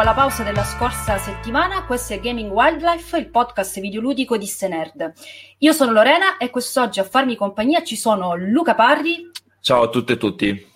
[0.00, 5.12] dopo la pausa della scorsa settimana, questo è Gaming Wildlife, il podcast videoludico di Stenerd.
[5.58, 9.30] Io sono Lorena e quest'oggi a farmi compagnia ci sono Luca Parri.
[9.60, 10.72] Ciao a tutte e tutti.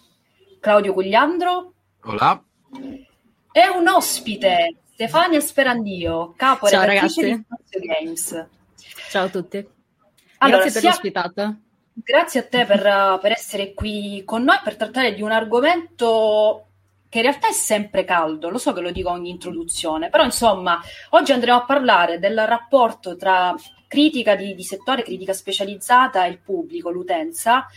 [0.60, 1.72] Claudio Gugliandro.
[2.02, 2.42] Hola.
[3.50, 7.38] E un ospite, Stefania Sperandio, capo Ciao, redattrice ragazzi.
[7.38, 8.46] di Spazio Games.
[9.08, 9.68] Ciao a tutti.
[10.38, 11.58] Allora, Grazie per sia- l'ospitata.
[11.94, 16.66] Grazie a te per, per essere qui con noi per trattare di un argomento
[17.14, 20.80] che in realtà è sempre caldo, lo so che lo dico ogni introduzione, però insomma,
[21.10, 23.54] oggi andremo a parlare del rapporto tra
[23.86, 27.68] critica di, di settore, critica specializzata e il pubblico, l'utenza,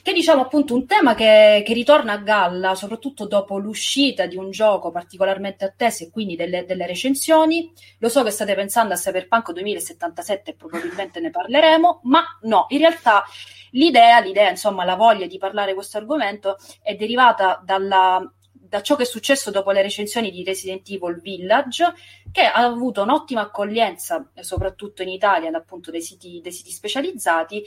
[0.00, 4.36] che è diciamo appunto un tema che, che ritorna a galla, soprattutto dopo l'uscita di
[4.38, 7.70] un gioco particolarmente atteso e quindi delle, delle recensioni.
[7.98, 12.78] Lo so che state pensando a Cyberpunk 2077 e probabilmente ne parleremo, ma no, in
[12.78, 13.24] realtà
[13.72, 18.26] l'idea, l'idea, insomma, la voglia di parlare questo argomento è derivata dalla,
[18.74, 21.94] da ciò che è successo dopo le recensioni di Resident Evil Village,
[22.32, 27.64] che ha avuto un'ottima accoglienza, eh, soprattutto in Italia, appunto dai siti, dai siti specializzati,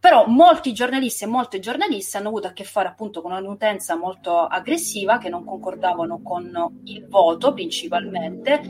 [0.00, 4.38] però molti giornalisti e molte giornaliste hanno avuto a che fare appunto con un'utenza molto
[4.38, 8.60] aggressiva che non concordavano con il voto principalmente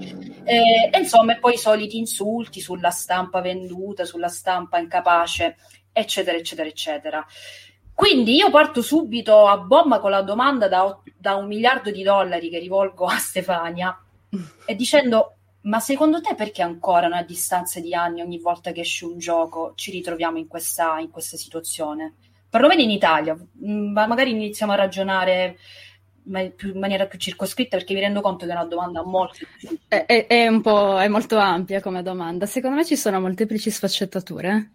[0.45, 5.57] eh, e insomma poi i soliti insulti sulla stampa venduta, sulla stampa incapace,
[5.93, 7.27] eccetera, eccetera, eccetera.
[7.97, 12.51] Quindi io parto subito a bomba con la domanda da, da un miliardo di dollari
[12.51, 13.99] che rivolgo a Stefania
[14.67, 19.05] e dicendo ma secondo te perché ancora a distanza di anni ogni volta che esce
[19.07, 22.15] un gioco ci ritroviamo in questa, in questa situazione?
[22.49, 25.57] Perlomeno in Italia, Mm, ma magari iniziamo a ragionare
[26.29, 29.39] in maniera più circoscritta perché mi rendo conto che è una domanda molto.
[29.89, 32.47] È, è- è un po', è molto ampia come domanda.
[32.47, 34.71] Secondo me ci sono molteplici sfaccettature.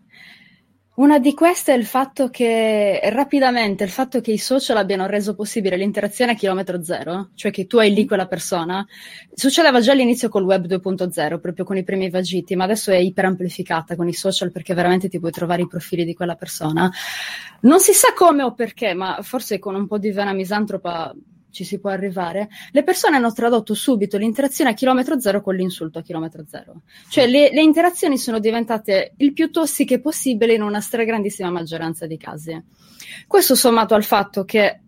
[1.01, 5.33] Una di queste è il fatto che rapidamente il fatto che i social abbiano reso
[5.33, 8.85] possibile l'interazione a chilometro zero, cioè che tu hai lì quella persona,
[9.33, 13.95] succedeva già all'inizio col web 2.0, proprio con i primi vagiti, ma adesso è iperamplificata
[13.95, 16.87] con i social perché veramente ti puoi trovare i profili di quella persona.
[17.61, 21.15] Non si sa come o perché, ma forse con un po' di vena misantropa
[21.51, 22.49] ci si può arrivare.
[22.71, 26.81] Le persone hanno tradotto subito l'interazione a chilometro zero con l'insulto a chilometro zero.
[27.09, 32.17] Cioè le, le interazioni sono diventate il più tossiche possibile in una stragrandissima maggioranza di
[32.17, 32.61] casi.
[33.27, 34.81] Questo sommato al fatto che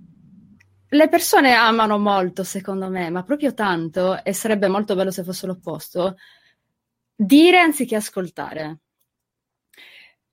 [0.94, 5.48] le persone amano molto, secondo me, ma proprio tanto, e sarebbe molto bello se fosse
[5.48, 6.18] l'opposto,
[7.16, 8.83] dire anziché ascoltare.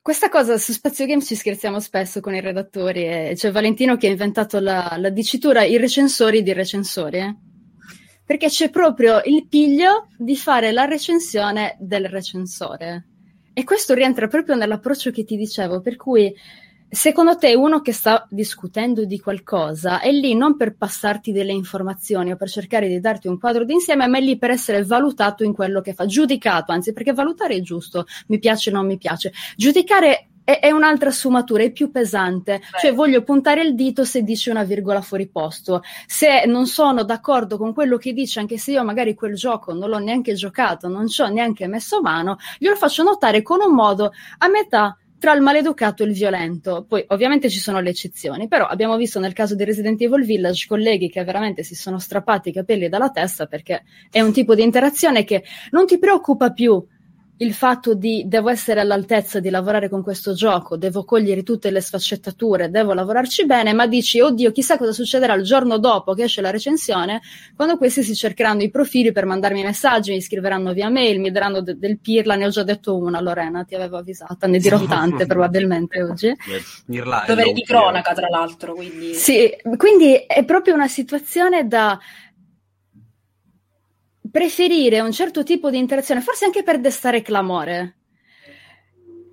[0.03, 4.07] Questa cosa su Spazio Games ci scherziamo spesso con i redattori, e c'è Valentino che
[4.07, 7.37] ha inventato la, la dicitura i recensori di recensori,
[8.25, 13.09] perché c'è proprio il piglio di fare la recensione del recensore.
[13.53, 16.35] E questo rientra proprio nell'approccio che ti dicevo, per cui
[16.91, 22.33] secondo te uno che sta discutendo di qualcosa è lì non per passarti delle informazioni
[22.33, 25.55] o per cercare di darti un quadro d'insieme, ma è lì per essere valutato in
[25.55, 29.33] quello che fa, giudicato, anzi perché valutare è giusto, mi piace o non mi piace.
[29.57, 34.51] Giudicare è, è un'altra sfumatura, è più pesante, cioè voglio puntare il dito se dice
[34.51, 38.83] una virgola fuori posto, se non sono d'accordo con quello che dice, anche se io
[38.83, 43.05] magari quel gioco non l'ho neanche giocato, non ci ho neanche messo mano, glielo faccio
[43.05, 46.87] notare con un modo a metà tra il maleducato e il violento.
[46.89, 50.67] Poi ovviamente ci sono le eccezioni, però abbiamo visto nel caso di Resident Evil Village
[50.67, 54.63] colleghi che veramente si sono strappati i capelli dalla testa perché è un tipo di
[54.63, 56.83] interazione che non ti preoccupa più
[57.41, 61.81] il fatto di devo essere all'altezza di lavorare con questo gioco, devo cogliere tutte le
[61.81, 66.43] sfaccettature, devo lavorarci bene, ma dici, oddio, chissà cosa succederà il giorno dopo che esce
[66.43, 67.23] la recensione,
[67.57, 71.63] quando questi si cercheranno i profili per mandarmi messaggi, mi scriveranno via mail, mi daranno
[71.63, 75.25] de- del pirla, ne ho già detto una, Lorena, ti avevo avvisata, ne dirò tante
[75.25, 76.35] probabilmente oggi.
[77.27, 78.75] Dovere di cronaca, tra l'altro.
[78.75, 79.15] Quindi...
[79.15, 81.99] Sì, quindi è proprio una situazione da
[84.31, 87.97] preferire un certo tipo di interazione, forse anche per destare clamore,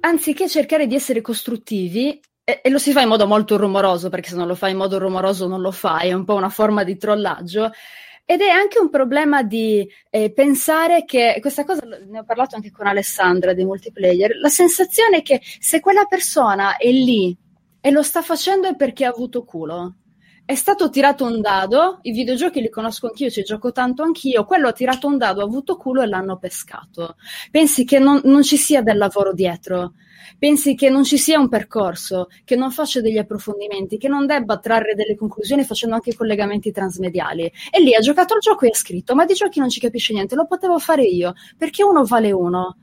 [0.02, 4.30] anziché cercare di essere costruttivi, e, e, lo si fa in modo molto rumoroso, perché
[4.30, 6.84] se non lo fai in modo rumoroso non lo fai, è un po' una forma
[6.84, 7.72] di trollaggio.
[8.24, 12.72] Ed è anche un problema di eh, pensare che, questa cosa ne ho parlato anche
[12.72, 17.36] con Alessandra di multiplayer, la sensazione che se quella persona è lì
[17.80, 19.96] e lo sta facendo è perché ha avuto culo
[20.48, 24.70] è stato tirato un dado, i videogiochi li conosco anch'io, ci gioco tanto anch'io, quello
[24.70, 27.18] ha tirato un dado, ha avuto culo e l'hanno pescato.
[27.52, 29.96] Pensi che non, non, ci sia del lavoro dietro,
[30.40, 34.58] pensi che non ci sia un percorso, che non faccia degli approfondimenti, che non debba
[34.58, 37.52] trarre delle conclusioni facendo anche collegamenti transmediali.
[37.70, 40.14] E lì ha giocato il gioco e ha scritto, ma di giochi non ci capisce
[40.14, 42.78] niente, lo potevo fare io, perché uno vale uno.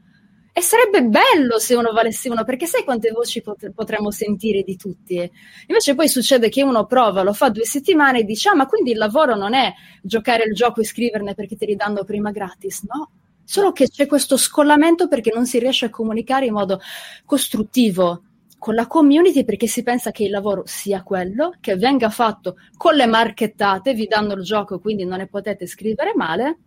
[0.56, 4.76] E sarebbe bello se uno valesse uno, perché sai quante voci pot- potremmo sentire di
[4.76, 5.28] tutti?
[5.66, 8.92] Invece poi succede che uno prova, lo fa due settimane e dice, ah, ma quindi
[8.92, 13.10] il lavoro non è giocare il gioco e scriverne perché ti ridanno prima gratis, no?
[13.42, 16.80] Solo che c'è questo scollamento perché non si riesce a comunicare in modo
[17.24, 18.22] costruttivo
[18.56, 22.94] con la community perché si pensa che il lavoro sia quello, che venga fatto con
[22.94, 26.58] le marchettate, vi danno il gioco quindi non ne potete scrivere male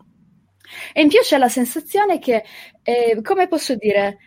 [0.93, 2.43] e in più c'è la sensazione che,
[2.83, 4.17] eh, come posso dire,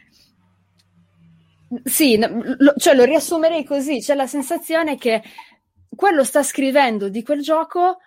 [1.85, 5.23] sì, lo, cioè lo riassumerei così, c'è la sensazione che
[5.95, 7.99] quello sta scrivendo di quel gioco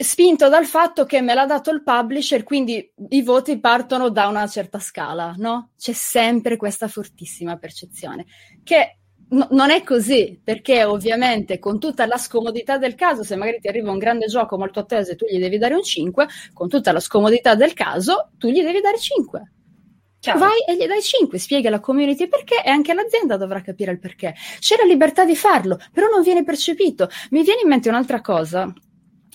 [0.00, 4.46] spinto dal fatto che me l'ha dato il publisher, quindi i voti partono da una
[4.46, 5.70] certa scala, no?
[5.76, 8.26] C'è sempre questa fortissima percezione
[8.62, 8.97] che
[9.30, 13.68] No, non è così, perché ovviamente con tutta la scomodità del caso, se magari ti
[13.68, 16.92] arriva un grande gioco molto atteso e tu gli devi dare un 5, con tutta
[16.92, 19.52] la scomodità del caso, tu gli devi dare 5.
[20.20, 20.38] Chiaro.
[20.38, 24.00] Vai e gli dai 5, spiega alla community perché e anche l'azienda dovrà capire il
[24.00, 24.34] perché.
[24.58, 27.08] C'è la libertà di farlo, però non viene percepito.
[27.30, 28.72] Mi viene in mente un'altra cosa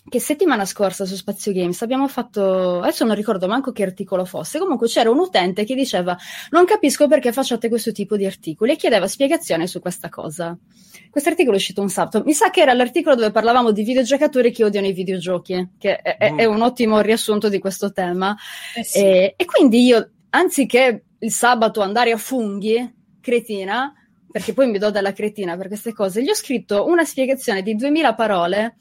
[0.10, 4.60] che settimana scorsa su Spazio Games abbiamo fatto, adesso non ricordo manco che articolo fosse,
[4.60, 6.18] comunque c'era un utente che diceva
[6.50, 10.58] non capisco perché facciate questo tipo di articoli e chiedeva spiegazione su questa cosa.
[11.10, 14.52] Questo articolo è uscito un sabato, mi sa che era l'articolo dove parlavamo di videogiocatori
[14.52, 16.38] che odiano i videogiochi, che è, mm.
[16.40, 18.36] è un ottimo riassunto di questo tema.
[18.76, 18.98] Eh sì.
[19.00, 23.94] e, e quindi io, anziché il sabato andare a funghi, cretina,
[24.30, 27.76] perché poi mi do della cretina per queste cose, gli ho scritto una spiegazione di
[27.76, 28.76] 2000 parole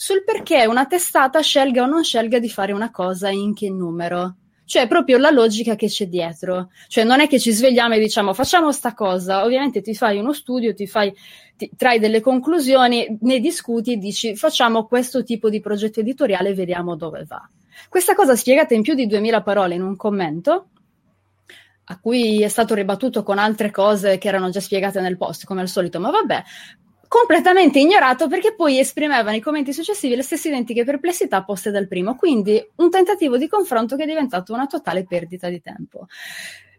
[0.00, 4.36] sul perché una testata scelga o non scelga di fare una cosa in che numero.
[4.64, 6.70] Cioè, proprio la logica che c'è dietro.
[6.86, 9.42] Cioè, non è che ci svegliamo e diciamo facciamo sta cosa.
[9.42, 11.12] Ovviamente ti fai uno studio, ti fai,
[11.56, 16.54] ti, trai delle conclusioni, ne discuti e dici facciamo questo tipo di progetto editoriale e
[16.54, 17.48] vediamo dove va.
[17.88, 20.68] Questa cosa spiegata in più di 2000 parole in un commento,
[21.86, 25.62] a cui è stato ribattuto con altre cose che erano già spiegate nel post, come
[25.62, 26.44] al solito, ma vabbè,
[27.08, 32.14] completamente ignorato perché poi esprimeva nei commenti successivi le stesse identiche perplessità poste dal primo,
[32.14, 36.06] quindi un tentativo di confronto che è diventato una totale perdita di tempo.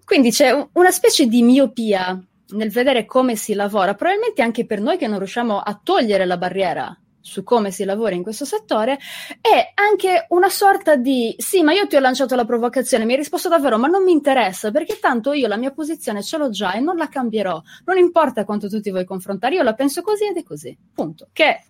[0.06, 2.20] Quindi c'è una specie di miopia
[2.52, 6.38] nel vedere come si lavora, probabilmente anche per noi che non riusciamo a togliere la
[6.38, 8.98] barriera su come si lavora in questo settore
[9.42, 13.18] è anche una sorta di sì, ma io ti ho lanciato la provocazione, mi hai
[13.18, 16.74] risposto davvero, ma non mi interessa perché tanto io la mia posizione ce l'ho già
[16.74, 17.62] e non la cambierò.
[17.86, 20.78] Non importa quanto tu ti vuoi confrontare, io la penso così ed è così.
[20.94, 21.30] Punto.
[21.32, 21.64] Che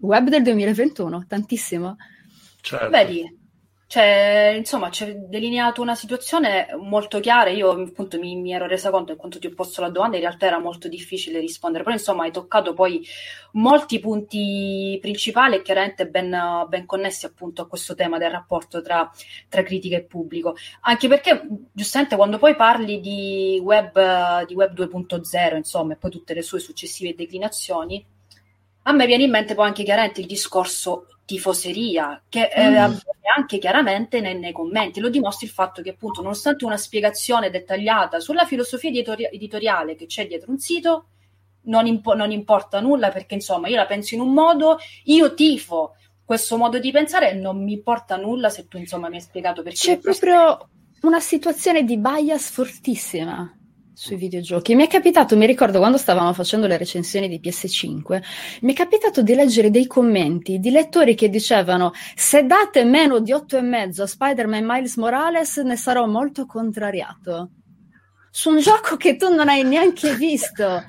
[0.00, 1.96] web del 2021, tantissimo.
[2.60, 2.90] Certo.
[2.90, 3.39] Vedi,
[3.90, 7.50] cioè, insomma, c'è delineato una situazione molto chiara.
[7.50, 10.22] Io appunto mi, mi, ero resa conto che quando ti ho posto la domanda in
[10.22, 13.04] realtà era molto difficile rispondere, però insomma hai toccato poi
[13.54, 19.10] molti punti principali e chiaramente ben, ben connessi appunto a questo tema del rapporto tra,
[19.48, 20.54] tra, critica e pubblico.
[20.82, 26.32] Anche perché giustamente quando poi parli di web, di web 2.0, insomma, e poi tutte
[26.32, 28.06] le sue successive declinazioni,
[28.90, 32.74] a me viene in mente poi anche chiaramente il discorso tifoseria, che mm.
[32.74, 32.98] eh,
[33.36, 34.98] anche chiaramente nei, nei, commenti.
[34.98, 40.06] Lo dimostra il fatto che, appunto, nonostante una spiegazione dettagliata sulla filosofia editori- editoriale che
[40.06, 41.06] c'è dietro un sito,
[41.62, 45.94] non, impo- non, importa nulla perché, insomma, io la penso in un modo, io tifo
[46.24, 49.62] questo modo di pensare e non mi importa nulla se tu, insomma, mi hai spiegato
[49.62, 49.78] perché.
[49.78, 50.68] C'è proprio
[51.02, 53.54] una situazione di bias fortissima
[54.00, 54.74] sui videogiochi.
[54.74, 58.22] Mi è capitato, mi ricordo quando stavamo facendo le recensioni di PS5,
[58.62, 63.32] mi è capitato di leggere dei commenti di lettori che dicevano se date meno di
[63.32, 67.50] 8,5 a Spider-Man Miles Morales ne sarò molto contrariato.
[68.30, 70.82] Su un gioco che tu non hai neanche visto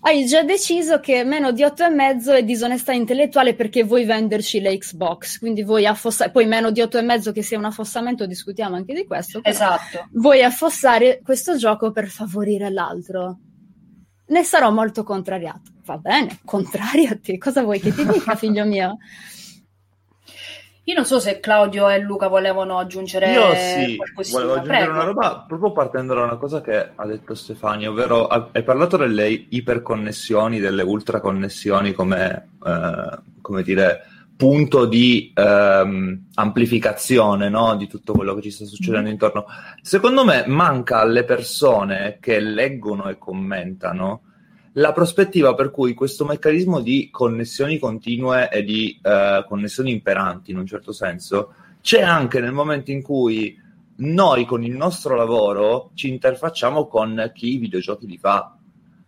[0.00, 5.38] hai già deciso che meno di 8,5 è disonestà intellettuale perché vuoi venderci le Xbox,
[5.38, 9.40] quindi vuoi affossare, poi meno di 8,5 che sia un affossamento, discutiamo anche di questo.
[9.42, 10.08] Esatto.
[10.12, 13.38] Vuoi affossare questo gioco per favorire l'altro.
[14.28, 15.72] Ne sarò molto contrariato.
[15.84, 17.38] Va bene, contrariati.
[17.38, 18.98] Cosa vuoi che ti dica, figlio mio?
[20.88, 23.98] Io non so se Claudio e Luca volevano aggiungere Io sì,
[24.32, 24.92] volevo aggiungere Prego.
[24.92, 28.96] una roba proprio partendo da una cosa che ha detto Stefania, ovvero ha- hai parlato
[28.96, 34.00] delle iperconnessioni, delle ultraconnessioni come, eh, come dire,
[34.34, 37.76] punto di ehm, amplificazione no?
[37.76, 39.44] di tutto quello che ci sta succedendo intorno.
[39.82, 44.22] Secondo me manca alle persone che leggono e commentano
[44.72, 50.58] la prospettiva per cui questo meccanismo di connessioni continue e di eh, connessioni imperanti, in
[50.58, 53.56] un certo senso, c'è anche nel momento in cui
[53.96, 58.56] noi con il nostro lavoro ci interfacciamo con chi i videogiochi li fa.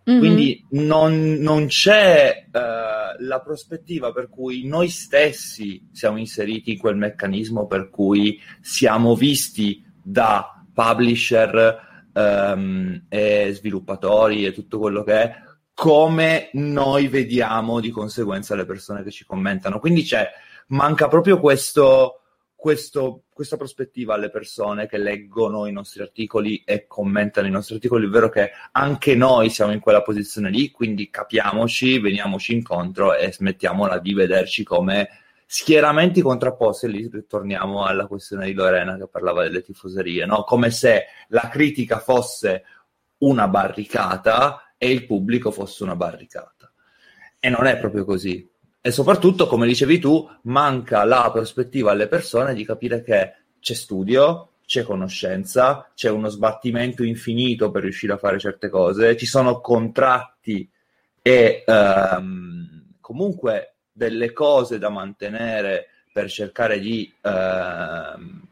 [0.04, 0.18] Mhm.
[0.18, 6.96] Quindi non, non c'è eh, la prospettiva per cui noi stessi siamo inseriti in quel
[6.96, 15.34] meccanismo per cui siamo visti da publisher ehm, e sviluppatori e tutto quello che è
[15.80, 19.78] come noi vediamo di conseguenza le persone che ci commentano.
[19.78, 20.28] Quindi c'è,
[20.66, 22.20] manca proprio questo,
[22.54, 28.04] questo- questa prospettiva alle persone che leggono i nostri articoli e commentano i nostri articoli,
[28.04, 33.98] ovvero che anche noi siamo in quella posizione lì, quindi capiamoci, veniamoci incontro e smettiamola
[34.00, 35.08] di vederci come
[35.46, 36.84] schieramenti contrapposti.
[36.84, 40.44] E lì torniamo alla questione di Lorena che parlava delle tifoserie, no?
[40.44, 42.64] come se la critica fosse
[43.20, 46.72] una barricata e il pubblico fosse una barricata.
[47.38, 48.48] E non è proprio così.
[48.80, 54.52] E soprattutto, come dicevi tu, manca la prospettiva alle persone di capire che c'è studio,
[54.64, 60.66] c'è conoscenza, c'è uno sbattimento infinito per riuscire a fare certe cose, ci sono contratti
[61.20, 68.42] e ehm, comunque delle cose da mantenere per cercare di ehm,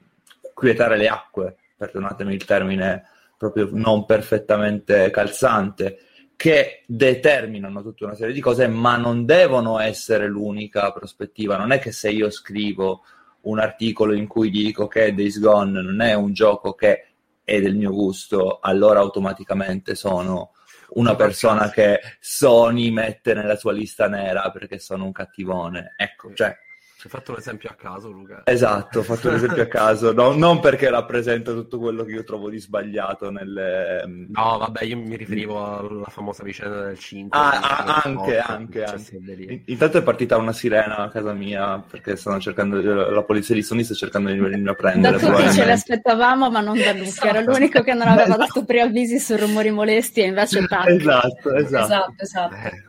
[0.53, 3.05] quietare le acque, perdonatemi il termine
[3.39, 6.01] proprio non perfettamente calzante,
[6.39, 11.57] che determinano tutta una serie di cose, ma non devono essere l'unica prospettiva.
[11.57, 13.03] Non è che se io scrivo
[13.41, 17.07] un articolo in cui dico che Days Gone non è un gioco che
[17.43, 20.53] è del mio gusto, allora automaticamente sono
[20.91, 25.95] una persona che Sony mette nella sua lista nera perché sono un cattivone.
[25.97, 26.57] Ecco, cioè,
[26.99, 28.43] Ci hai fatto un esempio a caso, Luca.
[28.45, 32.25] Esatto, ho fatto un esempio a caso, no- non perché rappresenta tutto quello che io
[32.25, 34.03] trovo di sbagliato nelle...
[34.31, 37.39] No, vabbè, io mi riferivo alla famosa vicenda del 5.
[37.39, 39.13] Ah, ah, anche, anche, anche.
[39.15, 43.63] In- Intanto è partita una sirena a casa mia perché stanno cercando, la polizia di
[43.63, 45.19] Sony sta cercando di venirmi a Da prendere.
[45.19, 47.29] tutti ce l'aspettavamo, ma non da Luca.
[47.29, 48.39] Era l'unico che non aveva Esatto.
[48.43, 50.89] dato preavvisi su rumori molesti e invece tac.
[50.89, 51.85] Esatto, esatto.
[51.85, 52.55] Esatto, esatto.
[52.57, 52.87] Eh,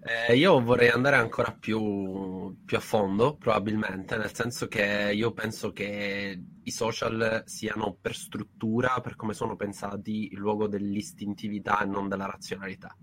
[0.00, 5.72] eh, io vorrei andare ancora più, più a fondo, probabilmente, nel senso che io penso
[5.72, 12.08] che i social siano per struttura, per come sono pensati, il luogo dell'istintività e non
[12.08, 12.96] della razionalità.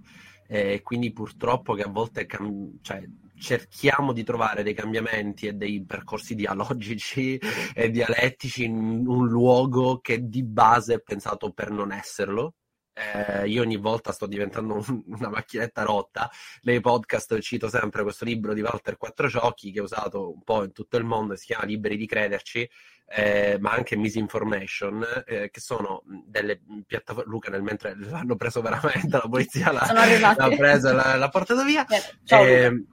[0.48, 3.04] E quindi purtroppo che a volte cam- cioè,
[3.38, 7.38] cerchiamo di trovare dei cambiamenti e dei percorsi dialogici
[7.74, 12.54] e dialettici in un luogo che di base è pensato per non esserlo.
[12.98, 16.32] Eh, io ogni volta sto diventando un- una macchinetta rotta.
[16.62, 20.72] Nei podcast cito sempre questo libro di Walter Quattrociocchi che è usato un po' in
[20.72, 22.70] tutto il mondo, e si chiama Liberi di crederci,
[23.08, 27.30] eh, ma anche Misinformation, eh, che sono delle piattaforme.
[27.30, 31.64] Luca, nel mentre l'hanno preso veramente, la polizia l'ha, l'ha preso e l'ha, l'ha portato
[31.66, 31.86] via.
[31.88, 32.52] Eh, ciao, Luca.
[32.54, 32.86] Eh,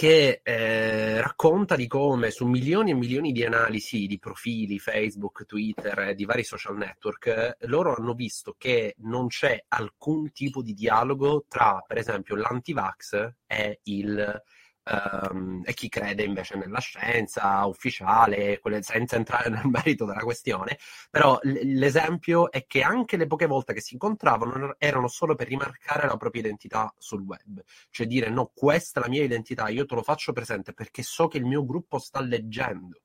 [0.00, 5.98] che eh, racconta di come su milioni e milioni di analisi di profili Facebook, Twitter
[5.98, 10.72] e di vari social network, eh, loro hanno visto che non c'è alcun tipo di
[10.72, 14.42] dialogo tra, per esempio, l'antivax e il
[14.84, 20.78] ehm, e chi crede invece nella scienza ufficiale, senza entrare nel merito della questione,
[21.10, 25.48] però l- l'esempio è che anche le poche volte che si incontravano erano solo per
[25.48, 29.84] rimarcare la propria identità sul web, cioè dire no, questa è la mia identità, io
[29.86, 33.00] te lo faccio presente perché so che il mio gruppo sta leggendo.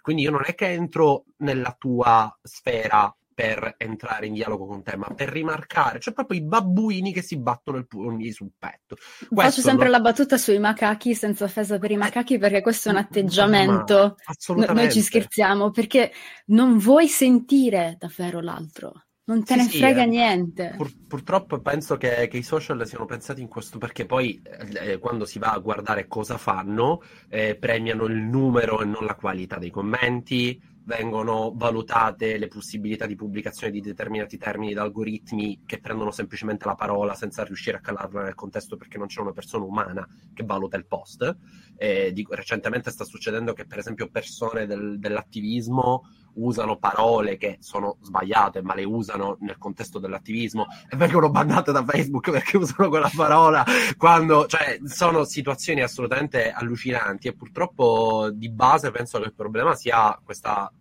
[0.00, 4.96] Quindi io non è che entro nella tua sfera per entrare in dialogo con te,
[4.98, 8.96] ma per rimarcare, cioè proprio i babbuini che si battono il pugni sul petto.
[8.96, 12.90] Faccio Questo sempre lo- la battuta sui macachi senza offesa per i macachi perché questo
[12.90, 14.16] è un atteggiamento.
[14.48, 14.72] No-.
[14.74, 16.12] Noi ci scherziamo perché
[16.46, 19.04] non vuoi sentire davvero l'altro.
[19.30, 20.74] non te sì, ne frega sì, eh, niente.
[20.76, 24.42] Pur, purtroppo penso che, che, i social siano pensati in questo perché poi
[24.82, 29.14] eh, quando si va a guardare cosa fanno, eh, premiano il numero e non la
[29.14, 35.78] qualità dei commenti, vengono valutate le possibilità di pubblicazione di determinati termini da algoritmi che
[35.78, 39.64] prendono semplicemente la parola senza riuscire a calarla nel contesto perché non c'è una persona
[39.64, 40.04] umana
[40.34, 41.36] che valuta il post.
[41.76, 46.02] Eh, dico, recentemente sta succedendo che per esempio persone del, dell'attivismo
[46.34, 51.84] usano parole che sono sbagliate, ma le usano nel contesto dell'attivismo e vengono bannate da
[51.84, 53.64] Facebook perché usano quella parola
[53.96, 60.18] quando, cioè, sono situazioni assolutamente allucinanti e purtroppo di base penso che il problema sia
[60.24, 60.72] questa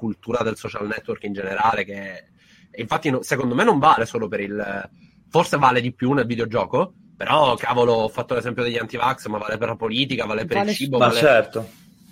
[0.00, 2.24] cultura del social network in generale che
[2.74, 4.90] infatti secondo me non vale solo per il
[5.28, 9.58] forse vale di più nel videogioco però cavolo ho fatto l'esempio degli anti-vax ma vale
[9.58, 11.18] per la politica vale per vale il cibo ma vale...
[11.18, 11.68] certo.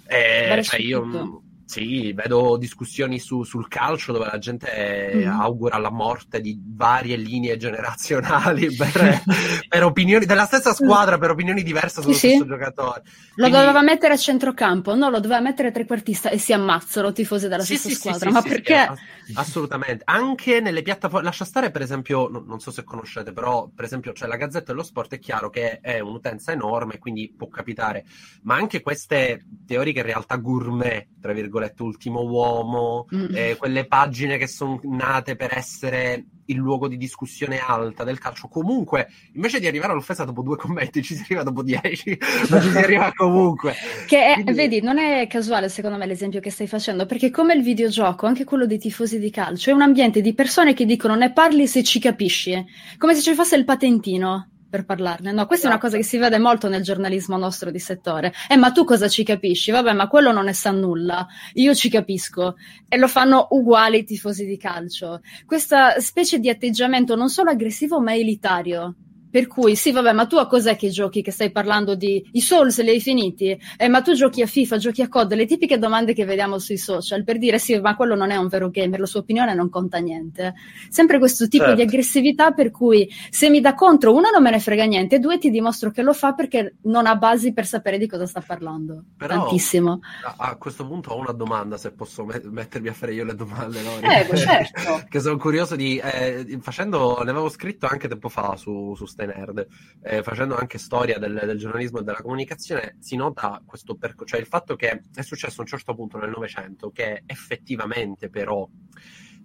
[0.07, 5.29] Eh, vale cioè io sì, vedo discussioni su, sul calcio dove la gente mm.
[5.39, 9.23] augura la morte di varie linee generazionali per,
[9.69, 12.49] per, opinioni della stessa squadra, per opinioni diverse sullo sì, stesso sì.
[12.49, 13.03] giocatore.
[13.05, 13.59] Lo Quindi...
[13.59, 17.77] doveva mettere a centrocampo, no, lo doveva mettere trequartista e si ammazzano tifosi della sì,
[17.77, 18.31] stessa squadra.
[18.31, 18.89] Ma perché?
[19.35, 20.05] assolutamente.
[20.07, 24.13] Anche nelle piattaforme, lascia stare per esempio, no, non so se conoscete, però per esempio
[24.13, 28.07] c'è la Gazzetta dello Sport, è chiaro che è un'utenza enorme, quindi può capitare,
[28.43, 33.35] ma anche queste teoriche in realtà gourmet, tra virgolette, virgolette, Ultimo Uomo, mm.
[33.35, 38.49] eh, quelle pagine che sono nate per essere il luogo di discussione alta del calcio.
[38.49, 42.17] Comunque, invece di arrivare all'offesa dopo due commenti, ci si arriva dopo dieci,
[42.49, 43.75] ma ci si arriva comunque.
[44.07, 44.53] Che è, Quindi...
[44.53, 48.45] vedi, non è casuale secondo me l'esempio che stai facendo, perché come il videogioco, anche
[48.45, 51.83] quello dei tifosi di calcio, è un ambiente di persone che dicono ne parli se
[51.83, 52.65] ci capisci,
[52.97, 55.33] come se ci fosse il patentino per parlarne.
[55.33, 55.69] No, questa esatto.
[55.69, 58.33] è una cosa che si vede molto nel giornalismo nostro di settore.
[58.49, 59.71] Eh, ma tu cosa ci capisci?
[59.71, 61.27] Vabbè, ma quello non ne sa nulla.
[61.55, 62.57] Io ci capisco.
[62.89, 65.21] E lo fanno uguali i tifosi di calcio.
[65.47, 68.95] Questa specie di atteggiamento non solo aggressivo, ma elitario
[69.39, 71.23] per cui, sì, vabbè, ma tu a cos'è che giochi?
[71.23, 72.29] Che stai parlando di...
[72.33, 73.57] I Souls li hai finiti?
[73.77, 75.35] Eh, ma tu giochi a FIFA, giochi a COD?
[75.35, 78.49] Le tipiche domande che vediamo sui social, per dire sì, ma quello non è un
[78.49, 80.55] vero gamer, la sua opinione non conta niente.
[80.89, 81.77] Sempre questo tipo certo.
[81.77, 85.39] di aggressività per cui se mi dà contro, uno non me ne frega niente, due
[85.39, 89.05] ti dimostro che lo fa perché non ha basi per sapere di cosa sta parlando.
[89.17, 90.01] Però, Tantissimo.
[90.25, 93.37] A, a, questo punto ho una domanda, se posso met- mettermi a fare io le
[93.37, 94.05] domande, Lori.
[94.05, 95.03] Eh, certo.
[95.09, 95.97] che sono curioso di...
[95.97, 99.67] Eh, facendo, ne avevo scritto anche tempo fa su, su Stay Nerd,
[100.03, 104.41] eh, facendo anche storia del, del, giornalismo e della comunicazione, si nota questo percorso, cioè
[104.41, 108.69] il fatto che è successo a un certo punto nel Novecento che effettivamente però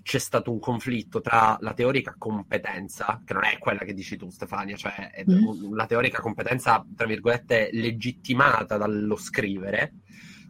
[0.03, 4.29] c'è stato un conflitto tra la teorica competenza, che non è quella che dici tu
[4.29, 5.73] Stefania, cioè mm.
[5.73, 9.93] la teorica competenza, tra virgolette, legittimata dallo scrivere,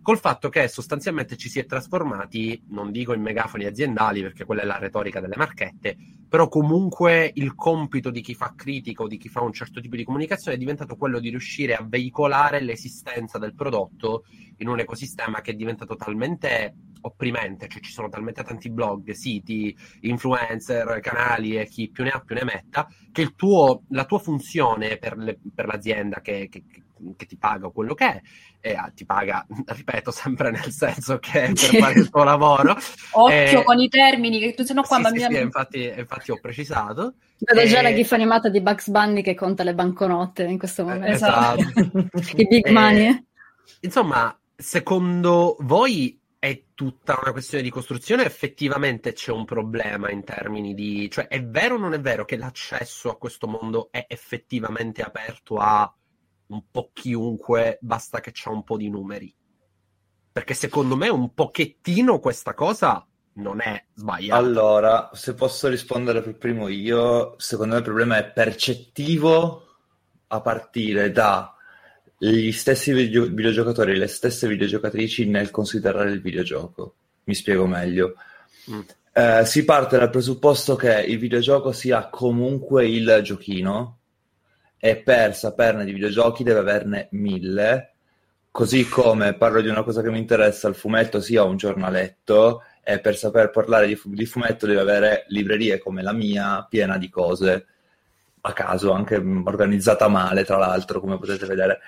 [0.04, 4.62] col fatto che sostanzialmente ci si è trasformati, non dico in megafoni aziendali perché quella
[4.62, 5.98] è la retorica delle marchette,
[6.30, 9.96] però comunque il compito di chi fa critica o di chi fa un certo tipo
[9.96, 14.26] di comunicazione è diventato quello di riuscire a veicolare l'esistenza del prodotto
[14.58, 19.76] in un ecosistema che è diventato talmente opprimente, cioè ci sono talmente tanti blog, siti,
[20.02, 24.98] influencer, canali e chi più ne ha più ne metta, che tuo, la tua funzione
[24.98, 26.64] per, le, per l'azienda che, che,
[27.16, 28.22] ti paga quello che è,
[28.62, 32.78] e ah, ti paga, ripeto, sempre nel senso che per fare il tuo lavoro.
[33.12, 36.32] Occhio eh, con i termini, che tu se no qua sì, sì, sì, infatti, infatti
[36.32, 37.16] ho precisato.
[37.40, 37.68] Vedo e...
[37.68, 41.08] già la gif animata di Bugs Bunny che conta le banconote in questo momento.
[41.08, 41.62] Esatto.
[42.36, 43.26] I big money.
[43.82, 50.74] Insomma, secondo voi è tutta una questione di costruzione, effettivamente c'è un problema in termini
[50.74, 51.10] di...
[51.10, 55.56] cioè è vero o non è vero che l'accesso a questo mondo è effettivamente aperto
[55.56, 55.90] a
[56.54, 59.34] un po' chiunque, basta che c'ha un po' di numeri?
[60.32, 64.40] Perché secondo me un pochettino questa cosa non è sbagliata.
[64.40, 69.66] Allora, se posso rispondere per primo io, secondo me il problema è percettivo
[70.28, 71.56] a partire da
[72.18, 76.96] gli stessi video- videogiocatori e le stesse videogiocatrici nel considerare il videogioco.
[77.26, 78.14] Mi spiego meglio.
[78.72, 78.82] Mm.
[79.12, 84.00] Eh, si parte dal presupposto che il videogioco sia comunque il giochino
[84.86, 87.94] e per saperne di videogiochi deve averne mille,
[88.52, 93.00] così come parlo di una cosa che mi interessa, il fumetto sia un giornaletto e
[93.00, 97.66] per saper parlare di, di fumetto deve avere librerie come la mia piena di cose
[98.42, 101.80] a caso, anche organizzata male, tra l'altro, come potete vedere.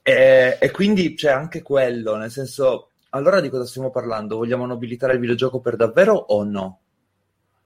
[0.00, 4.36] E, e quindi c'è anche quello, nel senso, allora di cosa stiamo parlando?
[4.36, 6.78] Vogliamo nobilitare il videogioco per davvero o no?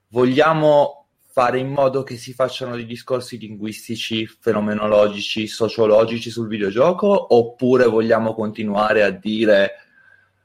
[0.07, 0.98] Vogliamo
[1.39, 8.33] fare in modo che si facciano dei discorsi linguistici, fenomenologici, sociologici sul videogioco oppure vogliamo
[8.33, 9.71] continuare a dire,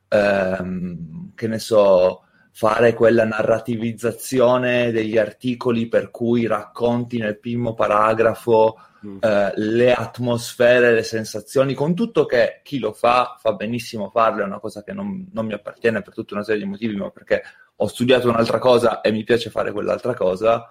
[0.06, 8.78] ehm, che ne so, fare quella narrativizzazione degli articoli per cui racconti nel primo paragrafo
[9.04, 9.16] mm.
[9.18, 14.46] eh, le atmosfere, le sensazioni, con tutto che chi lo fa fa benissimo farlo, è
[14.46, 17.42] una cosa che non, non mi appartiene per tutta una serie di motivi, ma perché
[17.74, 20.68] ho studiato un'altra cosa e mi piace fare quell'altra cosa.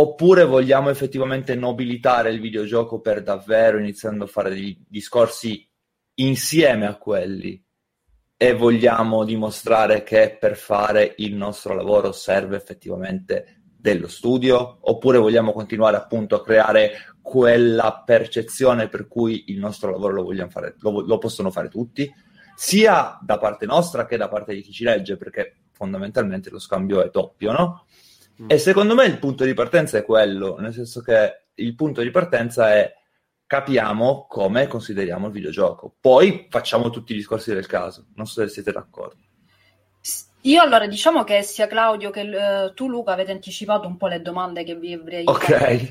[0.00, 5.68] Oppure vogliamo effettivamente nobilitare il videogioco per davvero, iniziando a fare dei discorsi
[6.14, 7.60] insieme a quelli?
[8.36, 14.78] E vogliamo dimostrare che per fare il nostro lavoro serve effettivamente dello studio?
[14.82, 20.76] Oppure vogliamo continuare appunto a creare quella percezione per cui il nostro lavoro lo, fare,
[20.78, 22.08] lo, lo possono fare tutti?
[22.54, 27.02] Sia da parte nostra che da parte di chi ci legge perché fondamentalmente lo scambio
[27.02, 27.86] è doppio no?
[28.40, 28.46] Mm.
[28.50, 32.10] e secondo me il punto di partenza è quello nel senso che il punto di
[32.10, 32.92] partenza è
[33.48, 35.94] capiamo come consideriamo il videogioco.
[35.98, 38.08] Poi facciamo tutti i discorsi del caso.
[38.14, 39.16] Non so se siete d'accordo.
[40.42, 44.22] Io allora diciamo che sia Claudio che uh, tu Luca avete anticipato un po' le
[44.22, 45.90] domande che vi avrei Ok.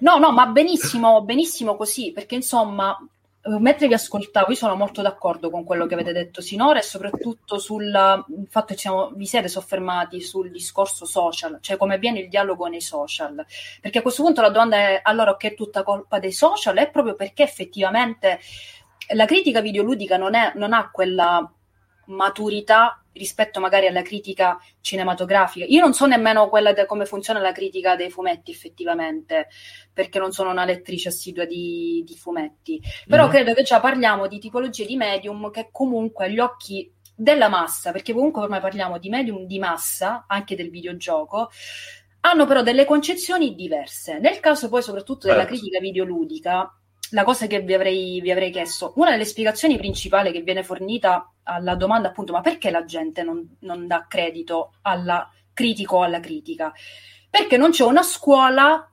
[0.00, 2.98] No, no, ma benissimo, benissimo così, perché insomma
[3.58, 7.58] mentre vi ascoltavo, io sono molto d'accordo con quello che avete detto sinora e soprattutto
[7.58, 7.90] sul
[8.48, 12.80] fatto che siamo, vi siete soffermati sul discorso social, cioè come avviene il dialogo nei
[12.80, 13.44] social.
[13.80, 16.76] Perché a questo punto la domanda è allora che è tutta colpa dei social?
[16.76, 18.40] È proprio perché effettivamente
[19.14, 21.50] la critica videoludica non, è, non ha quella
[22.08, 25.64] maturità rispetto magari alla critica cinematografica.
[25.66, 29.48] Io non so nemmeno quella de come funziona la critica dei fumetti effettivamente,
[29.92, 33.30] perché non sono una lettrice assidua di, di fumetti, però mm.
[33.30, 38.12] credo che già parliamo di tipologie di medium che comunque agli occhi della massa, perché
[38.12, 41.50] comunque ormai parliamo di medium di massa, anche del videogioco,
[42.20, 44.18] hanno però delle concezioni diverse.
[44.18, 45.54] Nel caso poi soprattutto della certo.
[45.54, 46.72] critica videoludica,
[47.10, 51.32] la cosa che vi avrei, vi avrei, chiesto, una delle spiegazioni principali che viene fornita
[51.44, 56.20] alla domanda appunto ma perché la gente non, non dà credito alla critico o alla
[56.20, 56.72] critica?
[57.30, 58.90] Perché non c'è una scuola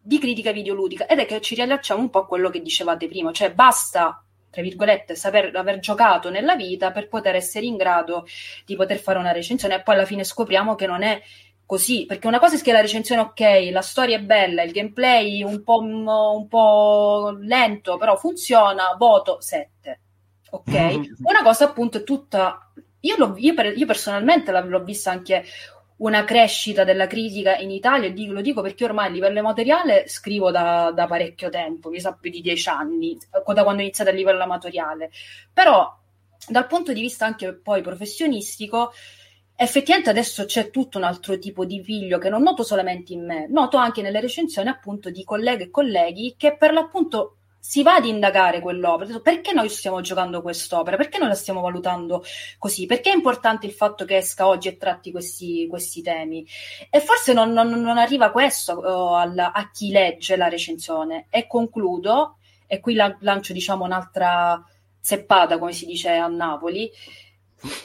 [0.00, 1.06] di critica videoludica.
[1.06, 4.22] Ed è che ci riallacciamo un po' a quello che dicevate prima, cioè basta
[4.56, 8.26] tra virgolette, saper aver giocato nella vita per poter essere in grado
[8.64, 9.74] di poter fare una recensione.
[9.74, 11.20] E poi alla fine scopriamo che non è
[11.66, 15.42] così, perché una cosa è che la recensione ok, la storia è bella, il gameplay
[15.42, 20.00] un po', un po lento, però funziona, voto 7.
[20.50, 20.70] Ok?
[20.70, 21.12] Mm-hmm.
[21.24, 22.70] Una cosa appunto è tutta...
[23.00, 25.44] Io, io, per, io personalmente l'ho vista anche
[25.98, 30.50] una crescita della critica in Italia, e lo dico perché ormai a livello amatoriale scrivo
[30.50, 34.12] da, da parecchio tempo, mi sa più di dieci anni, da quando ho iniziato a
[34.12, 35.10] livello amatoriale,
[35.52, 35.94] però
[36.48, 38.92] dal punto di vista anche poi professionistico
[39.56, 43.46] effettivamente adesso c'è tutto un altro tipo di piglio che non noto solamente in me,
[43.48, 48.04] noto anche nelle recensioni appunto di colleghe e colleghi che per l'appunto si va ad
[48.04, 52.22] indagare quell'opera, perché noi stiamo giocando quest'opera, perché noi la stiamo valutando
[52.58, 56.46] così, perché è importante il fatto che esca oggi e tratti questi, questi temi.
[56.88, 61.26] E forse non, non, non arriva questo uh, al, a chi legge la recensione.
[61.28, 62.36] E concludo,
[62.68, 64.64] e qui la, lancio diciamo un'altra
[65.00, 66.88] zeppata, come si dice a Napoli,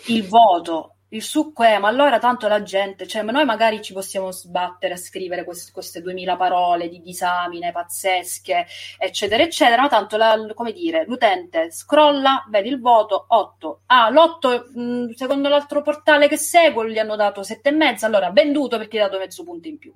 [0.07, 4.31] il voto il succo è, ma allora tanto la gente, cioè noi magari ci possiamo
[4.31, 8.65] sbattere a scrivere queste, queste 2000 parole di disamine pazzesche,
[8.97, 13.81] eccetera, eccetera, ma tanto, la, come dire, l'utente scrolla, vedi il voto, 8.
[13.87, 19.01] Ah, l'8, secondo l'altro portale che seguo, gli hanno dato 7,5, allora venduto perché gli
[19.01, 19.93] ha dato mezzo punto in più.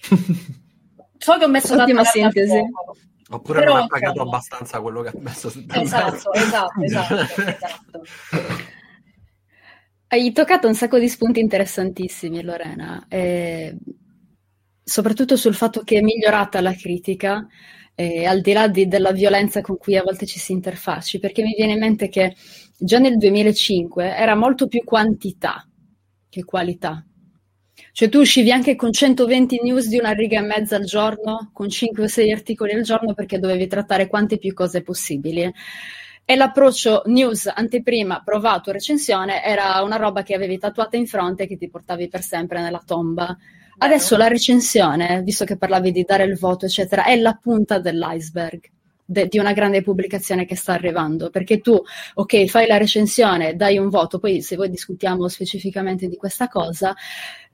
[1.18, 2.62] so che ho messo Ottima sintesi.
[3.32, 7.14] Oppure Però, non ha pagato insomma, abbastanza quello che ha messo sul Esatto, esatto, esatto,
[7.14, 8.02] esatto.
[10.12, 13.76] Hai toccato un sacco di spunti interessantissimi, Lorena, eh,
[14.82, 17.46] soprattutto sul fatto che è migliorata la critica,
[17.94, 21.44] eh, al di là di, della violenza con cui a volte ci si interfacci, perché
[21.44, 22.34] mi viene in mente che
[22.76, 25.64] già nel 2005 era molto più quantità
[26.28, 27.06] che qualità.
[27.92, 31.68] Cioè tu uscivi anche con 120 news di una riga e mezza al giorno, con
[31.68, 35.48] 5 o 6 articoli al giorno, perché dovevi trattare quante più cose possibili
[36.30, 41.46] e l'approccio news, anteprima, provato, recensione era una roba che avevi tatuata in fronte e
[41.48, 43.36] che ti portavi per sempre nella tomba.
[43.78, 48.60] Adesso la recensione, visto che parlavi di dare il voto, eccetera, è la punta dell'iceberg
[49.04, 51.30] de- di una grande pubblicazione che sta arrivando.
[51.30, 51.82] Perché tu,
[52.14, 56.94] ok, fai la recensione, dai un voto, poi se voi discutiamo specificamente di questa cosa,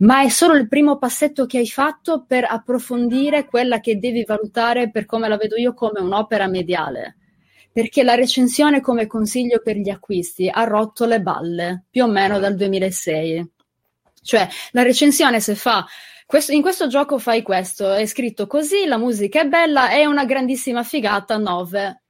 [0.00, 4.90] ma è solo il primo passetto che hai fatto per approfondire quella che devi valutare
[4.90, 7.16] per come la vedo io come un'opera mediale
[7.76, 12.38] perché la recensione come consiglio per gli acquisti ha rotto le balle più o meno
[12.38, 13.50] dal 2006.
[14.22, 15.84] Cioè, la recensione se fa
[16.24, 20.24] questo, in questo gioco fai questo, è scritto così, la musica è bella, è una
[20.24, 22.02] grandissima figata, 9.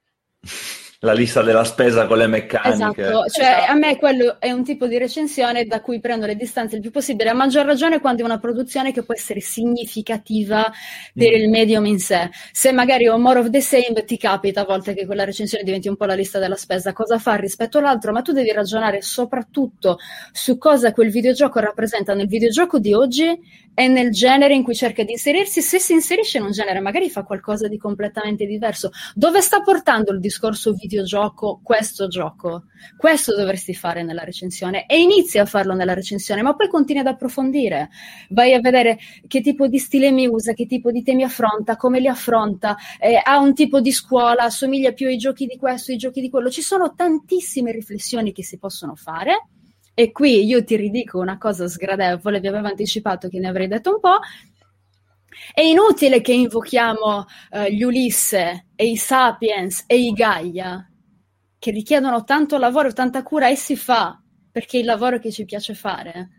[1.06, 3.02] La lista della spesa con le meccaniche.
[3.02, 6.74] Esatto, cioè a me quello è un tipo di recensione da cui prendo le distanze
[6.74, 10.70] il più possibile, a maggior ragione quando è una produzione che può essere significativa
[11.14, 11.40] per mm.
[11.40, 12.28] il medium in sé.
[12.52, 15.88] Se magari ho more of the same, ti capita a volte che quella recensione diventi
[15.88, 19.98] un po' la lista della spesa, cosa fa rispetto all'altro, ma tu devi ragionare soprattutto
[20.32, 25.04] su cosa quel videogioco rappresenta nel videogioco di oggi e nel genere in cui cerca
[25.04, 25.60] di inserirsi.
[25.60, 28.90] Se si inserisce in un genere, magari fa qualcosa di completamente diverso.
[29.14, 30.95] Dove sta portando il discorso video?
[30.96, 32.64] Videogioco questo gioco.
[32.96, 37.08] Questo dovresti fare nella recensione e inizi a farlo nella recensione, ma poi continui ad
[37.08, 37.90] approfondire.
[38.30, 42.00] Vai a vedere che tipo di stile mi usa, che tipo di temi affronta, come
[42.00, 45.98] li affronta, eh, ha un tipo di scuola, assomiglia più ai giochi di questo, ai
[45.98, 46.50] giochi di quello.
[46.50, 49.48] Ci sono tantissime riflessioni che si possono fare.
[49.98, 53.94] E qui io ti ridico una cosa sgradevole, vi avevo anticipato che ne avrei detto
[53.94, 54.18] un po',
[55.52, 60.88] è inutile che invochiamo uh, gli Ulisse e i Sapiens e i Gaia,
[61.58, 64.20] che richiedono tanto lavoro, tanta cura, e si fa
[64.50, 66.30] perché è il lavoro che ci piace fare.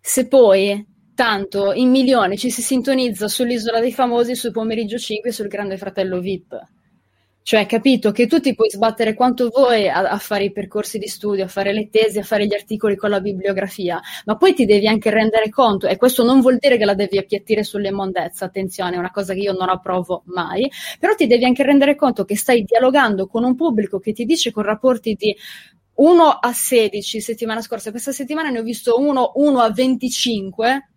[0.00, 5.48] Se poi tanto in milioni ci si sintonizza sull'isola dei famosi, sul pomeriggio 5 sul
[5.48, 6.77] Grande Fratello VIP
[7.48, 11.08] cioè, capito che tu ti puoi sbattere quanto vuoi a, a, fare i percorsi di
[11.08, 14.66] studio, a fare le tesi, a fare gli articoli con la bibliografia, ma poi ti
[14.66, 18.96] devi anche rendere conto, e questo non vuol dire che la devi appiattire sull'immondezza, attenzione,
[18.96, 22.36] è una cosa che io non approvo mai, però ti devi anche rendere conto che
[22.36, 25.34] stai dialogando con un pubblico che ti dice con rapporti di
[25.94, 30.88] 1 a 16 settimana scorsa, questa settimana ne ho visto uno 1 a 25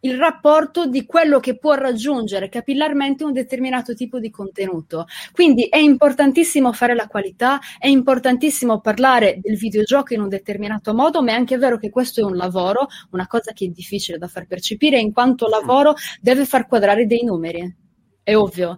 [0.00, 5.06] il rapporto di quello che può raggiungere capillarmente un determinato tipo di contenuto.
[5.32, 11.22] Quindi è importantissimo fare la qualità, è importantissimo parlare del videogioco in un determinato modo,
[11.22, 14.28] ma è anche vero che questo è un lavoro, una cosa che è difficile da
[14.28, 17.86] far percepire, in quanto lavoro deve far quadrare dei numeri.
[18.22, 18.76] È ovvio.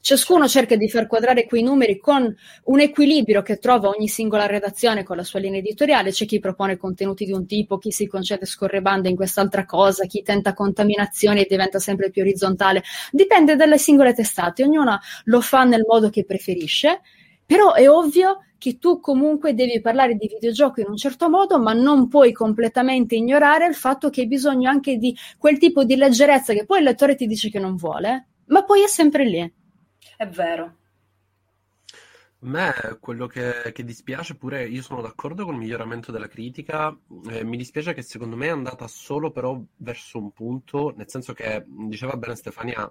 [0.00, 2.34] Ciascuno cerca di far quadrare quei numeri con
[2.64, 6.12] un equilibrio che trova ogni singola redazione con la sua linea editoriale.
[6.12, 10.22] C'è chi propone contenuti di un tipo, chi si concede scorrebande in quest'altra cosa, chi
[10.22, 12.82] tenta contaminazioni e diventa sempre più orizzontale.
[13.10, 17.00] Dipende dalle singole testate, ognuna lo fa nel modo che preferisce.
[17.44, 21.72] Però è ovvio che tu comunque devi parlare di videogioco in un certo modo, ma
[21.72, 26.52] non puoi completamente ignorare il fatto che hai bisogno anche di quel tipo di leggerezza
[26.52, 29.52] che poi il lettore ti dice che non vuole, ma poi è sempre lì.
[30.18, 30.64] È vero.
[32.40, 36.88] A me quello che, che, dispiace pure, io sono d'accordo con il miglioramento della critica,
[37.30, 41.34] eh, mi dispiace che secondo me è andata solo però verso un punto, nel senso
[41.34, 42.90] che diceva bene Stefania,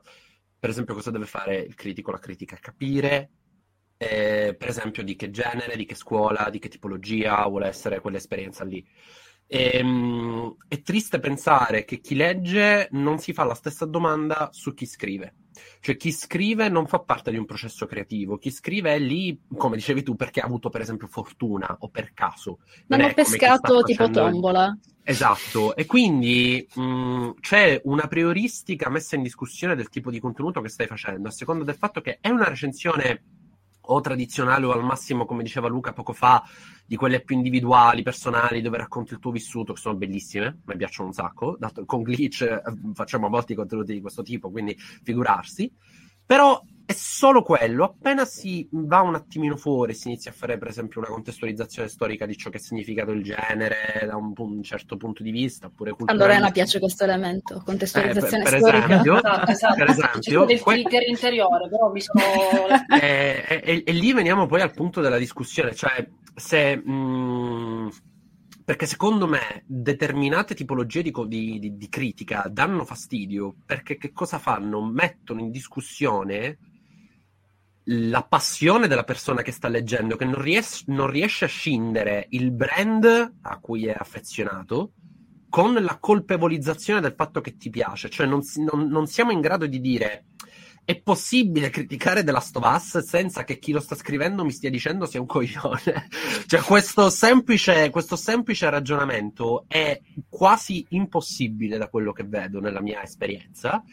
[0.57, 3.29] per esempio cosa deve fare il critico, la critica, capire
[3.97, 8.63] eh, per esempio di che genere, di che scuola, di che tipologia vuole essere quell'esperienza
[8.63, 8.85] lì.
[9.45, 14.73] E, um, è triste pensare che chi legge non si fa la stessa domanda su
[14.73, 15.33] chi scrive.
[15.79, 19.75] Cioè, chi scrive non fa parte di un processo creativo, chi scrive è lì, come
[19.75, 22.59] dicevi tu, perché ha avuto per esempio fortuna o per caso.
[22.87, 24.77] Non hanno pescato tipo tombola.
[25.09, 30.67] Esatto, e quindi mh, c'è una prioristica messa in discussione del tipo di contenuto che
[30.67, 33.23] stai facendo, a seconda del fatto che è una recensione
[33.87, 36.43] o tradizionale o al massimo, come diceva Luca poco fa,
[36.85, 41.09] di quelle più individuali, personali, dove racconti il tuo vissuto, che sono bellissime, mi piacciono
[41.09, 41.55] un sacco.
[41.59, 42.61] Dato, con Glitch eh,
[42.93, 45.71] facciamo molti contenuti di questo tipo, quindi figurarsi.
[46.27, 50.67] Però è solo quello, appena si va un attimino fuori, si inizia a fare per
[50.67, 54.95] esempio una contestualizzazione storica di ciò che è significato il genere da un, un certo
[54.95, 56.23] punto di vista, oppure culturale.
[56.23, 58.85] Allora a me piace questo elemento, contestualizzazione eh, per, per storica.
[58.85, 59.75] Esempio, esatto, esatto.
[59.75, 62.21] Per esempio, del que- interiore, però mi sono...
[63.01, 66.75] e, e, e, e, lì veniamo poi al punto della discussione, cioè se...
[66.77, 67.87] Mh, mm,
[68.67, 74.83] perché secondo me determinate tipologie di, di, di, critica danno fastidio perché che cosa fanno?
[74.83, 76.57] Mettono in discussione
[77.85, 82.51] la passione della persona che sta leggendo, che non, ries- non riesce a scindere il
[82.51, 84.91] brand a cui è affezionato
[85.47, 88.09] con la colpevolizzazione del fatto che ti piace.
[88.09, 90.25] Cioè non, non, non siamo in grado di dire
[90.87, 94.69] è possibile criticare The Last of Us senza che chi lo sta scrivendo mi stia
[94.69, 96.07] dicendo sia un coglione.
[96.45, 103.03] cioè, questo semplice, questo semplice ragionamento è quasi impossibile da quello che vedo nella mia
[103.03, 103.83] esperienza.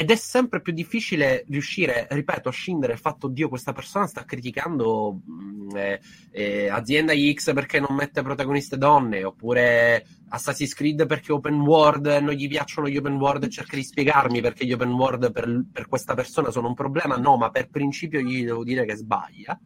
[0.00, 4.24] Ed è sempre più difficile riuscire, ripeto, a scindere il fatto, Dio, questa persona sta
[4.24, 11.32] criticando mm, eh, eh, azienda X perché non mette protagoniste donne, oppure Assassin's Creed perché
[11.32, 14.92] open world, non gli piacciono gli open world e cerca di spiegarmi perché gli open
[14.92, 17.16] world per, per questa persona sono un problema.
[17.16, 19.58] No, ma per principio gli devo dire che sbaglia.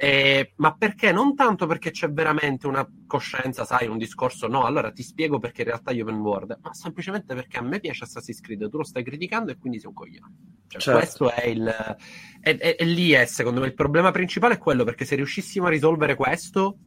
[0.00, 1.10] Eh, ma perché?
[1.10, 5.62] Non tanto perché c'è veramente una coscienza, sai, un discorso, no, allora ti spiego perché
[5.62, 8.84] in realtà io open world, ma semplicemente perché a me piace Assassin's Creed, tu lo
[8.84, 10.34] stai criticando e quindi sei un coglione.
[10.68, 11.00] Cioè, certo.
[11.00, 11.96] Questo è il...
[12.40, 16.14] E lì è, secondo me, il problema principale è quello, perché se riuscissimo a risolvere
[16.14, 16.78] questo,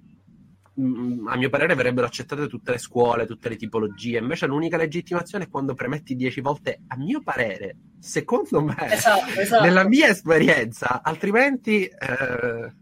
[0.80, 4.20] mm, a mio parere verrebbero accettate tutte le scuole, tutte le tipologie.
[4.20, 9.64] Invece l'unica legittimazione è quando premetti dieci volte, a mio parere, secondo me, esatto, esatto.
[9.66, 11.84] nella mia esperienza, altrimenti...
[11.84, 12.80] Eh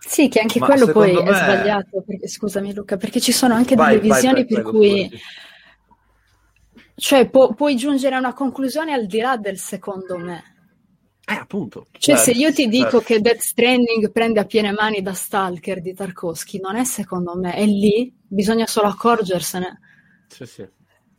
[0.00, 1.22] sì, che anche Ma quello poi me...
[1.22, 4.62] è sbagliato, perché, scusami Luca, perché ci sono anche vai, delle vai, visioni vai, per
[4.62, 5.08] prego, cui...
[5.08, 5.22] Scusi.
[6.94, 10.42] Cioè, pu- puoi giungere a una conclusione al di là del secondo me.
[11.24, 11.86] Eh, appunto.
[11.92, 13.00] Cioè, certo, se io ti dico certo.
[13.00, 17.54] che Death Stranding prende a piene mani da Stalker di Tarkovsky, non è secondo me,
[17.54, 19.80] è lì, bisogna solo accorgersene.
[20.28, 20.68] Sì, sì.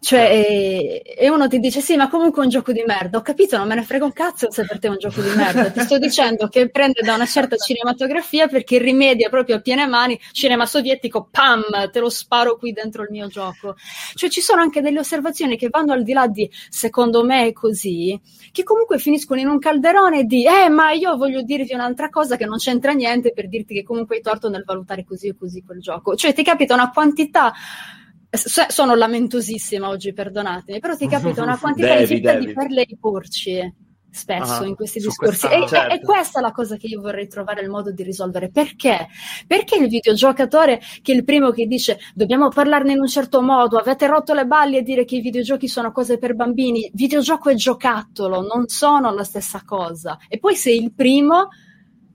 [0.03, 3.19] Cioè, e, e, uno ti dice: Sì, ma comunque è un gioco di merda.
[3.19, 5.29] Ho capito, non me ne frega un cazzo se per te è un gioco di
[5.35, 5.69] merda.
[5.69, 10.19] Ti sto dicendo che prende da una certa cinematografia perché rimedia proprio a piene mani.
[10.31, 11.61] Cinema sovietico, pam,
[11.91, 13.75] te lo sparo qui dentro il mio gioco.
[14.15, 17.53] Cioè, ci sono anche delle osservazioni che vanno al di là di secondo me è
[17.53, 18.19] così,
[18.51, 22.47] che comunque finiscono in un calderone di eh, ma io voglio dirti un'altra cosa che
[22.47, 25.79] non c'entra niente per dirti che comunque hai torto nel valutare così o così quel
[25.79, 26.15] gioco.
[26.15, 27.53] Cioè, ti capita una quantità
[28.37, 33.73] sono lamentosissima oggi, perdonatemi, però ti capita una quantità devi, infinita di perle di porci
[34.11, 34.67] spesso uh-huh.
[34.67, 35.47] in questi discorsi.
[35.47, 35.93] Questa, e, certo.
[35.93, 38.49] è questa la cosa che io vorrei trovare il modo di risolvere.
[38.49, 39.07] Perché?
[39.47, 43.77] Perché il videogiocatore che è il primo che dice dobbiamo parlarne in un certo modo,
[43.77, 47.55] avete rotto le balle e dire che i videogiochi sono cose per bambini, videogioco e
[47.55, 50.17] giocattolo non sono la stessa cosa.
[50.27, 51.47] E poi sei il primo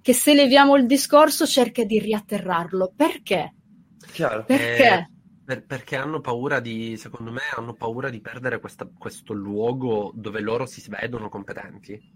[0.02, 2.92] che se leviamo il discorso cerca di riatterrarlo.
[2.94, 3.54] Perché?
[4.12, 4.44] Chiaro.
[4.44, 4.86] Perché?
[4.86, 5.14] Eh
[5.46, 10.40] per, perché hanno paura di, secondo me, hanno paura di perdere questa, questo luogo dove
[10.40, 12.15] loro si vedono competenti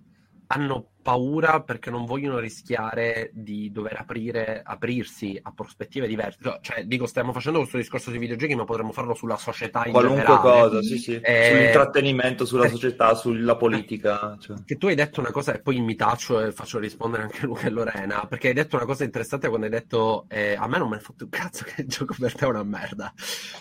[0.52, 6.38] hanno paura perché non vogliono rischiare di dover aprire, aprirsi a prospettive diverse.
[6.60, 10.24] Cioè, dico, stiamo facendo questo discorso sui videogiochi, ma potremmo farlo sulla società in Qualunque
[10.24, 10.60] generale.
[10.60, 11.20] cosa, sì, sì.
[11.20, 14.36] Eh, Sull'intrattenimento, sulla eh, società, sulla politica.
[14.40, 14.56] Cioè.
[14.64, 17.66] Che tu hai detto una cosa, e poi mi taccio e faccio rispondere anche Luca
[17.66, 20.88] e Lorena, perché hai detto una cosa interessante quando hai detto eh, a me non
[20.88, 23.12] me ne fatto un cazzo che il gioco per te è una merda.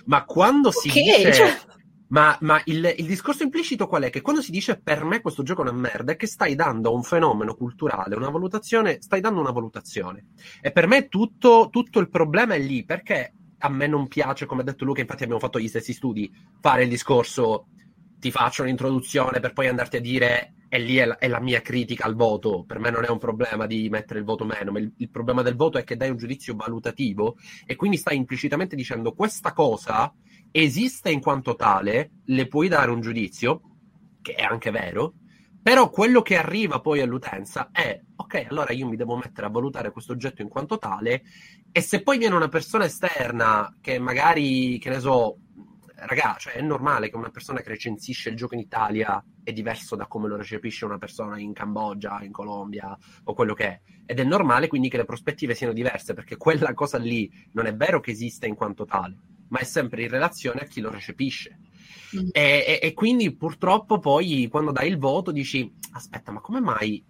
[0.06, 1.34] Ma quando si okay, dice...
[1.34, 1.58] Cioè
[2.10, 4.10] ma, ma il, il, discorso implicito qual è?
[4.10, 6.90] Che quando si dice per me questo gioco è una merda, è che stai dando
[6.90, 10.30] a un fenomeno culturale una valutazione, stai dando una valutazione.
[10.62, 14.62] E per me tutto, tutto il problema è lì, perché a me non piace, come
[14.62, 17.68] ha detto Luca, infatti abbiamo fatto gli stessi studi, fare il discorso
[18.20, 21.62] ti faccio un'introduzione per poi andarti a dire e lì è la, è la, mia
[21.62, 22.64] critica al voto.
[22.68, 25.42] Per me non è un problema di mettere il voto meno, ma il, il, problema
[25.42, 30.14] del voto è che dai un giudizio valutativo e quindi stai implicitamente dicendo questa cosa
[30.52, 33.62] esiste in quanto tale, le puoi dare un giudizio,
[34.22, 35.14] che è anche vero,
[35.62, 39.92] però quello che arriva poi all'utenza è, ok, allora io mi devo mettere a valutare
[39.92, 41.24] questo oggetto in quanto tale
[41.72, 45.38] e se poi viene una persona esterna che magari, che ne so,
[45.96, 49.96] raga, cioè è normale che una persona che recensisce il gioco in Italia è diverso
[49.96, 53.82] da come lo recepisce una persona in Cambogia, in Colombia o quello che è.
[54.06, 57.76] Ed è normale quindi che le prospettive siano diverse perché quella cosa lì non è
[57.76, 61.60] vero che esiste in quanto tale ma è sempre in relazione a chi lo recepisce.
[62.16, 62.30] Mm.
[62.32, 67.04] E, e, e, quindi purtroppo poi quando dai il voto dici aspetta ma come mai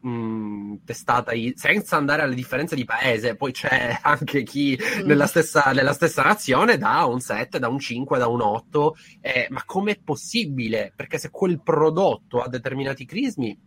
[0.00, 5.06] mh, mm, testata senza andare alle differenze di paese poi c'è anche chi mm.
[5.06, 9.46] nella, stessa, nella, stessa, nazione da un 7 da un 5 da un 8 eh,
[9.50, 13.58] ma com'è possibile perché se quel prodotto ha determinati crismi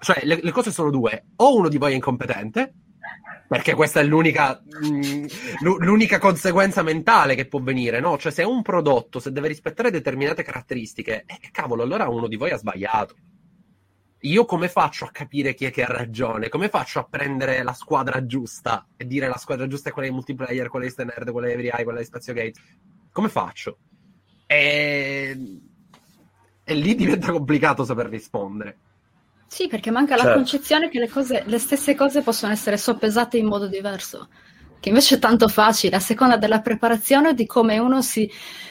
[0.00, 2.74] cioè le, le cose sono due o uno di voi è incompetente
[3.48, 5.24] perché questa è l'unica, mm,
[5.60, 8.18] l'unica conseguenza mentale che può venire, no?
[8.18, 12.50] Cioè, se un prodotto, se deve rispettare determinate caratteristiche, eh, cavolo, allora uno di voi
[12.50, 13.16] ha sbagliato.
[14.22, 16.48] Io come faccio a capire chi è che ha ragione?
[16.48, 20.14] Come faccio a prendere la squadra giusta e dire la squadra giusta è quella di
[20.14, 22.60] multiplayer, quella di Stenerd, quella di Every quella di Spazio Gate?
[23.12, 23.78] Come faccio?
[24.44, 25.60] E...
[26.64, 28.78] e lì diventa complicato saper rispondere.
[29.48, 30.28] Sì, perché manca certo.
[30.28, 34.28] la concezione che le, cose, le stesse cose possono essere soppesate in modo diverso
[34.80, 38.30] che invece è tanto facile, a seconda della preparazione di come uno si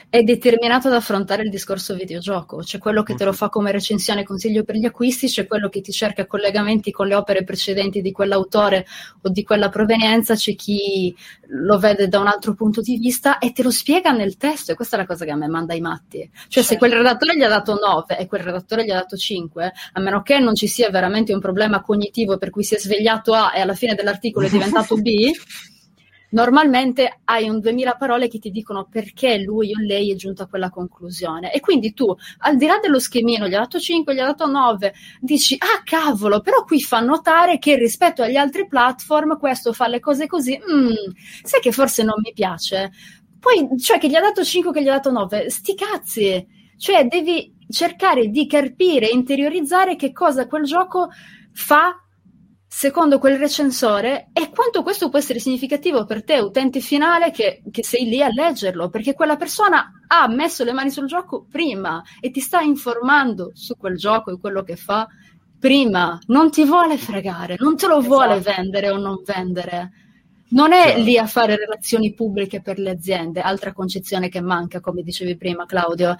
[0.09, 2.57] è determinato ad affrontare il discorso videogioco.
[2.57, 5.67] C'è quello che te lo fa come recensione e consiglio per gli acquisti, c'è quello
[5.67, 8.85] che ti cerca collegamenti con le opere precedenti di quell'autore
[9.21, 11.13] o di quella provenienza, c'è chi
[11.49, 14.71] lo vede da un altro punto di vista e te lo spiega nel testo.
[14.71, 16.19] E questa è la cosa che a me manda i matti.
[16.19, 16.69] Cioè, certo.
[16.69, 19.99] se quel redattore gli ha dato 9 e quel redattore gli ha dato 5, a
[19.99, 23.51] meno che non ci sia veramente un problema cognitivo per cui si è svegliato A
[23.53, 25.31] e alla fine dell'articolo è diventato B.
[26.29, 30.47] normalmente hai un 2000 parole che ti dicono perché lui o lei è giunto a
[30.47, 31.53] quella conclusione.
[31.53, 34.47] E quindi tu, al di là dello schemino, gli ha dato 5, gli ha dato
[34.47, 39.87] 9, dici, ah cavolo, però qui fa notare che rispetto agli altri platform questo fa
[39.87, 41.13] le cose così, mm,
[41.43, 42.91] sai che forse non mi piace.
[43.39, 46.47] Poi, cioè, che gli ha dato 5, che gli ha dato 9, sti cazzi!
[46.77, 51.09] Cioè, devi cercare di capire, interiorizzare che cosa quel gioco
[51.53, 52.01] fa
[52.67, 57.83] secondo quel recensore e quanto questo può essere significativo per te, utente finale, che, che,
[57.83, 62.29] sei lì a leggerlo, perché quella persona ha messo le mani sul gioco prima e
[62.29, 65.07] ti sta informando su quel gioco e quello che fa
[65.59, 68.13] prima, non ti vuole fregare, non te lo esatto.
[68.13, 69.91] vuole vendere o non vendere.
[70.49, 71.01] Non è certo.
[71.01, 75.65] lì a fare relazioni pubbliche per le aziende, altra concezione che manca, come dicevi prima
[75.65, 76.15] Claudio,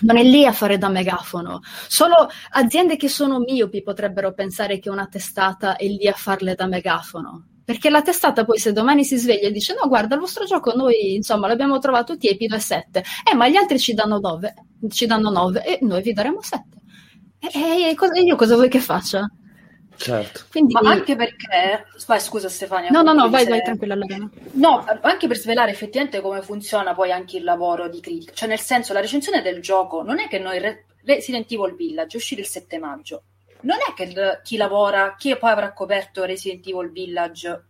[0.00, 1.60] non è lì a fare da megafono.
[1.88, 6.66] Solo aziende che sono miopi potrebbero pensare che una testata è lì a farle da
[6.66, 7.46] megafono.
[7.64, 10.72] Perché la testata poi se domani si sveglia e dice no guarda il vostro gioco
[10.74, 14.54] noi insomma l'abbiamo trovato tiepido e 7 eh ma gli altri ci danno 9
[14.88, 16.62] ci danno 9 e noi vi daremo 7
[17.40, 19.28] e, e, e io cosa vuoi che faccia?
[19.96, 20.44] Certo.
[20.50, 20.74] Quindi...
[20.74, 22.90] Ma anche perché, vai, scusa Stefania.
[22.90, 23.50] No, no, no, vai, se...
[23.50, 23.94] vai tranquilla.
[23.94, 24.30] Lorena.
[24.52, 28.32] No, anche per svelare effettivamente come funziona poi anche il lavoro di critica.
[28.32, 30.58] Cioè, nel senso, la recensione del gioco non è che noi.
[30.58, 30.86] Re...
[31.04, 33.22] Resident Evil Village è uscito il 7 maggio.
[33.60, 34.40] Non è che il...
[34.42, 37.64] chi lavora, chi poi avrà coperto Resident Evil Village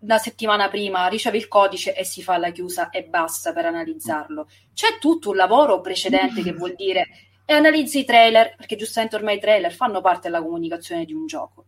[0.00, 4.48] la settimana prima riceve il codice e si fa la chiusa e basta per analizzarlo.
[4.74, 7.06] C'è tutto un lavoro precedente che vuol dire
[7.46, 11.26] e analizzi i trailer, perché giustamente ormai i trailer fanno parte della comunicazione di un
[11.26, 11.66] gioco.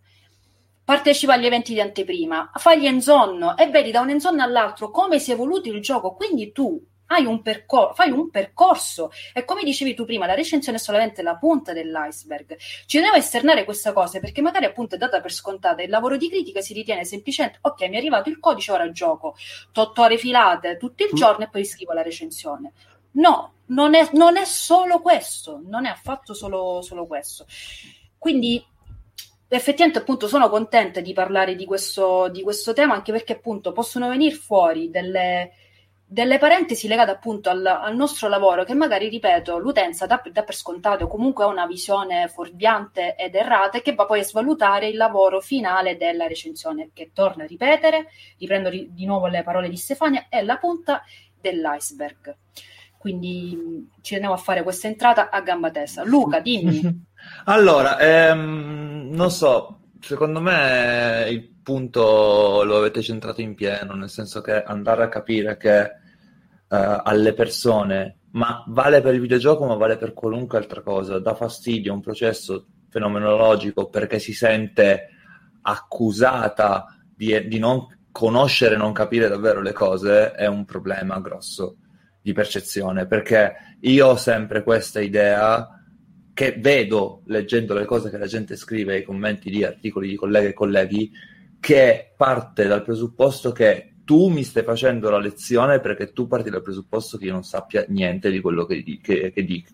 [0.84, 5.18] Partecipa agli eventi di anteprima, fai gli enzon e vedi da un enzon all'altro come
[5.18, 9.10] si è evoluto il gioco, quindi tu hai un percor- fai un percorso.
[9.32, 12.56] E come dicevi tu prima la recensione è solamente la punta dell'iceberg.
[12.86, 16.28] Ci devo esternare questa cosa perché magari appunto è data per scontata il lavoro di
[16.28, 19.36] critica si ritiene semplicemente ok mi è arrivato il codice ora gioco
[19.74, 21.16] 8 ore filate tutto il mm.
[21.16, 22.72] giorno e poi scrivo la recensione.
[23.12, 27.46] No, non è, non è solo questo, non è affatto solo, solo questo.
[28.16, 28.64] Quindi
[29.48, 34.08] effettivamente appunto sono contenta di parlare di questo, di questo tema anche perché appunto possono
[34.08, 35.52] venire fuori delle,
[36.04, 40.54] delle parentesi legate appunto al, al, nostro lavoro che magari, ripeto, l'utenza dà, dà, per
[40.54, 44.96] scontato comunque ha una visione fuorviante ed errata e che va poi a svalutare il
[44.96, 48.08] lavoro finale della recensione che torna a ripetere,
[48.38, 51.02] riprendo ri, di nuovo le parole di Stefania, è la punta
[51.40, 52.36] dell'iceberg.
[52.98, 56.04] Quindi ci tenevo a fare questa entrata a gamba tesa.
[56.04, 57.06] Luca, dimmi.
[57.46, 64.40] allora, ehm, non so, secondo me il punto lo avete centrato in pieno, nel senso
[64.40, 65.90] che andare a capire che eh,
[66.66, 71.92] alle persone, ma vale per il videogioco, ma vale per qualunque altra cosa, dà fastidio
[71.92, 75.08] un processo fenomenologico perché si sente
[75.62, 81.76] accusata di, di non conoscere, non capire davvero le cose, è un problema grosso
[82.28, 85.66] di percezione, perché io ho sempre questa idea
[86.34, 90.48] che vedo leggendo le cose che la gente scrive, i commenti di articoli di colleghe
[90.48, 91.10] e colleghi,
[91.58, 96.62] che parte dal presupposto che tu mi stai facendo la lezione perché tu parti dal
[96.62, 99.64] presupposto che io non sappia niente di quello che, che, che, di,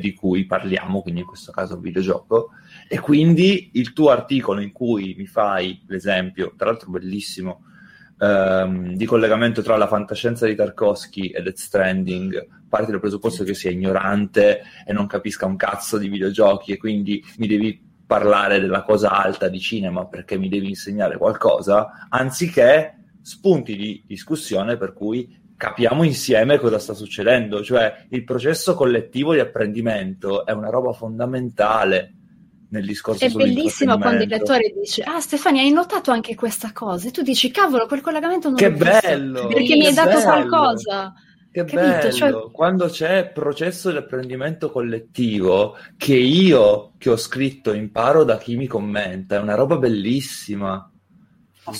[0.00, 2.50] di cui parliamo, quindi in questo caso un videogioco,
[2.88, 7.62] e quindi il tuo articolo in cui mi fai l'esempio, tra l'altro bellissimo,
[8.18, 13.54] ehm, di collegamento tra la fantascienza di Tarkovsky e Death Stranding parte dal presupposto che
[13.54, 18.82] sia ignorante e non capisca un cazzo di videogiochi e quindi mi devi parlare della
[18.82, 25.44] cosa alta di cinema perché mi devi insegnare qualcosa, anziché spunti di discussione per cui
[25.56, 32.12] capiamo insieme cosa sta succedendo, cioè il processo collettivo di apprendimento è una roba fondamentale
[32.68, 37.08] nel discorso È bellissimo quando il lettore dice ah Stefania hai notato anche questa cosa?
[37.08, 39.46] E tu dici cavolo quel collegamento non che bello!
[39.46, 40.22] Perché che mi hai dato bello.
[40.22, 41.14] qualcosa.
[41.50, 41.80] Che Capito?
[41.80, 42.12] bello!
[42.12, 42.50] Cioè...
[42.50, 48.66] quando c'è processo di apprendimento collettivo che io che ho scritto imparo da chi mi
[48.66, 50.90] commenta è una roba bellissima.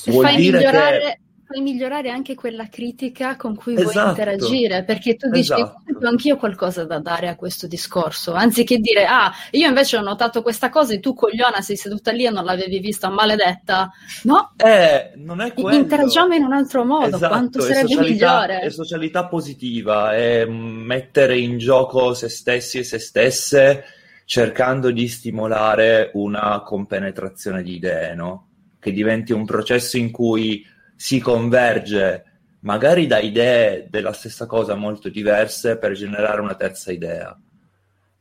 [0.07, 0.99] Vuol dire migliorare...
[0.99, 3.93] che puoi migliorare anche quella critica con cui esatto.
[3.93, 5.83] vuoi interagire, perché tu dici esatto.
[6.03, 10.71] anch'io qualcosa da dare a questo discorso, anziché dire ah, io invece ho notato questa
[10.71, 13.93] cosa e tu cogliona sei seduta lì e non l'avevi vista, maledetta.
[14.25, 14.55] No?
[14.57, 15.77] Eh, non è quello.
[15.77, 17.29] Interagiamo in un altro modo, esatto.
[17.29, 18.59] quanto sarebbe è migliore.
[18.61, 23.85] È socialità positiva, è mettere in gioco se stessi e se stesse
[24.25, 28.49] cercando di stimolare una compenetrazione di idee, no?
[28.81, 32.25] Che diventi un processo in cui si converge
[32.61, 37.39] magari da idee della stessa cosa molto diverse per generare una terza idea.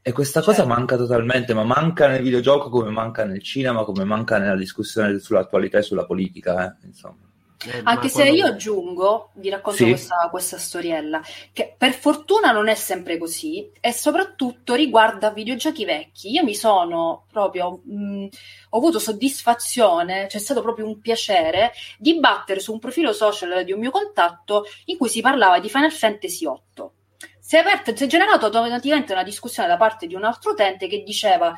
[0.02, 0.62] E questa certo.
[0.62, 5.18] cosa manca totalmente, ma manca nel videogioco come manca nel cinema, come manca nella discussione
[5.18, 6.86] sull'attualità e sulla politica, eh?
[6.86, 7.25] insomma.
[7.64, 8.36] Eh, Anche se quello...
[8.36, 9.90] io aggiungo, vi racconto sì.
[9.90, 11.22] questa, questa, storiella,
[11.54, 16.32] che per fortuna non è sempre così e soprattutto riguarda videogiochi vecchi.
[16.32, 18.28] Io mi sono proprio, mh,
[18.70, 23.72] ho avuto soddisfazione, c'è stato proprio un piacere di battere su un profilo social di
[23.72, 26.90] un mio contatto in cui si parlava di Final Fantasy VIII.
[27.40, 30.88] Si è, aperto, si è generato automaticamente una discussione da parte di un altro utente
[30.88, 31.56] che diceva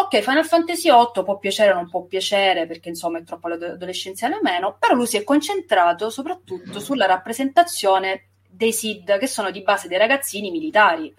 [0.00, 4.36] Ok, Final Fantasy VIII può piacere o non può piacere perché insomma è troppo adolescenziale
[4.36, 9.62] o meno, però lui si è concentrato soprattutto sulla rappresentazione dei SID che sono di
[9.62, 11.12] base dei ragazzini militari.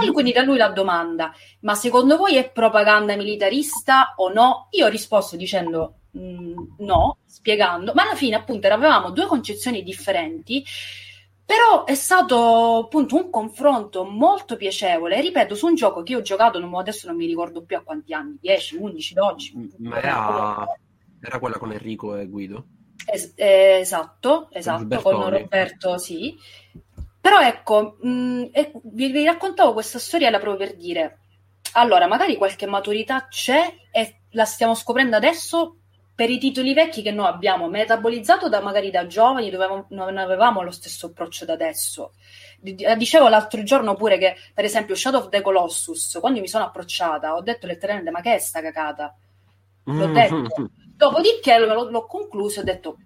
[0.00, 4.68] E quindi da lui la domanda, ma secondo voi è propaganda militarista o no?
[4.70, 9.82] Io ho risposto dicendo mh, mm, no, spiegando, ma alla fine appunto avevamo due concezioni
[9.82, 10.64] differenti
[11.50, 16.22] però è stato appunto un confronto molto piacevole, ripeto, su un gioco che io ho
[16.22, 19.70] giocato, non, adesso non mi ricordo più a quanti anni, 10, 11, 12.
[19.78, 20.64] Ma era,
[21.20, 22.66] era quella con Enrico e Guido?
[23.04, 26.36] Es- esatto, esatto, con Roberto, sì.
[27.20, 28.44] Però ecco, mh, mm,
[28.84, 31.18] vi, vi raccontavo questa storiella proprio per dire,
[31.72, 35.79] allora, magari qualche maturità c'è e la stiamo scoprendo adesso
[36.20, 40.60] per i titoli vecchi che noi abbiamo metabolizzato da magari da giovani dove non avevamo
[40.60, 42.12] lo stesso approccio da adesso.
[42.62, 46.64] Eh, dicevo l'altro giorno pure che, per esempio, Shadow of the Colossus, quando mi sono
[46.64, 49.16] approcciata, ho detto letteralmente: Ma che è sta cacata?
[49.84, 50.12] L'ho mm.
[50.12, 50.44] detto.
[50.94, 52.98] Dopodiché l'ho, l'ho concluso e ho detto: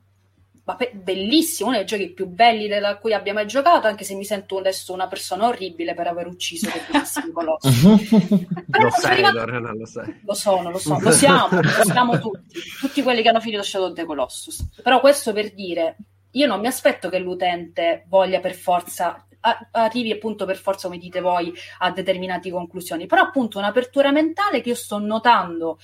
[0.92, 4.58] bellissimo, uno dei giochi più belli da cui abbia mai giocato, anche se mi sento
[4.58, 7.86] adesso una persona orribile per aver ucciso bellissimi colossi.
[7.86, 9.38] lo sei, arrivato...
[9.38, 10.20] Lorena, lo sai.
[10.24, 13.88] Lo sono, lo so, lo siamo, lo siamo tutti, tutti quelli che hanno finito Shadow
[13.88, 14.66] of the Colossus.
[14.82, 15.96] Però questo per dire,
[16.30, 19.26] io non mi aspetto che l'utente voglia per forza
[19.72, 24.70] arrivi appunto per forza, come dite voi, a determinate conclusioni, però appunto un'apertura mentale che
[24.70, 25.78] io sto notando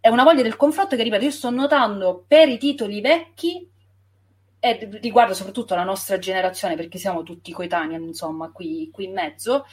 [0.00, 3.70] è una voglia del confronto che, ripeto, io sto notando per i titoli vecchi
[4.60, 9.64] e riguarda soprattutto la nostra generazione, perché siamo tutti coetanei, insomma, qui, qui in mezzo.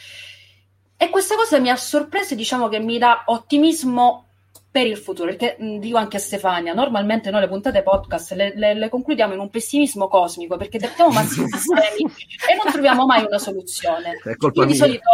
[0.96, 4.24] E questa cosa mi ha sorpreso e diciamo che mi dà ottimismo
[4.70, 8.54] per il futuro, perché mh, dico anche a Stefania, normalmente noi le puntate podcast le,
[8.56, 12.12] le, le concludiamo in un pessimismo cosmico, perché dettiamo massimi sistemi
[12.50, 14.20] e non troviamo mai una soluzione.
[14.24, 14.74] È colpa Io mia.
[14.74, 15.10] di solito,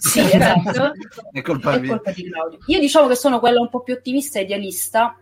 [0.00, 0.92] sì, esatto,
[1.32, 2.58] è colpa, è colpa di Claudio.
[2.66, 5.18] Io diciamo che sono quella un po' più ottimista e idealista,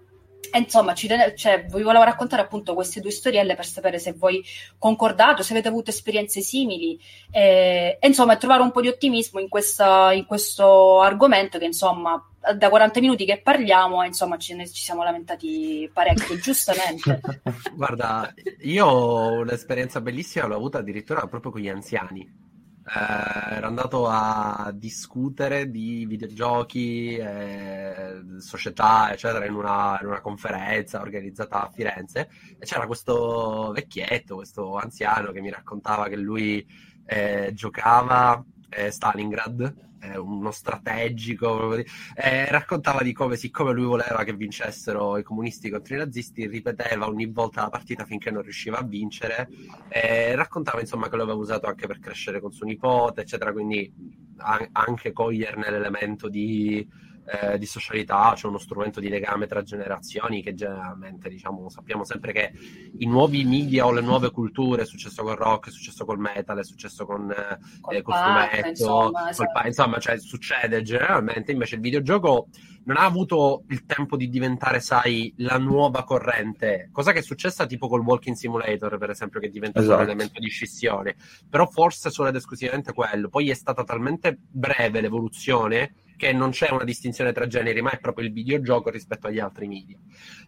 [0.52, 4.44] e insomma, ci, cioè, vi volevo raccontare appunto queste due storielle per sapere se voi
[4.78, 6.98] concordate, se avete avuto esperienze simili
[7.30, 12.22] e, e insomma trovare un po' di ottimismo in, questa, in questo argomento che insomma
[12.56, 17.20] da 40 minuti che parliamo, insomma, ci, ci siamo lamentati parecchio, giustamente.
[17.74, 22.43] Guarda, io un'esperienza bellissima, l'ho avuta addirittura proprio con gli anziani
[22.86, 31.00] eh, ero andato a discutere di videogiochi, eh, società, eccetera, in una, in una, conferenza
[31.00, 32.28] organizzata a Firenze
[32.58, 36.66] e c'era questo vecchietto, questo anziano che mi raccontava che lui
[37.06, 45.18] eh, giocava eh, Stalingrad uno strategico, eh, raccontava di come, siccome lui voleva che vincessero
[45.18, 49.48] i comunisti contro i nazisti, ripeteva ogni volta la partita finché non riusciva a vincere,
[49.88, 53.92] eh, raccontava insomma che lo aveva usato anche per crescere con suo nipote, eccetera, quindi
[54.38, 56.86] a- anche coglierne l'elemento di
[57.26, 62.32] eh, di socialità, c'è uno strumento di legame tra generazioni che generalmente diciamo, sappiamo sempre
[62.32, 62.52] che
[62.98, 66.58] i nuovi media o le nuove culture, è successo col rock, è successo col metal,
[66.58, 69.50] è successo con eh, col, col fumetto, insomma, esatto.
[69.52, 72.48] pa- insomma cioè, succede generalmente, invece il videogioco
[72.84, 77.66] non ha avuto il tempo di diventare, sai, la nuova corrente, cosa che è successa
[77.66, 79.96] tipo col Walking Simulator, per esempio, che diventa esatto.
[79.96, 81.16] un elemento di scissione,
[81.48, 86.70] però forse solo ed esclusivamente quello, poi è stata talmente breve l'evoluzione che non c'è
[86.70, 89.98] una distinzione tra generi, ma è proprio il videogioco rispetto agli altri media.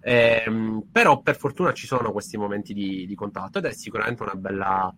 [0.02, 4.92] Ehm, però per fortuna ci sono questi momenti di, di contatto ed è sicuramente bella,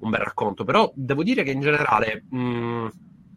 [0.00, 0.64] un bel racconto.
[0.64, 2.88] Però devo dire che in generale, mh,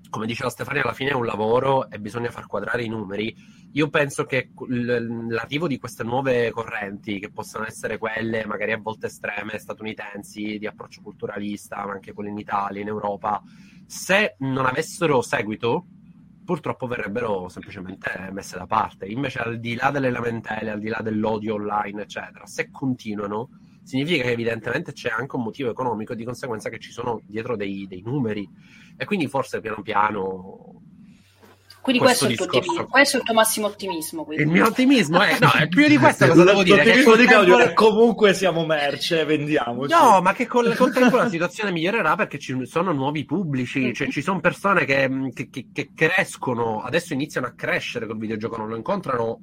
[0.10, 3.36] come diceva Stefania, alla fine è un lavoro e bisogna far quadrare i numeri.
[3.74, 9.08] Io penso che l'arrivo di queste nuove correnti, che possono essere quelle magari a volte
[9.08, 13.42] estreme statunitensi, di approccio culturalista, ma anche quelle in Italia, in Europa,
[13.86, 15.86] se non avessero seguito,
[16.48, 19.06] purtroppo verrebbero semplicemente messe da parte.
[19.06, 23.50] Invece, al di là delle lamentele, al di là dell'odio online, eccetera, se continuano,
[23.84, 27.86] significa che evidentemente c'è anche un motivo economico di conseguenza che ci sono dietro dei,
[27.86, 28.50] dei numeri.
[28.96, 30.84] E quindi forse piano piano
[31.88, 32.86] quindi questo, questo, è, discorso...
[32.88, 34.26] questo è il tuo massimo ottimismo.
[34.26, 34.44] Quindi.
[34.44, 36.84] Il mio ottimismo è, no, è più di questo cosa devo dire.
[36.84, 39.94] L'ottimismo di Claudio è comunque siamo merce, vendiamoci.
[39.94, 44.10] No, ma che col, col tempo la situazione migliorerà perché ci sono nuovi pubblici, cioè
[44.10, 48.68] ci sono persone che, che, che, che crescono, adesso iniziano a crescere col videogioco, non
[48.68, 49.40] lo incontrano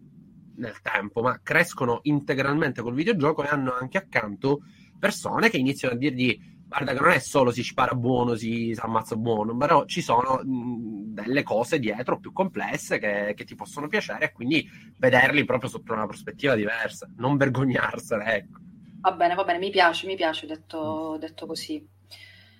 [0.56, 4.60] nel tempo, ma crescono integralmente col videogioco e hanno anche accanto
[4.98, 6.38] persone che iniziano a dirgli
[6.74, 10.40] guarda che non è solo si spara buono, si, si ammazza buono, però ci sono
[10.42, 14.68] mh, delle cose dietro più complesse che, che, ti possono piacere e quindi
[14.98, 18.58] vederli proprio sotto una prospettiva diversa, non vergognarsene, ecco.
[19.00, 21.86] Va bene, va bene, mi piace, mi piace detto, detto così.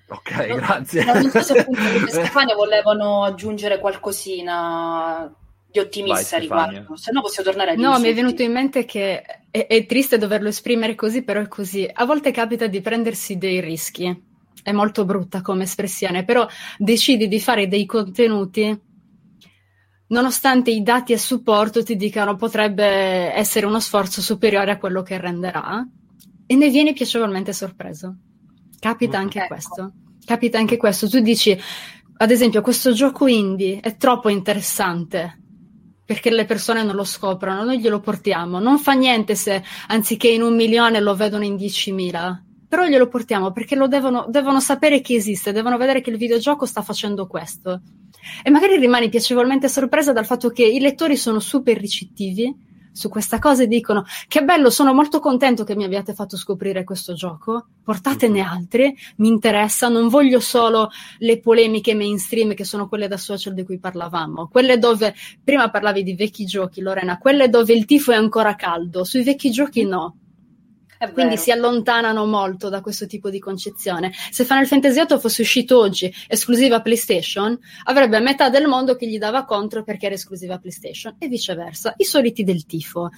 [0.08, 1.04] Ok, no, grazie.
[1.10, 5.34] Non so se appunto Stefania volevano aggiungere qualcosina
[5.74, 8.84] di ottimista a riguardo, se no possiamo tornare a No, mi è venuto in mente
[8.84, 11.88] che è, è, triste doverlo esprimere così, però è così.
[11.92, 14.32] A volte capita di prendersi dei rischi.
[14.62, 16.46] È molto brutta come espressione, però
[16.78, 18.80] decidi di fare dei contenuti
[20.06, 25.18] nonostante i dati a supporto ti dicano potrebbe essere uno sforzo superiore a quello che
[25.18, 25.84] renderà
[26.46, 28.16] e ne vieni piacevolmente sorpreso.
[28.78, 29.48] Capita anche ecco.
[29.48, 29.92] questo.
[30.24, 31.08] Capita anche questo.
[31.08, 31.58] Tu dici,
[32.18, 35.40] ad esempio, questo gioco indie è troppo interessante
[36.04, 38.58] perché le persone non lo scoprono, noi glielo portiamo.
[38.58, 43.52] Non fa niente se anziché in un milione lo vedono in diecimila, però glielo portiamo
[43.52, 47.80] perché lo devono, devono sapere che esiste, devono vedere che il videogioco sta facendo questo.
[48.42, 53.40] E magari rimani piacevolmente sorpresa dal fatto che i lettori sono super ricettivi su questa
[53.40, 57.66] cosa e dicono che bello, sono molto contento che mi abbiate fatto scoprire questo gioco,
[57.82, 58.48] portatene mhm.
[58.48, 63.64] altri, mi interessa, non voglio solo le polemiche mainstream che sono quelle da social di
[63.64, 68.16] cui parlavamo, quelle dove prima parlavi di vecchi giochi, Lorena, quelle dove il tifo è
[68.16, 70.18] ancora caldo, sui vecchi giochi no,
[71.12, 74.12] quindi si allontanano molto da questo tipo di concezione.
[74.30, 79.18] Se Final Fantasy VIII fosse uscito oggi esclusiva PlayStation, avrebbe metà del mondo che gli
[79.18, 83.10] dava contro perché era esclusiva PlayStation e viceversa, i soliti del tifo.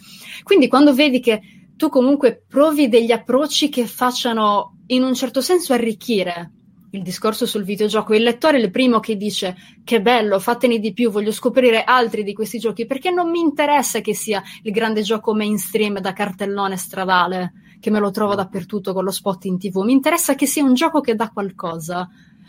[0.43, 1.41] Quindi quando vedi che
[1.77, 6.53] tu comunque provi degli approcci che facciano in un certo senso arricchire
[6.91, 9.55] il discorso sul videogioco, il lettore è il primo che dice
[9.85, 14.01] che bello, fatene di più, voglio scoprire altri di questi giochi, perché non mi interessa
[14.01, 17.53] che sia il grande gioco mainstream da cartellone stradale
[17.87, 20.75] che me lo trovo dappertutto con lo spot in tv, mi interessa che sia un
[20.75, 22.09] gioco che dà qualcosa.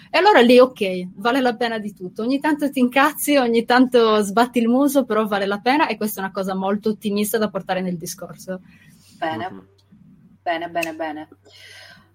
[0.09, 2.23] E allora lì, ok, vale la pena di tutto.
[2.23, 6.21] Ogni tanto ti incazzi, ogni tanto sbatti il muso, però vale la pena e questa
[6.21, 8.61] è una cosa molto ottimista da portare nel discorso.
[9.19, 9.65] Bene, mm-hmm.
[10.41, 11.27] bene, bene, bene.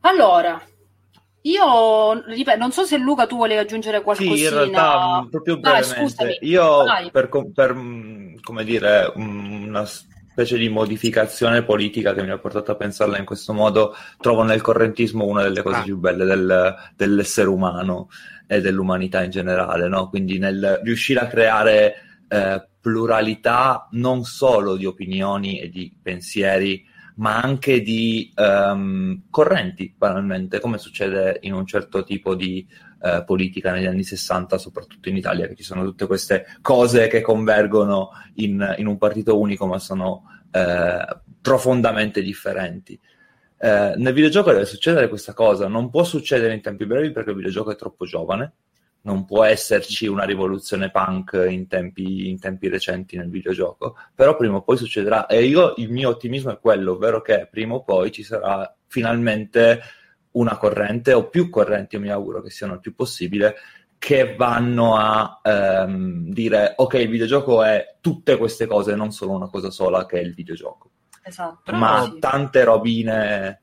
[0.01, 0.61] Allora,
[1.43, 4.35] io ripeto, non so se Luca tu volevi aggiungere qualcosina.
[4.35, 7.73] Sì, in realtà, proprio brevemente, Dai, io per, per,
[8.43, 9.87] come dire, una
[10.33, 14.63] specie di modificazione politica che mi ha portato a pensarla in questo modo, trovo nel
[14.63, 15.83] correntismo una delle cose ah.
[15.83, 18.09] più belle del, dell'essere umano
[18.47, 20.09] e dell'umanità in generale, no?
[20.09, 21.95] Quindi nel riuscire a creare
[22.29, 26.83] eh, pluralità non solo di opinioni e di pensieri,
[27.17, 32.67] ma anche di um, correnti, banalmente, come succede in un certo tipo di
[33.03, 37.21] uh, politica negli anni 60, soprattutto in Italia, che ci sono tutte queste cose che
[37.21, 42.99] convergono in, in un partito unico, ma sono uh, profondamente differenti.
[43.59, 47.37] Uh, nel videogioco deve succedere questa cosa, non può succedere in tempi brevi perché il
[47.37, 48.55] videogioco è troppo giovane,
[49.03, 54.57] non può esserci una rivoluzione punk in tempi, in tempi, recenti nel videogioco, però prima
[54.57, 55.27] o poi succederà.
[55.27, 59.81] E io il mio ottimismo è quello, ovvero che prima o poi ci sarà finalmente
[60.33, 63.55] una corrente o più correnti, io mi auguro che siano il più possibile,
[63.99, 69.49] che vanno a ehm, dire ok, il videogioco è tutte queste cose, non solo una
[69.49, 70.91] cosa sola che è il videogioco.
[71.23, 71.73] Esatto.
[71.73, 72.19] Ma sì.
[72.19, 73.63] tante robine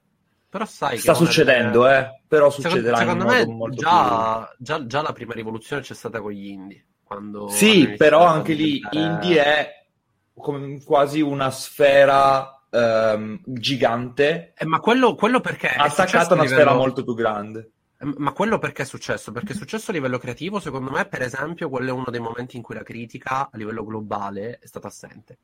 [0.49, 1.99] però sai sta succedendo, delle...
[1.99, 2.21] eh?
[2.27, 4.65] Però succederà secondo, secondo me già, più...
[4.65, 6.85] già, già, la prima rivoluzione c'è stata con gli indie.
[7.03, 9.85] Quando sì, però anche lì indie è
[10.33, 14.53] come quasi una sfera um, gigante.
[14.57, 16.61] Eh, ma quello, quello perché ha attaccato una livello...
[16.61, 17.71] sfera molto più grande.
[17.99, 19.31] Eh, ma quello perché è successo?
[19.31, 22.57] Perché è successo a livello creativo, secondo me, per esempio, quello è uno dei momenti
[22.57, 25.37] in cui la critica a livello globale è stata assente.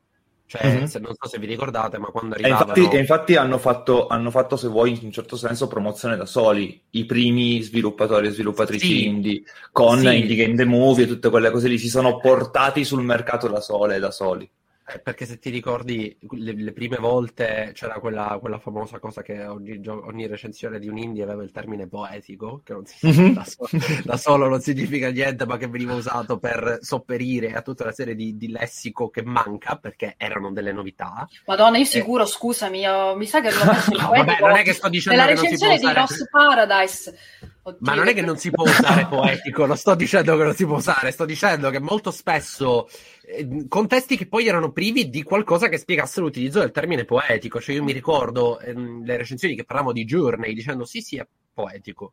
[0.48, 0.84] Cioè, mm-hmm.
[0.84, 2.72] se, non so se vi ricordate, ma quando arrivavano...
[2.72, 6.24] E infatti, infatti hanno, fatto, hanno, fatto, se vuoi, in un certo senso, promozione da
[6.24, 6.80] soli.
[6.90, 9.06] I primi sviluppatori e sviluppatrici sì.
[9.06, 10.16] indie, con sì.
[10.16, 13.60] Indie Game The Movie e tutte quelle cose lì, si sono portati sul mercato da
[13.60, 14.48] sole, da soli.
[14.88, 19.44] Eh, perché se ti ricordi le, le prime volte c'era quella, quella, famosa cosa che
[19.44, 23.32] ogni, ogni, recensione di un indie aveva il termine poetico, che non si, mm-hmm.
[23.32, 23.68] da, solo,
[24.04, 28.14] da, solo, non significa niente, ma che veniva usato per sopperire a tutta una serie
[28.14, 31.28] di, di lessico che manca, perché erano delle novità.
[31.46, 32.26] Madonna, io sicuro, e...
[32.26, 35.20] scusami, io, mi sa che l'ho messo il no, vabbè, non è che sto dicendo
[35.20, 37.18] nella recensione di Lost Paradise.
[37.66, 37.78] Oddio.
[37.80, 40.64] Ma non è che non si può usare poetico, non sto dicendo che non si
[40.64, 42.88] può usare, sto dicendo che molto spesso
[43.22, 47.60] eh, contesti che poi erano privi di qualcosa che spiegasse l'utilizzo del termine poetico.
[47.60, 51.26] Cioè, io mi ricordo ehm, le recensioni che parlavano di Journey dicendo sì, sì, è
[51.52, 52.12] poetico.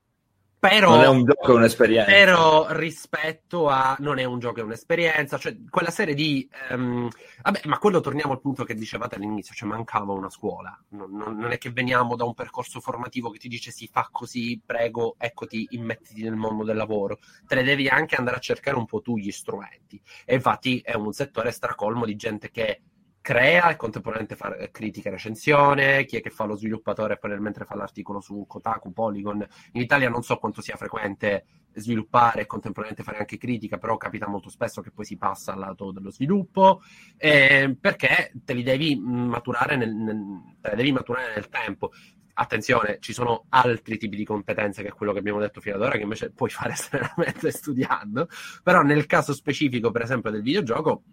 [0.69, 2.09] Però, non è un gioco, è un'esperienza.
[2.09, 7.09] Però rispetto a non è un gioco, è un'esperienza, cioè quella serie di um,
[7.41, 10.81] vabbè, ma quello torniamo al punto che dicevate all'inizio, cioè mancava una scuola.
[10.91, 14.07] Non, non, non, è che veniamo da un percorso formativo che ti dice si fa
[14.09, 17.19] così, prego, eccoti, immettiti nel mondo del lavoro.
[17.45, 20.01] Te ne devi anche andare a cercare un po' tu gli strumenti.
[20.23, 22.81] E infatti è un settore stracolmo di gente che
[23.23, 27.17] crea e contemporaneamente fa eh, critica e recensione, chi è che fa lo sviluppatore e
[27.17, 29.47] poi nel mentre fa l'articolo su Kotaku, Polygon.
[29.71, 34.27] In Italia non so quanto sia frequente sviluppare e contemporaneamente fare anche critica, però capita
[34.27, 36.81] molto spesso che poi si passa al lato dello sviluppo,
[37.15, 41.91] eh, perché te li devi maturare nel, nel, te li devi maturare nel tempo.
[42.33, 45.95] Attenzione, ci sono altri tipi di competenze che quello che abbiamo detto fino ad ora,
[45.95, 48.27] che invece puoi fare serenamente studiando,
[48.61, 51.03] però nel caso specifico, per esempio, del videogioco,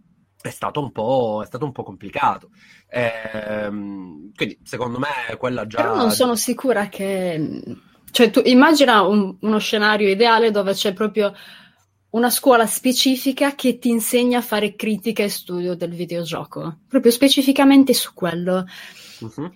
[0.41, 2.51] è stato un po', stato un po complicato.
[2.89, 5.83] Ehm, quindi, secondo me, quella già.
[5.83, 7.63] Però non sono sicura che.
[8.11, 11.33] Cioè, tu immagina un, uno scenario ideale dove c'è proprio
[12.11, 17.95] una scuola specifica che ti insegna a fare critica e studio del videogioco, proprio specificamente
[17.95, 18.65] su quello.
[19.21, 19.53] Uh-huh.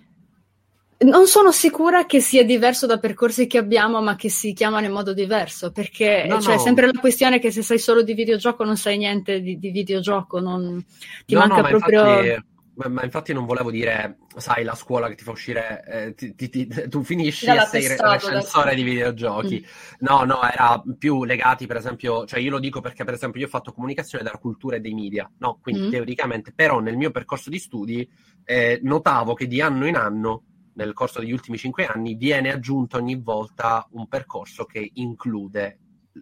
[0.97, 4.93] Non sono sicura che sia diverso da percorsi che abbiamo, ma che si chiamano in
[4.93, 6.61] modo diverso, perché no, cioè, no.
[6.61, 10.39] sempre la questione che se sai solo di videogioco non sai niente di, di videogioco,
[10.39, 10.83] non...
[11.25, 12.21] ti no, manca proprio...
[12.21, 16.35] Infatti, ma, infatti non volevo dire, sai, la scuola che ti fa uscire, eh, ti,
[16.35, 19.65] ti, ti, tu finisci e sei re- recensore di videogiochi.
[19.65, 19.95] Mm.
[19.99, 23.47] No, no, era più legati, per esempio, cioè io lo dico perché, per esempio, io
[23.47, 25.59] ho fatto comunicazione della cultura e dei media, no?
[25.61, 25.89] Quindi mm.
[25.89, 28.09] teoricamente, però nel mio percorso di studi
[28.43, 30.43] eh, notavo che di anno in anno
[30.75, 35.79] nel corso degli ultimi cinque anni viene aggiunto ogni volta un percorso che include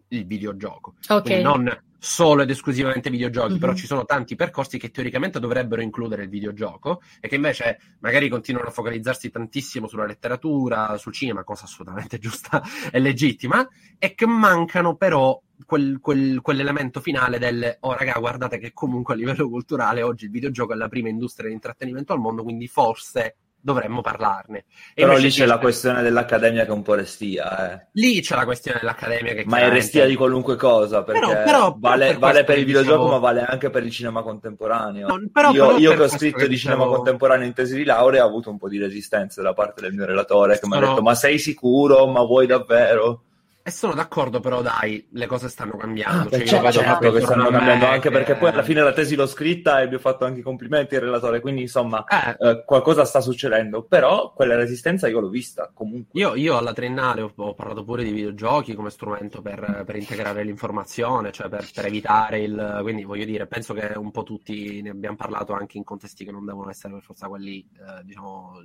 [0.09, 0.95] il videogioco.
[1.07, 1.21] Okay.
[1.21, 3.59] Quindi non solo ed esclusivamente videogiochi, mm-hmm.
[3.59, 8.27] però ci sono tanti percorsi che teoricamente dovrebbero includere il videogioco e che invece magari
[8.27, 13.65] continuano a focalizzarsi tantissimo sulla letteratura, sul cinema, cosa assolutamente giusta e legittima,
[13.97, 19.17] e che mancano però quel, quel, quell'elemento finale del oh raga guardate che comunque a
[19.17, 23.37] livello culturale oggi il videogioco è la prima industria di intrattenimento al mondo, quindi forse
[23.63, 24.65] dovremmo parlarne.
[24.93, 27.71] E Però lì c'è la questione dell'accademia che è un po' restia.
[27.71, 27.87] Eh.
[27.93, 31.75] Lì c'è la questione dell'accademia che Ma è restia di qualunque cosa, perché però, però,
[31.79, 33.11] vale, per, vale per il videogioco, diciamo...
[33.13, 35.07] ma vale anche per il cinema contemporaneo.
[35.07, 36.75] No, però, io, io che ho scritto che di diciamo...
[36.75, 39.93] cinema contemporaneo in tesi di laurea ho avuto un po' di resistenza da parte del
[39.93, 42.05] mio relatore, che mi ha detto ma sei sicuro?
[42.07, 43.23] Ma vuoi davvero?
[43.65, 46.27] E sono d'accordo, però dai, le cose stanno cambiando.
[46.27, 48.13] Ah, cioè, certo, certo che stanno cambiando, anche che...
[48.13, 50.95] perché poi alla fine la tesi l'ho scritta e vi ho fatto anche i complimenti
[50.95, 52.35] al relatore, quindi insomma eh.
[52.37, 56.19] Eh, qualcosa sta succedendo, però quella resistenza io l'ho vista comunque.
[56.19, 60.43] Io, io alla triennale ho, ho, parlato pure di videogiochi come strumento per, per integrare
[60.43, 62.79] l'informazione, cioè per, per, evitare il...
[62.81, 66.31] quindi voglio dire, penso che un po' tutti ne abbiamo parlato anche in contesti che
[66.33, 68.59] non devono essere per forza quelli, eh, diciamo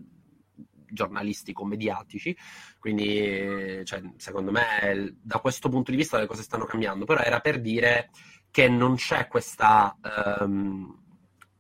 [0.91, 2.37] giornalistico-mediatici,
[2.79, 7.41] quindi cioè, secondo me da questo punto di vista le cose stanno cambiando, però era
[7.41, 8.11] per dire
[8.51, 9.97] che non c'è questa...
[10.41, 10.97] Um,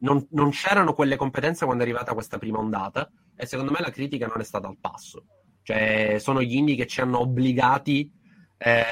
[0.00, 3.90] non, non, c'erano quelle competenze quando è arrivata questa prima ondata e secondo me la
[3.90, 5.24] critica non è stata al passo.
[5.62, 8.10] Cioè, sono gli indie che ci hanno obbligati
[8.58, 8.84] eh,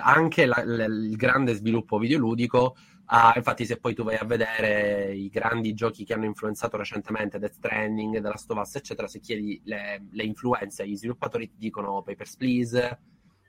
[0.00, 2.76] anche la, la, il grande sviluppo videoludico
[3.12, 7.40] Ah, infatti, se poi tu vai a vedere i grandi giochi che hanno influenzato recentemente,
[7.40, 11.56] Death Stranding, The Last of Us, eccetera, se chiedi le, le influenze agli sviluppatori ti
[11.58, 12.98] dicono Papers, Please,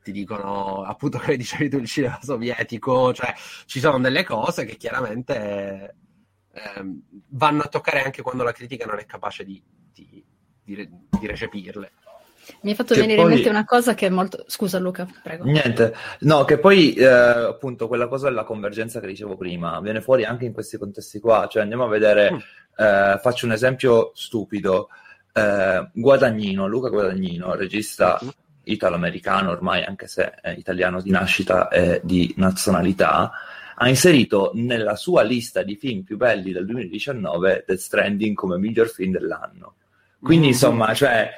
[0.01, 3.35] ti dicono appunto come dicevi tu il cinema sovietico, cioè
[3.65, 5.95] ci sono delle cose che chiaramente
[6.51, 6.99] eh,
[7.29, 9.61] vanno a toccare anche quando la critica non è capace di,
[9.93, 10.25] di,
[10.63, 10.89] di,
[11.19, 11.91] di recepirle.
[12.61, 13.29] Mi hai fatto che venire poi...
[13.29, 14.43] in mente una cosa che è molto...
[14.47, 15.45] Scusa Luca, prego.
[15.45, 20.23] Niente, no, che poi eh, appunto quella cosa della convergenza che dicevo prima viene fuori
[20.23, 22.37] anche in questi contesti qua, cioè andiamo a vedere, mm.
[22.77, 24.89] eh, faccio un esempio stupido,
[25.33, 28.29] eh, Guadagnino, Luca Guadagnino, regista mm.
[28.63, 33.31] italo-americano ormai, anche se è italiano di nascita e di nazionalità,
[33.75, 38.87] ha inserito nella sua lista di film più belli del 2019 Death Stranding come miglior
[38.87, 39.75] film dell'anno.
[40.21, 40.49] Quindi, mm.
[40.49, 41.31] insomma, cioè,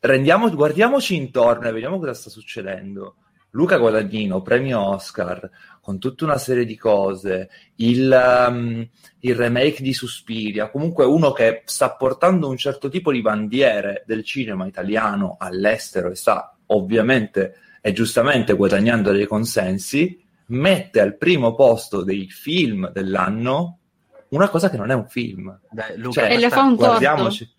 [0.00, 3.16] rendiamo, guardiamoci intorno e vediamo cosa sta succedendo.
[3.52, 8.88] Luca Guadagnino, premio Oscar, con tutta una serie di cose, il, um,
[9.20, 14.24] il, remake di Suspiria, comunque uno che sta portando un certo tipo di bandiere del
[14.24, 22.04] cinema italiano all'estero e sta ovviamente e giustamente guadagnando dei consensi, mette al primo posto
[22.04, 23.78] dei film dell'anno
[24.28, 25.58] una cosa che non è un film.
[25.70, 27.52] Dai, Luca, cioè, e le fa un guardiamoci.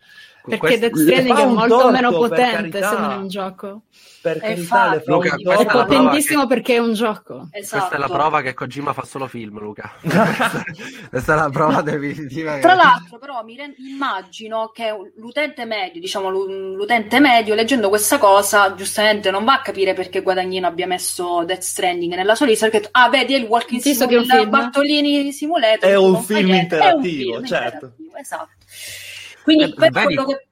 [0.46, 3.82] Perché Death Stranding è molto meno potente se non è un gioco.
[4.22, 6.48] Per carità, le Luca, è potentissimo che...
[6.48, 7.48] perché è un gioco.
[7.52, 7.78] Esatto.
[7.80, 9.92] Questa è la prova che Kojima fa solo film, Luca.
[11.10, 12.60] questa è la prova definitiva.
[12.60, 13.74] Tra l'altro, però, mi rend...
[13.80, 19.94] immagino che l'utente medio, diciamo l'utente medio, leggendo questa cosa, giustamente non va a capire
[19.94, 23.82] perché Guadagnino abbia messo Death Stranding nella sua lista, perché ah, vedi, è il Walking
[23.82, 25.90] Simulator, Bartolini Simulator.
[25.90, 27.94] È un film interattivo, è un film certo.
[27.98, 28.50] Interattivo, esatto.
[29.44, 30.48] Quindi, eh, vedi, che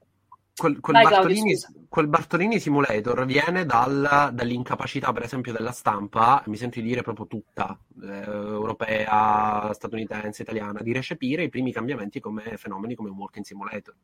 [0.59, 6.57] quel, quel, Vai, Bartolini, quel, Bartolini, Simulator viene dal, dall'incapacità, per esempio, della stampa, mi
[6.57, 12.57] sento di dire proprio tutta, eh, europea, statunitense, italiana, di recepire i primi cambiamenti come
[12.57, 13.95] fenomeni come un walking simulator.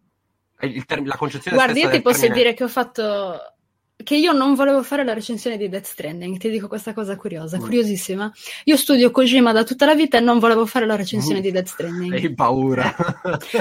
[0.58, 2.42] Term- la concezione Guardi, io ti posso termine...
[2.42, 3.56] dire che ho fatto
[4.02, 7.58] che io non volevo fare la recensione di Death Stranding, ti dico questa cosa curiosa,
[7.58, 7.62] mm.
[7.62, 8.32] curiosissima.
[8.66, 11.42] Io studio Kojima da tutta la vita e non volevo fare la recensione mm.
[11.42, 12.14] di Death Stranding.
[12.16, 12.94] Hai paura?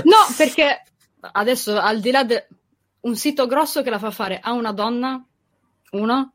[0.05, 0.83] no, perché
[1.33, 2.47] adesso al di là de
[3.01, 5.23] un sito grosso che la fa fare a una donna,
[5.93, 6.33] uno,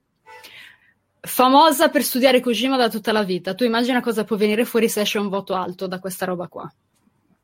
[1.20, 3.54] famosa per studiare Kojima da tutta la vita.
[3.54, 6.72] Tu immagina cosa può venire fuori se esce un voto alto da questa roba qua.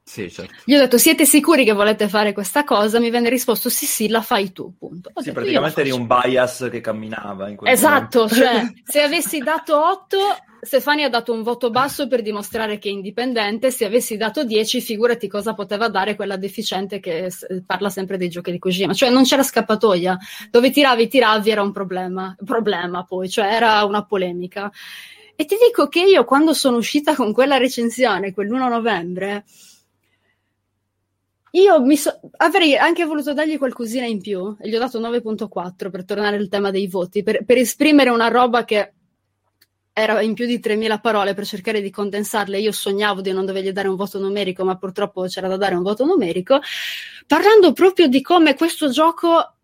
[0.07, 0.53] Sì, certo.
[0.63, 2.99] Gli ho detto, siete sicuri che volete fare questa cosa?
[2.99, 5.09] Mi venne risposto, sì, sì, la fai tu, punto.
[5.11, 9.39] Ho sì, detto, praticamente eri un bias che camminava in quel Esatto, cioè, se avessi
[9.39, 10.17] dato 8,
[10.61, 14.79] Stefania ha dato un voto basso per dimostrare che è indipendente, se avessi dato 10,
[14.79, 17.31] figurati cosa poteva dare quella deficiente che
[17.65, 18.93] parla sempre dei giochi di Kojima.
[18.93, 20.19] Cioè, non c'era scappatoia.
[20.51, 22.35] Dove tiravi, tiravi, era un problema.
[22.45, 24.71] Problema, poi, cioè, era una polemica.
[25.35, 29.45] E ti dico che io, quando sono uscita con quella recensione, quell'1 novembre,
[31.55, 36.03] io so- avrei anche voluto dargli qualcosina in più e gli ho dato 9.4 per
[36.03, 38.93] tornare al tema dei voti, per, per esprimere una roba che
[39.97, 42.59] era in più di 3.000 parole per cercare di condensarle.
[42.59, 45.83] Io sognavo di non dovergli dare un voto numerico, ma purtroppo c'era da dare un
[45.83, 46.59] voto numerico,
[47.25, 49.54] parlando proprio di come questo gioco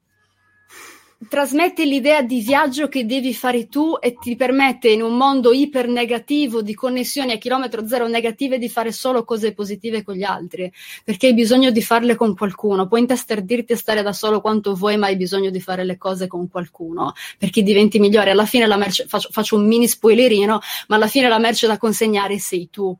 [1.27, 5.87] trasmette l'idea di viaggio che devi fare tu e ti permette in un mondo iper
[5.87, 10.71] negativo di connessioni a chilometro zero negative di fare solo cose positive con gli altri
[11.03, 14.97] perché hai bisogno di farle con qualcuno puoi intastardirti e stare da solo quanto vuoi
[14.97, 18.77] ma hai bisogno di fare le cose con qualcuno perché diventi migliore alla fine la
[18.77, 22.97] merce faccio, faccio un mini spoilerino ma alla fine la merce da consegnare sei tu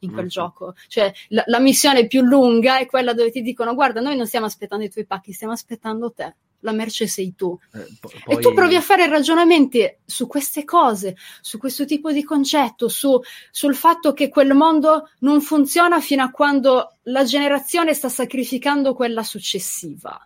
[0.00, 0.28] in quel mm.
[0.28, 0.74] gioco.
[0.86, 4.44] Cioè, la, la, missione più lunga è quella dove ti dicono: Guarda, noi non stiamo
[4.44, 6.34] aspettando i tuoi pacchi, stiamo aspettando te
[6.64, 7.56] la merce sei tu.
[7.72, 8.36] Eh, po- poi...
[8.36, 13.20] E tu provi a fare ragionamenti su queste cose, su questo tipo di concetto, su,
[13.50, 19.22] sul fatto che quel mondo non funziona fino a quando la generazione sta sacrificando quella
[19.22, 20.20] successiva.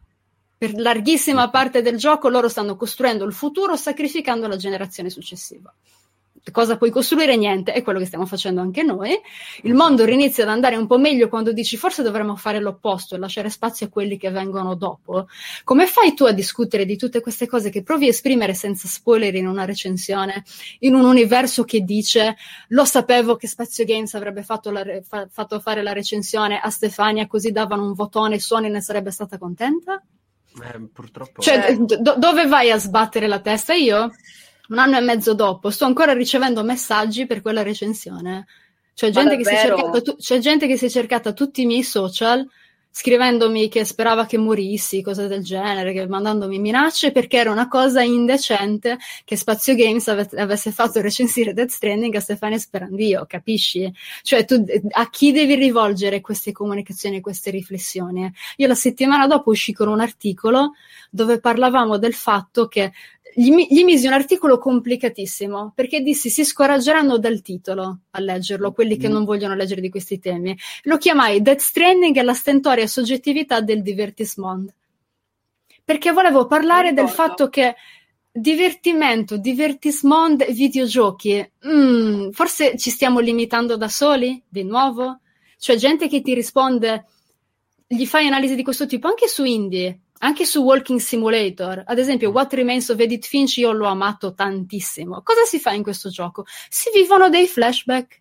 [0.57, 5.73] Per larghissima parte del gioco loro stanno costruendo il futuro sacrificando la generazione successiva
[6.51, 7.37] cosa puoi costruire?
[7.37, 9.19] Niente, è quello che stiamo facendo anche noi.
[9.63, 13.19] Il mondo inizia ad andare un po' meglio quando dici forse dovremmo fare l'opposto e
[13.19, 15.27] lasciare spazio a quelli che vengono dopo.
[15.65, 19.35] Come fai tu a discutere di tutte queste cose che provi a esprimere senza spoiler
[19.35, 20.45] in una recensione,
[20.81, 22.37] in un universo che dice
[22.69, 27.27] lo sapevo che Spazio Games avrebbe fatto, la, fa, fatto fare la recensione a Stefania
[27.27, 30.03] così davano un votone e Sony ne sarebbe stata contenta?
[30.63, 31.41] Eh, purtroppo.
[31.41, 33.75] Cioè, do- dove vai a sbattere la testa?
[33.75, 34.11] Io?
[34.69, 38.47] Un anno e mezzo dopo, sto ancora ricevendo messaggi per quella recensione.
[38.95, 41.67] C'è gente, che si è cercata, tu- c'è gente che si è cercata tutti i
[41.67, 42.47] miei social
[42.91, 48.03] scrivendomi che sperava che morissi, cose del genere, che, mandandomi minacce perché era una cosa
[48.03, 53.89] indecente che Spazio Games ave- avesse fatto recensire Death Stranding a Stefania Sperandio, capisci?
[54.23, 58.29] Cioè tu a chi devi rivolgere queste comunicazioni, queste riflessioni?
[58.57, 60.73] Io la settimana dopo uscì con un articolo
[61.11, 62.93] dove parlavamo del fatto che
[63.39, 68.97] gli, gli, misi un articolo complicatissimo perché dissi si scoraggeranno dal titolo a leggerlo, quelli
[68.97, 69.13] che mm.
[69.13, 70.59] non vogliono leggere di questi temi.
[70.83, 74.75] Lo chiamai Death Stranding e la stentoria soggettività del divertismond.
[75.85, 77.77] Perché volevo parlare del fatto che
[78.33, 85.21] divertimento, divertismond, videogiochi, mm, forse ci stiamo limitando da soli, di nuovo?
[85.57, 87.07] Cioè gente che ti risponde,
[87.87, 92.31] gli fai analisi di questo tipo anche su indie anche su Walking Simulator, ad esempio,
[92.31, 95.23] What Remains of Edith Finch io l'ho amato tantissimo.
[95.23, 96.45] Cosa si fa in questo gioco?
[96.69, 98.21] Si vivono dei flashback.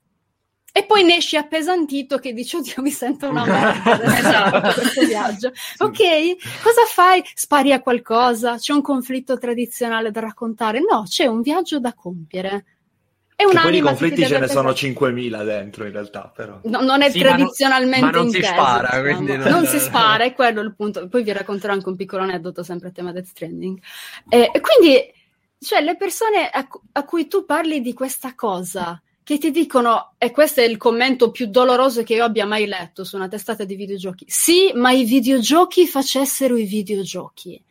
[0.71, 4.79] E poi ne esci appesantito che dici, oddio, mi sento una merda esatto.
[4.79, 5.51] questo viaggio.
[5.53, 5.81] Sì.
[5.81, 7.23] Ok, cosa fai?
[7.33, 8.57] Spari a qualcosa?
[8.57, 10.79] C'è un conflitto tradizionale da raccontare?
[10.79, 12.76] No, c'è un viaggio da compiere.
[13.37, 16.59] È un poi i conflitti ce ne sono 5.000 dentro in realtà, però.
[16.63, 19.35] No, non è sì, tradizionalmente ma non, ma non si spara, diciamo.
[19.35, 19.49] non...
[19.51, 19.65] non...
[19.67, 21.07] si spara, è quello il punto.
[21.07, 23.79] Poi vi racconterò anche un piccolo aneddoto sempre a tema Death Stranding.
[24.27, 25.13] Eh, e quindi,
[25.59, 30.31] cioè, le persone a, a, cui tu parli di questa cosa, che ti dicono, e
[30.31, 33.75] questo è il commento più doloroso che io abbia mai letto su una testata di
[33.75, 37.63] videogiochi, sì, ma i videogiochi facessero i videogiochi.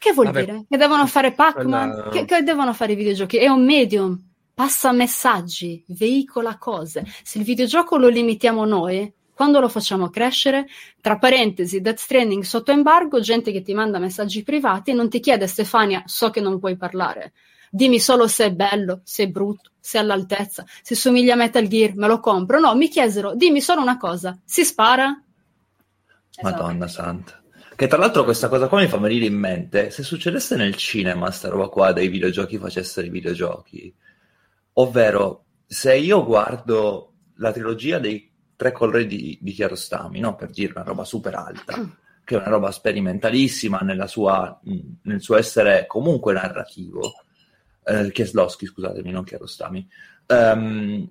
[0.00, 0.64] Che vuol Vabbè, dire?
[0.66, 1.90] Che devono fare Pac-Man?
[1.90, 2.08] Quella...
[2.08, 3.36] Che, che devono fare i videogiochi?
[3.36, 4.18] È un medium,
[4.54, 7.04] passa messaggi, veicola cose.
[7.22, 10.66] Se il videogioco lo limitiamo noi, quando lo facciamo crescere,
[11.02, 15.20] tra parentesi, Death Stranding sotto embargo, gente che ti manda messaggi privati e non ti
[15.20, 17.34] chiede Stefania, so che non puoi parlare.
[17.68, 21.68] Dimmi solo se è bello, se è brutto, se è all'altezza, se somiglia a Metal
[21.68, 22.58] Gear, me lo compro.
[22.58, 25.22] No, mi chiesero, dimmi solo una cosa, si spara?
[26.40, 27.02] Madonna esatto.
[27.02, 27.39] santa.
[27.80, 31.30] Che tra l'altro questa cosa qua mi fa venire in mente, se succedesse nel cinema
[31.30, 33.90] sta roba qua dei videogiochi facessero i videogiochi,
[34.74, 40.36] ovvero se io guardo la trilogia dei tre colori di, di Chiarostami, no?
[40.36, 41.76] per dire una roba super alta,
[42.22, 44.60] che è una roba sperimentalissima sua,
[45.04, 47.00] nel suo essere comunque narrativo,
[47.84, 49.88] eh, Kieslowski, scusatemi, non Chiarostami,
[50.26, 51.10] um,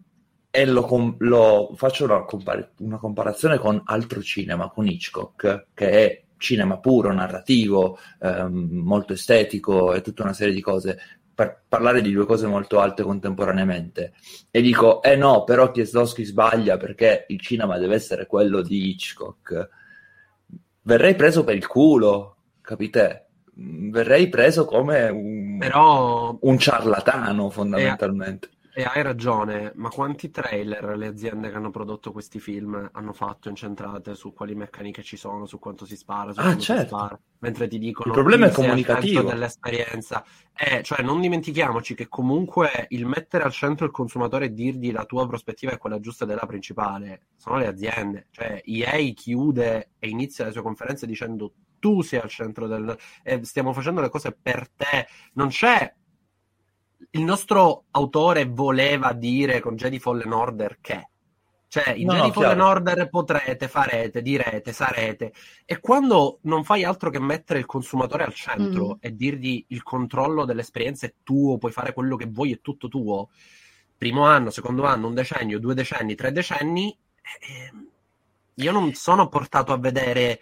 [0.51, 5.89] e lo, com- lo faccio una, compar- una, comparazione con altro cinema, con Hitchcock, che
[5.89, 10.99] è cinema puro, narrativo, ehm, molto estetico e tutta una serie di cose,
[11.35, 14.13] per parlare di due cose molto alte contemporaneamente.
[14.49, 19.69] E dico, eh no, però Kieslowski sbaglia perché il cinema deve essere quello di Hitchcock.
[20.81, 23.29] Verrei preso per il culo, capite?
[23.59, 26.37] verrei preso come un, Però...
[26.39, 28.49] un ciarlatano fondamentalmente.
[28.80, 33.49] E hai ragione, ma quanti trailer le aziende che hanno prodotto questi film hanno fatto
[33.49, 36.82] incentrate su quali meccaniche ci sono, su quanto si spara, su ah, certo.
[36.84, 40.23] si spara, mentre ti dicono il problema è comunicativo dell'esperienza.
[40.55, 45.03] Eh, cioè non dimentichiamoci che comunque il mettere al centro il consumatore e dirgli la
[45.03, 48.27] tua prospettiva è quella giusta della principale sono le aziende.
[48.32, 52.97] Cioè EA chiude e inizia le sue conferenze dicendo tu sei al centro del...
[53.23, 55.05] Eh, stiamo facendo le cose per te.
[55.34, 55.93] Non c'è...
[57.11, 61.09] Il nostro autore voleva dire con Jedi Fallen Order che...
[61.69, 62.61] Cioè, in no, Jedi no, Fallen.
[62.61, 65.33] Order potrete, farete, direte, sarete.
[65.65, 68.97] E quando non fai altro che mettere il consumatore al centro mm.
[68.99, 73.29] e dirgli il controllo dell'esperienza è tuo, puoi fare quello che vuoi, è tutto tuo.
[73.95, 76.97] Primo anno, secondo anno, un decennio, due decenni, tre decenni.
[77.21, 77.71] Eh,
[78.55, 80.41] io non sono portato a vedere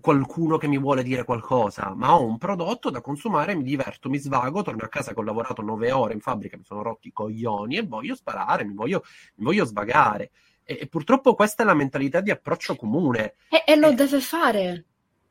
[0.00, 4.18] qualcuno che mi vuole dire qualcosa, ma ho un prodotto da consumare, mi diverto, mi
[4.18, 7.12] svago, torno a casa che ho lavorato nove ore in fabbrica, mi sono rotti i
[7.12, 9.02] coglioni e voglio sparare, mi voglio,
[9.36, 10.30] mi voglio svagare.
[10.64, 13.34] E, e, purtroppo questa è la mentalità di approccio comune.
[13.48, 14.84] E, e lo e, deve fare.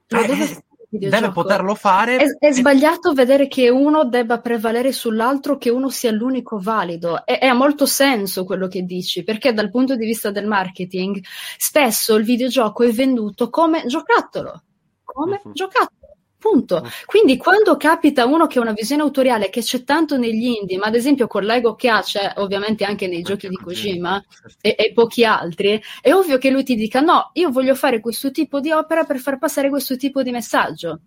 [0.08, 2.18] Lo eh, deve, deve poterlo fare.
[2.18, 7.26] È, è sbagliato vedere che uno debba prevalere sull'altro, che uno sia l'unico valido.
[7.26, 11.22] E, ha molto senso quello che dici, perché dal punto di vista del marketing,
[11.58, 14.64] spesso il videogioco è venduto come giocattolo.
[15.04, 15.52] Come uh-huh.
[15.54, 16.05] giocattolo.
[16.46, 16.88] Punto.
[17.08, 20.86] Quindi quando capita uno che ha una visione autoriale che c'è tanto negli indie, ma
[20.86, 24.24] ad esempio con l'ego che ha, c'è ovviamente anche nei giochi di Kojima
[24.62, 28.30] e, e, pochi altri, è ovvio che lui ti dica no, io voglio fare questo
[28.30, 31.00] tipo di opera per far passare questo tipo di messaggio.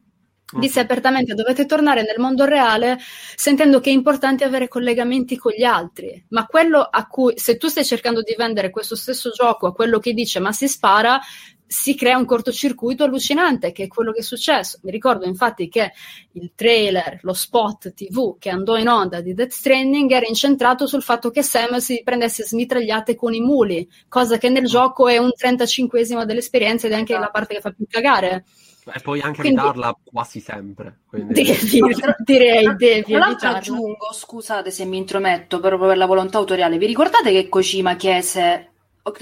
[0.51, 2.99] Disse apertamente dovete tornare nel mondo reale
[3.36, 7.68] sentendo che è importante avere collegamenti con gli altri, ma quello a cui se tu
[7.68, 11.20] stai cercando di vendere questo stesso gioco a quello che dice ma si spara,
[11.68, 14.78] si crea un cortocircuito allucinante, che è quello che è successo.
[14.82, 15.92] Mi ricordo infatti che
[16.32, 21.02] il trailer, lo spot TV che andò in onda di Death Stranding era incentrato sul
[21.02, 25.30] fatto che Sam si prendesse smitragliate con i muli, cosa che nel gioco è un
[25.38, 28.44] 35esimo dell'esperienza ed è anche la parte che fa più cagare.
[28.90, 31.00] E puoi anche quindi, evitarla quasi sempre.
[31.06, 31.34] Quindi...
[31.34, 31.54] Devi,
[32.24, 36.86] direi, devi Tra l'altro aggiungo, scusate se mi intrometto, proprio per la volontà autoriale, vi
[36.86, 38.70] ricordate che Kojima chiese...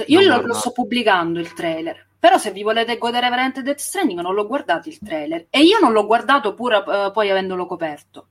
[0.06, 4.18] Io lo, lo sto pubblicando il trailer però se vi volete godere veramente Death Stranding
[4.18, 8.26] non l'ho guardato il trailer e io non l'ho guardato pure uh, poi avendolo coperto.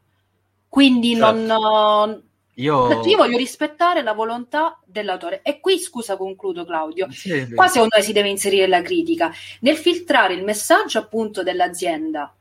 [0.67, 1.31] Quindi certo.
[1.31, 2.09] non...
[2.09, 2.23] Uh,
[2.55, 2.99] io...
[3.07, 3.15] io...
[3.15, 5.41] voglio rispettare la volontà dell'autore.
[5.43, 7.09] E qui, scusa, concludo Claudio.
[7.09, 9.31] Sì, Qua secondo me si deve inserire la critica.
[9.61, 12.35] Nel filtrare il messaggio appunto dell'azienda,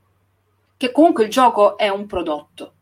[0.77, 2.73] che comunque il gioco è un prodotto.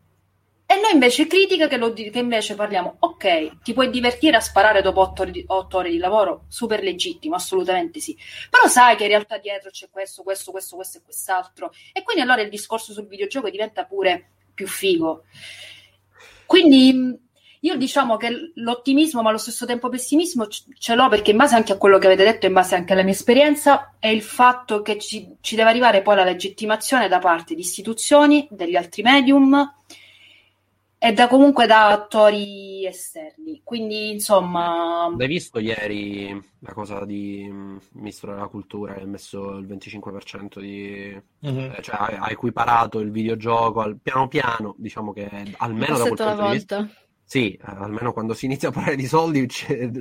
[0.73, 4.81] E noi invece critica che, lo, che invece parliamo, ok, ti puoi divertire a sparare
[4.81, 8.17] dopo otto ore, di, otto ore di lavoro, super legittimo, assolutamente sì.
[8.49, 11.75] Però sai che in realtà dietro c'è questo, questo, questo, questo e quest'altro.
[11.93, 15.25] E quindi allora il discorso sul videogioco diventa pure più figo.
[16.47, 17.21] Quindi
[17.61, 21.73] io diciamo che l'ottimismo, ma allo stesso tempo pessimismo ce l'ho perché in base anche
[21.73, 24.99] a quello che avete detto, in base anche alla mia esperienza, è il fatto che
[24.99, 29.71] ci, ci deve arrivare poi la legittimazione da parte di istituzioni, degli altri medium
[31.05, 33.61] e da comunque da attori esterni.
[33.65, 35.07] Quindi, insomma.
[35.07, 40.61] Hai visto ieri la cosa di mm, Ministro della Cultura che ha messo il 25%
[40.61, 41.21] di.
[41.45, 41.73] Mm-hmm.
[41.81, 46.53] cioè ha, equiparato il videogioco al piano piano, diciamo che almeno da quel punto di
[46.53, 46.89] vista.
[47.33, 49.49] Sì, almeno quando si inizia a parlare di soldi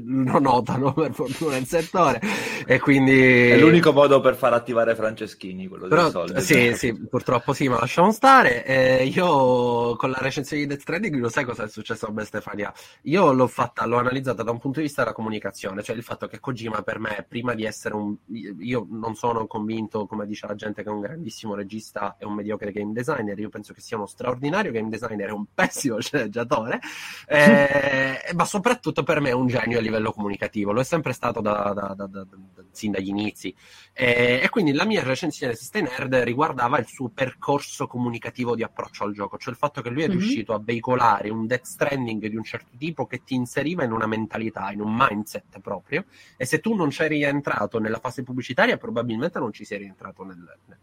[0.03, 2.19] lo notano per fortuna nel settore
[2.65, 3.47] e quindi...
[3.51, 6.41] È l'unico modo per far attivare Franceschini, quello Però, dei soldi.
[6.41, 8.65] Sì, sì, purtroppo sì, ma lasciamo stare.
[8.65, 12.25] Eh, io con la recensione di Death Stranding lo sai cosa è successo a me
[12.25, 12.73] Stefania?
[13.03, 16.27] Io l'ho fatta, l'ho analizzata da un punto di vista della comunicazione, cioè il fatto
[16.27, 18.13] che Kojima per me, prima di essere un...
[18.59, 22.33] Io non sono convinto, come dice la gente, che è un grandissimo regista e un
[22.33, 26.81] mediocre game designer, io penso che sia uno straordinario game designer e un pessimo sceneggiatore
[27.27, 31.41] eh, ma soprattutto per me è un genio a livello comunicativo, lo è sempre stato
[31.41, 32.25] da, da, da,
[32.71, 33.53] sin dagli inizi.
[33.93, 38.63] Eh, e quindi la mia recensione di Stay Nerd riguardava il suo percorso comunicativo di
[38.63, 40.17] approccio al gioco, cioè il fatto che lui è mm-hmm.
[40.17, 44.07] riuscito a veicolare un Death Stranding di un certo tipo che ti inseriva in una
[44.07, 46.05] mentalità, in un mindset proprio,
[46.37, 50.37] e se tu non c'eri entrato nella fase pubblicitaria probabilmente non ci sei rientrato nel,
[50.65, 50.77] nel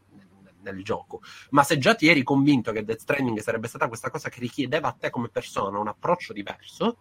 [0.62, 1.20] nel gioco.
[1.50, 4.88] Ma se già ti eri convinto che Death Stranding sarebbe stata questa cosa che richiedeva
[4.88, 6.98] a te come persona un approccio diverso,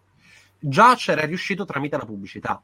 [0.58, 2.62] già c'era riuscito tramite la pubblicità.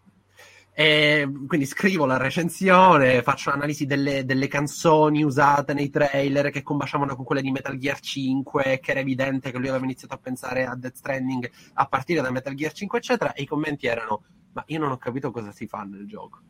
[0.76, 7.14] E quindi scrivo la recensione, faccio l'analisi delle, delle, canzoni usate nei trailer che combaciavano
[7.14, 10.66] con quelle di Metal Gear 5, che era evidente che lui aveva iniziato a pensare
[10.66, 14.24] a Death Stranding a partire da Metal Gear 5, eccetera, e i commenti erano:
[14.54, 16.40] Ma io non ho capito cosa si fa nel gioco.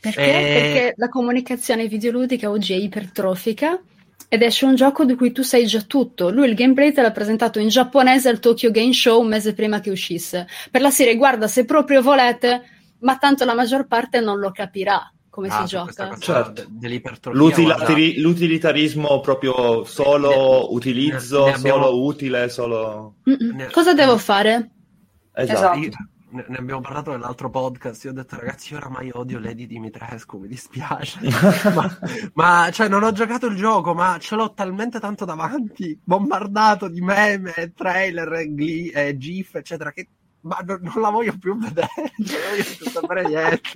[0.00, 0.20] Perché?
[0.20, 0.60] E...
[0.60, 3.80] Perché la comunicazione videoludica oggi è ipertrofica
[4.28, 6.30] ed esce un gioco di cui tu sai già tutto.
[6.30, 9.80] Lui il gameplay te l'ha presentato in giapponese al Tokyo Game Show un mese prima
[9.80, 10.46] che uscisse.
[10.70, 12.62] Per la serie, guarda, se proprio volete,
[13.00, 16.16] ma tanto la maggior parte non lo capirà come ah, si gioca.
[16.16, 16.66] Certo.
[17.32, 21.82] L'utilitari- l'utilitarismo proprio solo ne, utilizzo, ne abbiamo...
[21.84, 23.14] solo utile, solo...
[23.24, 23.68] Ne...
[23.70, 24.70] Cosa devo fare?
[25.32, 25.78] Esatto.
[25.78, 28.04] esatto ne, ne, abbiamo parlato nell'altro podcast.
[28.04, 31.20] Io ho detto, ragazzi, io oramai odio Lady Dimitrescu, mi dispiace.
[31.72, 31.98] ma,
[32.34, 37.00] ma, cioè, non ho giocato il gioco, ma ce l'ho talmente tanto davanti, bombardato di
[37.00, 40.08] meme, trailer, gli, eh, GIF, eccetera, che
[40.40, 41.88] ma non, non la voglio più vedere.
[42.18, 43.70] non voglio più sapere niente.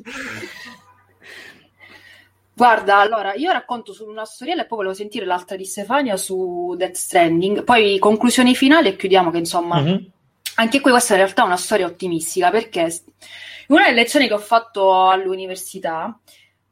[2.53, 6.75] Guarda, allora io racconto su una storiella e poi volevo sentire l'altra di Stefania su
[6.77, 9.97] Death Stranding, poi conclusioni finali e chiudiamo che insomma mm-hmm
[10.59, 13.03] anche qui questa in realtà è una storia ottimistica perché
[13.69, 16.19] una delle lezioni che ho fatto all'università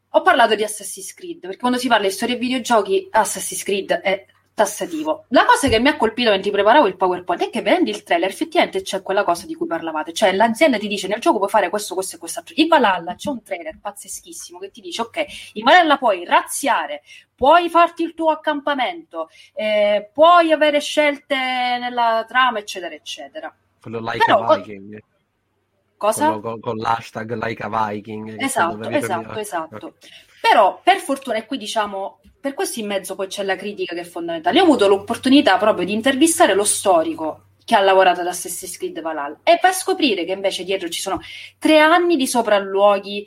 [0.08, 3.92] ho parlato di Assassin's Creed perché quando si parla di storie e videogiochi Assassin's Creed
[3.92, 5.26] è tassativo.
[5.28, 8.30] La cosa che mi ha colpito mentre preparavo il PowerPoint è che vedendo il trailer
[8.30, 11.68] effettivamente c'è quella cosa di cui parlavate, cioè l'azienda ti dice nel gioco puoi fare
[11.68, 12.54] questo, questo e quest'altro.
[12.56, 17.02] In Valhalla c'è un trailer pazzeschissimo che ti dice ok, in Valhalla puoi razziare,
[17.34, 23.54] puoi farti il tuo accampamento, eh, puoi avere scelte nella trama eccetera eccetera.
[23.86, 25.00] Quello like Però, Viking.
[25.96, 26.26] Cosa?
[26.26, 28.42] Quello con, con l'hashtag like Viking.
[28.42, 29.94] Esatto, esatto, esatto.
[30.40, 34.00] Però per fortuna, e qui diciamo, per questo in mezzo poi c'è la critica che
[34.00, 34.56] è fondamentale.
[34.56, 39.00] Io ho avuto l'opportunità proprio di intervistare lo storico che ha lavorato ad Assassin's Creed
[39.00, 41.20] Valhalla e per scoprire che invece dietro ci sono
[41.56, 43.24] tre anni di sopralluoghi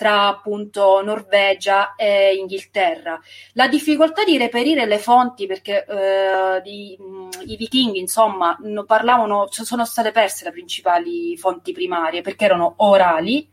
[0.00, 3.20] tra appunto Norvegia e Inghilterra.
[3.52, 9.48] La difficoltà di reperire le fonti perché eh, di, mh, i vichinghi insomma no, parlavano,
[9.50, 13.46] sono state perse le principali fonti primarie perché erano orali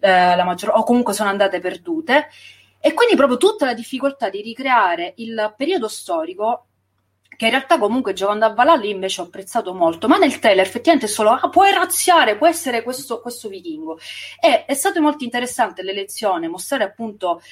[0.00, 2.30] eh, maggior, o comunque sono andate perdute
[2.80, 6.66] e quindi proprio tutta la difficoltà di ricreare il periodo storico
[7.36, 11.06] che in realtà comunque giocando a Valhalla invece ho apprezzato molto, ma nel trailer effettivamente
[11.06, 13.98] è solo ah, puoi razziare, può essere questo, questo vichingo.
[14.40, 17.42] E è stato molto interessante l'elezione, mostrare appunto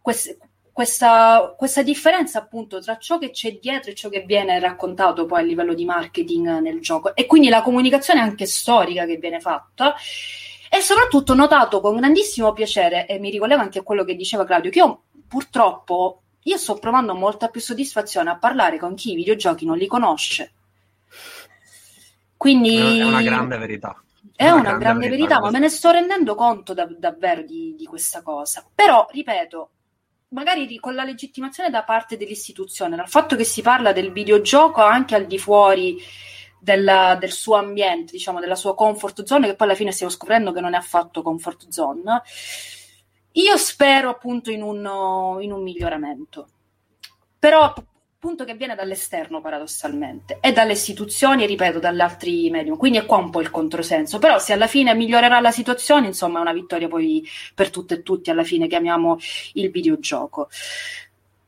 [0.00, 0.38] queste,
[0.72, 5.40] questa, questa, differenza appunto tra ciò che c'è dietro e ciò che viene raccontato poi
[5.40, 7.14] a livello di marketing nel gioco.
[7.16, 9.94] E quindi la comunicazione anche storica che viene fatta.
[10.68, 14.70] E soprattutto notato con grandissimo piacere e mi ricollego anche a quello che diceva Claudio
[14.70, 19.64] che io purtroppo io sto provando molta più soddisfazione a parlare con chi i videogiochi
[19.64, 20.52] non li conosce.
[22.36, 24.00] Quindi è una grande verità.
[24.34, 27.74] È una, grande, grande, verità, verità ma me ne sto rendendo conto da, davvero di,
[27.76, 28.64] di, questa cosa.
[28.72, 29.70] Però, ripeto,
[30.28, 35.14] magari con la legittimazione da parte dell'istituzione, dal fatto che si parla del videogioco anche
[35.14, 35.98] al di fuori
[36.60, 40.52] del, del suo ambiente, diciamo, della sua comfort zone, che poi alla fine stiamo scoprendo
[40.52, 42.22] che non è affatto comfort zone
[43.36, 44.78] io spero appunto in un,
[45.40, 46.48] in un miglioramento,
[47.38, 47.74] però
[48.26, 53.04] appunto che viene dall'esterno paradossalmente e dalle istituzioni e ripeto dagli altri medium, quindi è
[53.04, 56.52] qua un po' il controsenso, però se alla fine migliorerà la situazione insomma è una
[56.52, 59.18] vittoria poi per tutte e tutti alla fine che amiamo
[59.52, 60.48] il videogioco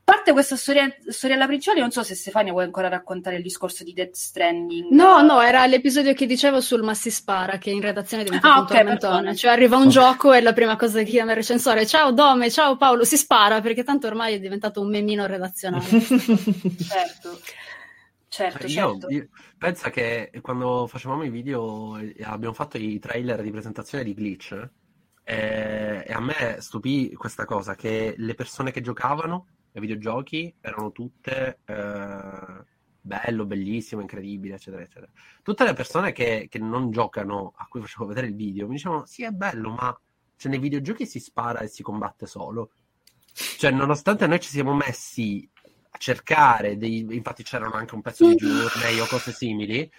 [0.09, 3.93] parte questa storia, storiella principale, non so se Stefania vuoi ancora raccontare il discorso di
[3.93, 4.91] Death Stranding.
[4.91, 8.63] No, no, era l'episodio che dicevo sul Massi Spara, che in redazione diventa ah, un
[8.63, 9.37] okay, tormentone.
[9.37, 12.79] Cioè arriva un gioco e la prima cosa che chiama il recensore, ciao Dome, ciao
[12.79, 15.85] Paolo, si spara, perché tanto ormai è diventato un memino redazionale.
[16.01, 17.41] certo.
[18.31, 19.11] Certo, Eh, Io, certo.
[19.11, 19.29] io-
[19.59, 24.71] pensa che quando facevamo i video e abbiamo fatto i trailer di presentazione di Glitch
[25.25, 29.47] eh, e a me stupì questa cosa che le persone che giocavano
[29.79, 32.65] ai videogiochi erano tutte eh,
[33.01, 35.11] bello, bellissimo, incredibile, eccetera, eccetera.
[35.43, 39.07] Tutte le persone che, che non giocano, a cui facevo vedere il video, mi dicevano
[39.07, 39.99] sì, è bello, ma
[40.37, 42.71] cioè, nei videogiochi si spara e si combatte solo.
[43.33, 45.49] Cioè, nonostante noi ci siamo messi
[45.91, 47.07] a cercare dei...
[47.11, 49.91] infatti c'erano anche un pezzo di Journey o cose simili,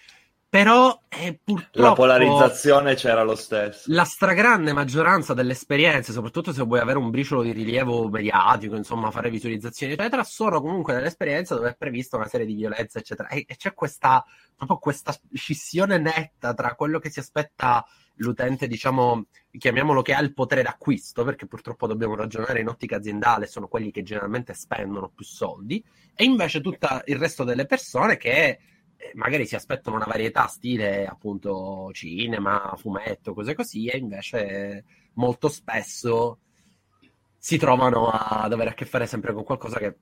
[0.50, 3.84] però eh, purtroppo La polarizzazione c'era lo stesso.
[3.94, 9.12] la stragrande maggioranza delle esperienze, soprattutto se vuoi avere un briciolo di rilievo mediatico, insomma,
[9.12, 13.30] fare visualizzazioni, eccetera, sono comunque delle esperienze dove è prevista una serie di violenze, eccetera.
[13.30, 17.86] E, e c'è questa, proprio questa scissione netta tra quello che si aspetta
[18.16, 23.46] l'utente, diciamo, chiamiamolo che ha il potere d'acquisto, perché purtroppo dobbiamo ragionare in ottica aziendale,
[23.46, 25.84] sono quelli che generalmente spendono più soldi,
[26.16, 28.60] e invece tutto il resto delle persone che
[29.14, 35.48] magari si aspettano una varietà stile appunto cinema, fumetto, cose così, e invece eh, molto
[35.48, 36.40] spesso
[37.38, 39.96] si trovano a dover a che fare sempre con qualcosa che...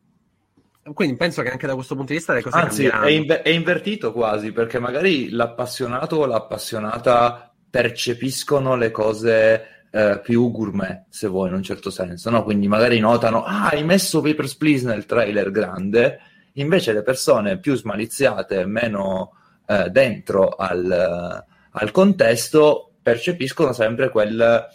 [0.94, 3.50] Quindi penso che anche da questo punto di vista le cose Anzi, è, inve- è
[3.50, 11.50] invertito quasi, perché magari l'appassionato o l'appassionata percepiscono le cose eh, più gourmet, se vuoi,
[11.50, 12.44] in un certo senso, no?
[12.44, 16.20] Quindi magari notano, ah, hai messo Papers, Please nel trailer grande,
[16.60, 19.34] invece le persone più smaliziate, meno
[19.66, 24.68] eh, dentro al, al contesto, percepiscono sempre quel,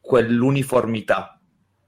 [0.00, 1.40] quell'uniformità,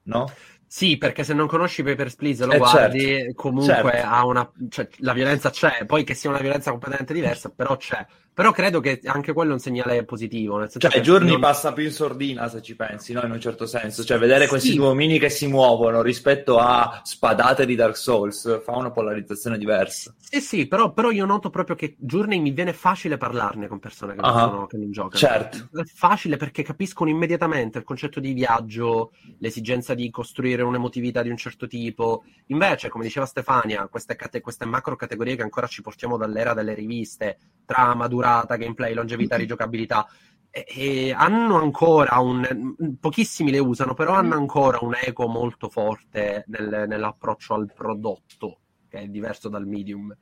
[0.04, 0.30] no?
[0.66, 4.06] Sì, perché se non conosci Papers, Please lo Eh, guardi, certo, comunque certo.
[4.06, 4.52] ha una...
[4.68, 8.06] cioè, la violenza c'è, poi che sia una violenza completamente diversa, però c'è.
[8.32, 11.72] Però credo che anche quello è un segnale positivo, nel senso Cioè, Giorni non- passa
[11.72, 13.22] più in sordina se ci pensi, no?
[13.24, 14.02] In un certo senso.
[14.04, 14.76] Cioè, vedere questi Sì.
[14.76, 20.14] due omini che si muovono rispetto a spadate di Dark Souls fa una polarizzazione diversa.
[20.18, 24.14] Sì, sì, però, però io noto proprio che Journey mi viene facile parlarne con persone
[24.14, 25.16] che, non, Ah, sono- che non giocano.
[25.18, 25.68] certo.
[25.78, 31.36] È facile perché capiscono immediatamente il concetto di viaggio, l'esigenza di costruire un'emotività di un
[31.36, 32.22] certo tipo.
[32.46, 36.74] Invece, come diceva Stefania, queste, cate- queste macro categorie che ancora ci portiamo dall'era delle
[36.74, 40.06] riviste, trama, durata, gameplay, longevità, rigiocabilità,
[40.50, 42.74] e- e hanno ancora un...
[43.00, 48.98] pochissimi le usano, però hanno ancora un eco molto forte nel- nell'approccio al prodotto, che
[48.98, 50.14] è diverso dal medium.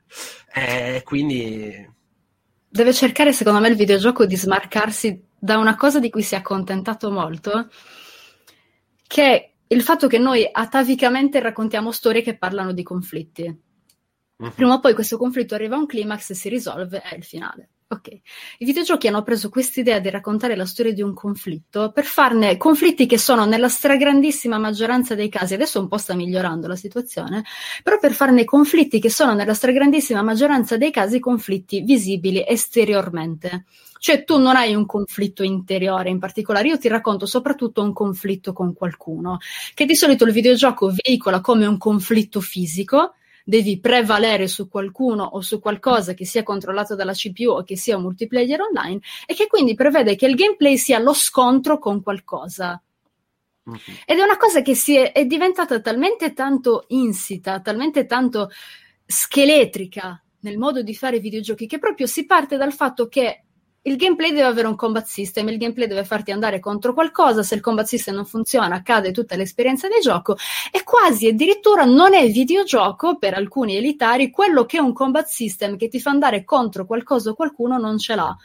[0.53, 1.97] E quindi...
[2.71, 6.37] Deve cercare, secondo me, il videogioco di smarcarsi da una cosa di cui si è
[6.37, 7.67] accontentato molto,
[9.07, 13.67] che è il fatto che noi atavicamente raccontiamo storie che parlano di conflitti.
[14.37, 14.51] Mhm.
[14.51, 17.69] Prima o poi questo conflitto arriva a un climax, si risolve, è il finale.
[17.91, 18.07] Ok.
[18.59, 23.07] I videogiochi hanno preso quest'idea di raccontare la storia di un conflitto per farne conflitti
[23.07, 27.43] che sono nella stragrandissima maggioranza dei casi, adesso un po' sta migliorando la situazione,
[27.81, 33.65] però per farne conflitti che sono nella stragrandissima maggioranza dei casi conflitti visibili esteriormente.
[33.97, 38.53] Cioè tu non hai un conflitto interiore in particolare, io ti racconto soprattutto un conflitto
[38.53, 39.39] con qualcuno,
[39.73, 43.15] che di solito il videogioco veicola come un conflitto fisico,
[43.49, 47.97] devi prevalere su qualcuno o su qualcosa che sia controllato dalla CPU o che sia
[47.97, 52.79] un multiplayer online e che quindi prevede che il gameplay sia lo scontro con qualcosa.
[53.63, 53.77] Mhm.
[54.05, 58.51] Ed è una cosa che si è, è diventata talmente tanto insita, talmente tanto
[59.03, 63.45] scheletrica nel modo di fare videogiochi che proprio si parte dal fatto che
[63.83, 67.55] il gameplay deve avere un combat system, il gameplay deve farti andare contro qualcosa, se
[67.55, 70.35] il combat system non funziona cade tutta l'esperienza di gioco
[70.71, 75.87] e quasi addirittura non è videogioco per alcuni elitari quello che un combat system che
[75.87, 78.35] ti fa andare contro qualcosa o qualcuno non ce l'ha.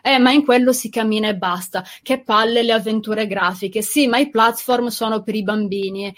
[0.00, 1.84] Eh, ma in quello si cammina e basta.
[2.02, 3.82] Che palle le avventure grafiche.
[3.82, 6.14] Sì, ma i platform sono per i bambini.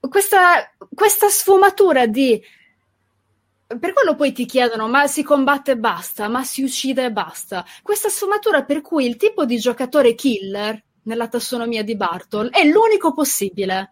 [0.00, 2.42] Questa, questa sfumatura di
[3.78, 7.64] per quello poi ti chiedono, ma si combatte e basta, ma si uccide e basta.
[7.82, 13.12] Questa sfumatura per cui il tipo di giocatore killer, nella tassonomia di Bartol, è l'unico
[13.12, 13.90] possibile.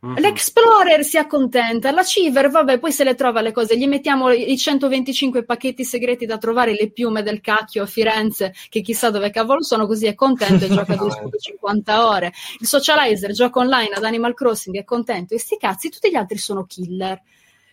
[0.00, 0.20] Mhm.
[0.20, 4.56] L'Explorer si accontenta, la Civer, vabbè, poi se le trova le cose, gli mettiamo i
[4.56, 9.64] 125 pacchetti segreti da trovare, le piume del cacchio a Firenze, che chissà dove cavolo
[9.64, 12.32] sono, così è contento e gioca 250 ore.
[12.60, 16.38] Il Socializer gioca online ad Animal Crossing, è contento, e sti cazzi, tutti gli altri
[16.38, 17.20] sono killer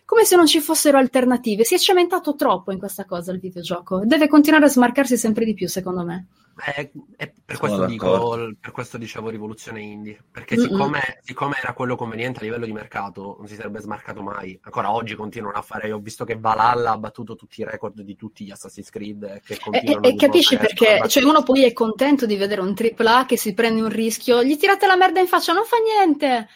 [0.06, 1.64] come se non ci fossero alternative.
[1.64, 4.02] Si è cementato troppo in questa cosa il videogioco.
[4.04, 6.28] Deve continuare a smarcarsi sempre di più, secondo me.
[6.64, 11.96] Eh, eh, per, questo dico, per questo dicevo rivoluzione indie, perché siccome, siccome era quello
[11.96, 14.58] conveniente a livello di mercato, non si sarebbe smarcato mai.
[14.62, 18.16] Ancora oggi continuano a fare, ho visto che Valhalla ha battuto tutti i record di
[18.16, 21.64] tutti gli Assassin's Creed e che E, continuano e- e capisci perché cioè uno poi
[21.64, 25.20] è contento di vedere un AAA che si prende un rischio, gli tirate la merda
[25.20, 26.48] in faccia, non fa niente.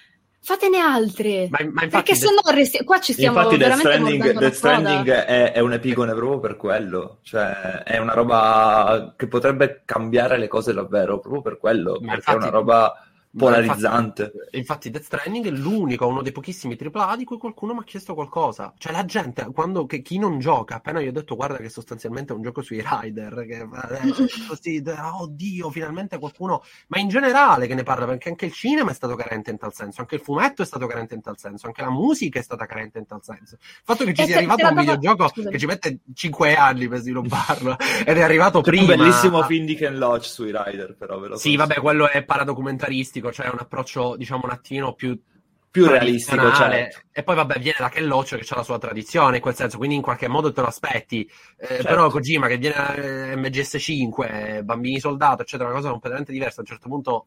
[0.42, 1.48] Fatene altri.
[1.50, 2.82] Ma, ma perché se no resti...
[2.84, 7.18] qua ci stiamo infatti Death Stranding, Death Stranding è, è, un epigone proprio per quello.
[7.22, 11.98] Cioè, è una roba che potrebbe cambiare le cose davvero, proprio per quello.
[12.00, 12.36] Ma perché infatti...
[12.36, 13.04] è una roba
[13.36, 14.22] polarizzante.
[14.24, 17.84] Infatti, infatti, Death Stranding è l'unico, uno dei pochissimi AAA di cui qualcuno mi ha
[17.84, 18.72] chiesto qualcosa.
[18.76, 22.32] Cioè la gente, quando che, chi non gioca, appena io ho detto guarda che sostanzialmente
[22.32, 23.66] è un gioco sui rider, che eh,
[24.48, 24.82] così,
[25.20, 29.14] oddio, finalmente qualcuno, ma in generale che ne parla, perché anche il cinema è stato
[29.14, 31.90] carente in tal senso, anche il fumetto è stato carente in tal senso, anche la
[31.90, 33.56] musica è stata carente in tal senso.
[33.60, 35.50] Il fatto che ci e sia arrivato un videogioco Scusami.
[35.52, 38.92] che ci mette 5 anni per svilupparlo ed è arrivato prima.
[38.92, 42.24] un bellissimo film di Ken Loach sui rider, però ve lo Sì, vabbè, quello è
[42.24, 45.18] paradocumentaristico realistico, cioè un approccio diciamo un attimo più
[45.70, 47.02] più realistico, certo.
[47.12, 49.94] E poi vabbè, viene da Kelloccio che ha la sua tradizione in quel senso, quindi
[49.94, 51.20] in qualche modo te lo aspetti.
[51.56, 51.84] Eh, certo.
[51.84, 56.62] Però Kojima che viene da eh, MGS5, Bambini Soldato, eccetera, una cosa completamente diversa, a
[56.62, 57.26] un certo punto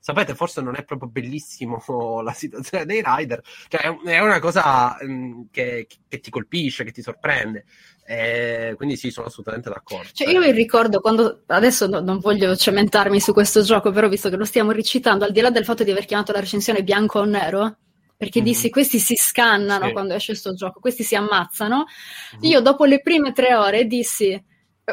[0.00, 1.80] sapete, forse non è proprio bellissimo
[2.22, 7.02] la situazione dei rider, cioè è una cosa mh, che, che, ti colpisce, che ti
[7.02, 7.64] sorprende.
[8.04, 10.08] Eh, quindi sì, sono assolutamente d'accordo.
[10.12, 14.28] Cioè, io mi ricordo quando, adesso no, non voglio cementarmi su questo gioco, però visto
[14.28, 17.20] che lo stiamo recitando, al di là del fatto di aver chiamato la recensione bianco
[17.20, 17.76] o nero,
[18.16, 18.48] perché mm-hmm.
[18.48, 19.92] dissi questi si scannano sì.
[19.92, 22.50] quando esce questo gioco, questi si ammazzano, mm-hmm.
[22.50, 24.44] io dopo le prime tre ore dissi,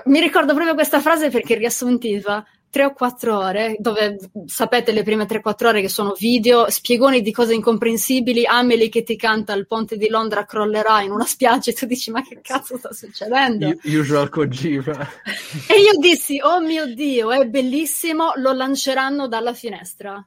[0.06, 5.26] mi ricordo proprio questa frase perché riassuntiva, tre o quattro ore, dove sapete le prime
[5.26, 9.54] tre o quattro ore che sono video, spiegoni di cose incomprensibili, Amelie che ti canta
[9.54, 12.92] il ponte di Londra crollerà in una spiaggia e tu dici ma che cazzo sta
[12.94, 13.74] succedendo?
[13.84, 14.94] Usual Kojima.
[15.68, 20.26] e io dissi oh mio Dio, è bellissimo, lo lanceranno dalla finestra.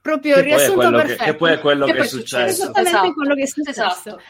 [0.00, 1.24] Proprio il riassunto perfetto.
[1.24, 2.62] Che, che poi è quello che, che è successo.
[2.62, 3.12] Esattamente esatto.
[3.12, 3.80] quello che è successo.
[3.82, 4.20] Esatto.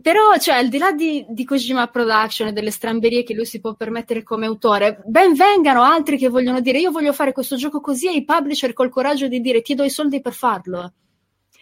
[0.00, 3.60] Però, cioè, al di là di, di Kojima Production e delle stramberie che lui si
[3.60, 7.80] può permettere come autore, ben vengano altri che vogliono dire io voglio fare questo gioco
[7.80, 10.92] così e i publisher col coraggio di dire ti do i soldi per farlo.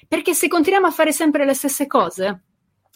[0.06, 2.42] Perché se continuiamo a fare sempre le stesse cose,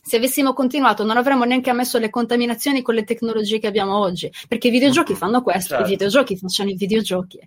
[0.02, 4.30] se avessimo continuato non avremmo neanche ammesso le contaminazioni con le tecnologie che abbiamo oggi,
[4.48, 5.86] perché i videogiochi fanno questo, certo.
[5.86, 7.38] i videogiochi facciano i videogiochi.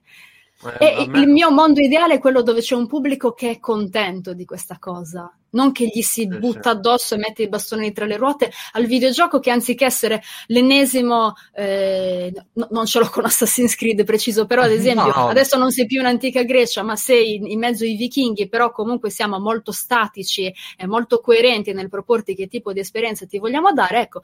[0.80, 4.34] Eh, e il mio mondo ideale è quello dove c'è un pubblico che è contento
[4.34, 8.18] di questa cosa, non che gli si butta addosso e mette i bastoni tra le
[8.18, 14.04] ruote al videogioco che anziché essere l'ennesimo, eh, no, non ce l'ho con Assassin's Creed
[14.04, 15.28] preciso, però ad esempio no.
[15.28, 18.72] adesso non sei più in antica Grecia, ma sei in, in mezzo ai vichinghi, però
[18.72, 23.72] comunque siamo molto statici e molto coerenti nel proporti che tipo di esperienza ti vogliamo
[23.72, 24.22] dare, ecco,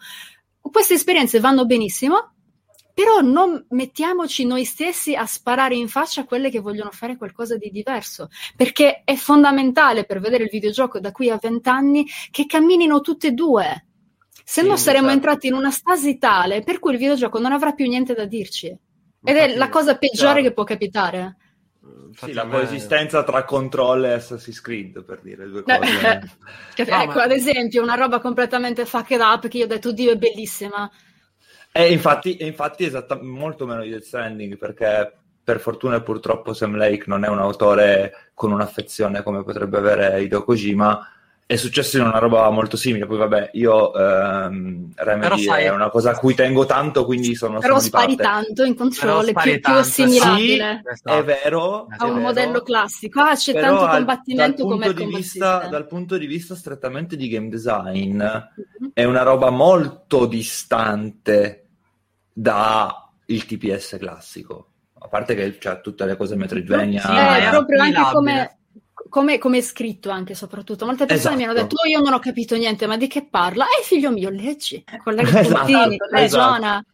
[0.62, 2.34] queste esperienze vanno benissimo,
[3.02, 7.58] però non mettiamoci noi stessi a sparare in faccia a quelle che vogliono fare qualcosa
[7.58, 13.02] di diverso, perché è fondamentale per vedere il videogioco da qui a vent'anni che camminino
[13.02, 13.86] tutte e due.
[14.44, 15.18] Se sì, no saremo esatto.
[15.18, 18.68] entrati in una stasi tale per cui il videogioco non avrà più niente da dirci.
[18.68, 20.42] Ed Infatti, è la cosa peggiore chiaro.
[20.42, 21.36] che può capitare.
[22.14, 25.80] Sì, la coesistenza tra control e Assassin's Creed per dire due cose.
[26.76, 27.24] ecco, ma...
[27.24, 30.92] ad esempio, una roba completamente fucked up che io ho detto, Dio, è bellissima
[31.72, 36.76] e infatti, infatti esatta, molto meno di Death Stranding, perché per fortuna e purtroppo Sam
[36.76, 41.08] Lake non è un autore con un'affezione come potrebbe avere Hideo Kojima,
[41.52, 43.06] è successo in una roba molto simile.
[43.06, 47.60] Poi, vabbè, io ehm, Remedy sai, è una cosa a cui tengo tanto, quindi sono.
[47.60, 50.82] Però sono spari tanto in controllo, è più, più assimilabile.
[50.94, 51.88] Sì, è vero.
[51.98, 53.20] A un modello classico.
[53.20, 57.50] Ah, c'è Però tanto combattimento come di vista, Dal punto di vista strettamente di game
[57.50, 58.92] design, mm-hmm.
[58.94, 61.61] è una roba molto distante
[62.34, 64.68] da il TPS classico.
[65.00, 67.02] A parte che c'ha tutte le cose Metroidvania.
[67.02, 68.58] Sì, è proprio anche come,
[69.10, 70.86] come, come, è scritto anche soprattutto.
[70.86, 71.38] Molte persone esatto.
[71.38, 73.66] mi hanno detto, oh, io non ho capito niente, ma di che parla?
[73.66, 76.86] Eh, figlio mio, leggi, collega esatto, puntini, ragiona.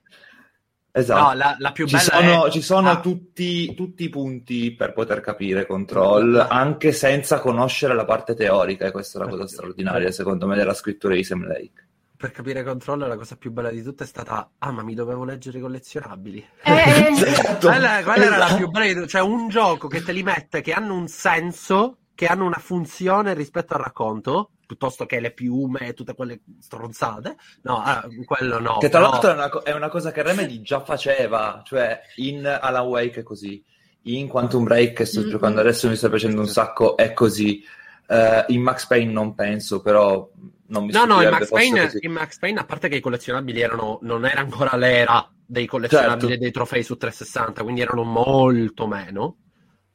[0.90, 1.22] Esatto.
[1.22, 2.50] No, la, la più bella ci sono, è...
[2.50, 3.00] ci sono ah.
[3.00, 8.92] tutti, tutti, i punti per poter capire Control, anche senza conoscere la parte teorica, e
[8.92, 11.88] questa è la cosa straordinaria, secondo me, della scrittura di Sam Lake
[12.18, 15.24] per capire Control la cosa più bella di tutto è stata ah ma mi dovevo
[15.24, 17.08] leggere i collezionabili eh.
[17.14, 17.68] esatto.
[17.68, 18.22] quella, quella esatto.
[18.22, 18.58] era la esatto.
[18.58, 21.98] più bella di tutto cioè un gioco che te li mette che hanno un senso
[22.16, 27.36] che hanno una funzione rispetto al racconto piuttosto che le piume e tutte quelle stronzate
[27.62, 29.10] no ah, quello no che tra no.
[29.12, 33.24] l'altro è una, è una, cosa che Remedy già faceva cioè in Alan Wake è
[33.24, 33.64] così
[34.04, 35.30] in Quantum Break che sto mm-hmm.
[35.30, 37.64] giocando adesso mi sta piacendo un sacco è così
[38.08, 40.32] Uh, in Max Payne non penso, però
[40.68, 43.62] non mi No, no, in Max, Payne, in Max, Payne, a parte che i collezionabili
[43.62, 46.44] erano, non era ancora l'era dei collezionabili certo.
[46.44, 49.38] dei trofei su 360, quindi erano molto meno.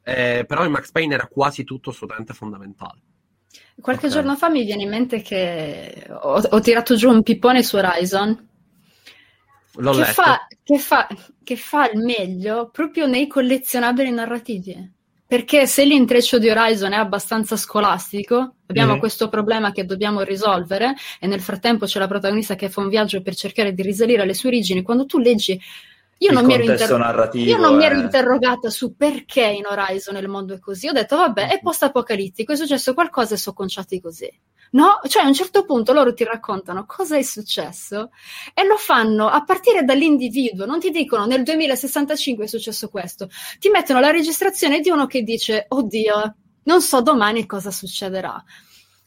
[0.04, 3.00] Eh, però in Max Payne era quasi tutto assolutamente fondamentale.
[3.80, 4.18] Qualche okay.
[4.18, 8.48] giorno fa mi viene in mente che ho, ho tirato giù un pippone su Horizon
[9.74, 11.08] che fa, che, fa,
[11.42, 14.92] che fa il meglio proprio nei collezionabili narrativi
[15.32, 18.98] perché se l'intreccio di Horizon è abbastanza scolastico, abbiamo mm.
[18.98, 23.22] questo problema che dobbiamo risolvere e nel frattempo c'è la protagonista che fa un viaggio
[23.22, 24.82] per cercare di risalire alle sue origini.
[24.82, 25.58] Quando tu leggi
[26.22, 30.28] io non, mi ero, inter- io non mi ero, interrogata su perché in Horizon il
[30.28, 30.86] mondo è così.
[30.86, 31.62] Ho detto, vabbè, è mm-hmm.
[31.62, 34.30] post-apocalittico, è successo qualcosa e sono conciati così.
[34.70, 38.10] No, cioè a un certo punto loro ti raccontano cosa è successo
[38.54, 43.28] e lo fanno a partire dall'individuo, non ti dicono nel 2065 è successo questo,
[43.58, 48.42] ti mettono la registrazione di uno che dice oddio, non so domani cosa succederà.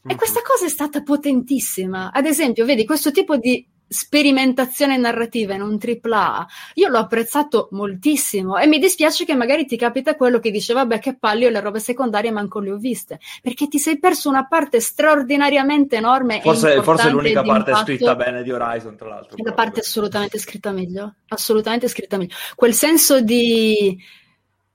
[0.04, 0.18] E mm-hmm.
[0.18, 2.12] questa cosa è stata potentissima.
[2.12, 8.58] Ad esempio, vedi, questo tipo di sperimentazione narrativa in un AAA, io l'ho apprezzato moltissimo
[8.58, 11.80] e mi dispiace che magari ti capita quello che dice vabbè che palle, le robe
[11.80, 17.10] secondarie manco le ho viste, perché ti sei perso una parte straordinariamente enorme forse, forse
[17.10, 19.38] l'unica parte scritta bene di Horizon tra l'altro.
[19.38, 22.36] È la parte assolutamente scritta meglio, assolutamente scritta meglio.
[22.56, 23.98] Quel senso di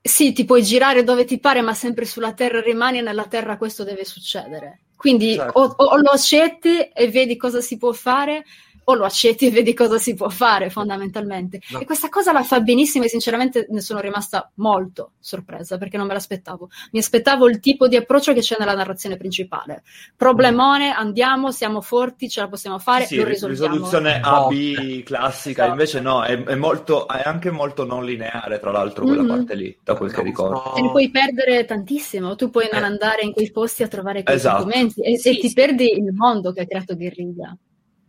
[0.03, 3.57] sì, ti puoi girare dove ti pare, ma sempre sulla terra rimani e nella terra
[3.57, 4.81] questo deve succedere.
[4.95, 5.59] Quindi certo.
[5.59, 8.43] o, o lo accetti e vedi cosa si può fare,
[8.83, 11.59] o lo accetti e vedi cosa si può fare fondamentalmente.
[11.69, 11.79] No.
[11.79, 16.07] E questa cosa la fa benissimo e sinceramente ne sono rimasta molto sorpresa perché non
[16.07, 16.69] me l'aspettavo.
[16.91, 19.83] Mi aspettavo il tipo di approccio che c'è nella narrazione principale.
[20.15, 23.73] Problemone, andiamo, siamo forti, ce la possiamo fare, sì, lo risolviamo.
[23.73, 25.71] Risoluzione A-B classica, esatto.
[25.71, 29.35] invece no, è, è, molto, è, anche molto non lineare tra l'altro quella mm-hmm.
[29.35, 30.73] parte lì, da quel che ricordo.
[30.75, 32.85] Te ne puoi perdere tantissimo, tu puoi non eh.
[32.85, 34.63] andare in quei posti a trovare quei esatto.
[34.63, 35.53] documenti e, sì, e ti sì.
[35.53, 37.55] perdi il mondo che ha creato Guerriglia.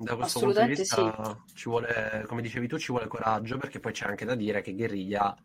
[0.03, 1.55] Da questo punto di vista sì.
[1.55, 4.75] ci vuole, come dicevi tu, ci vuole coraggio perché poi c'è anche da dire che
[4.75, 5.37] guerriglia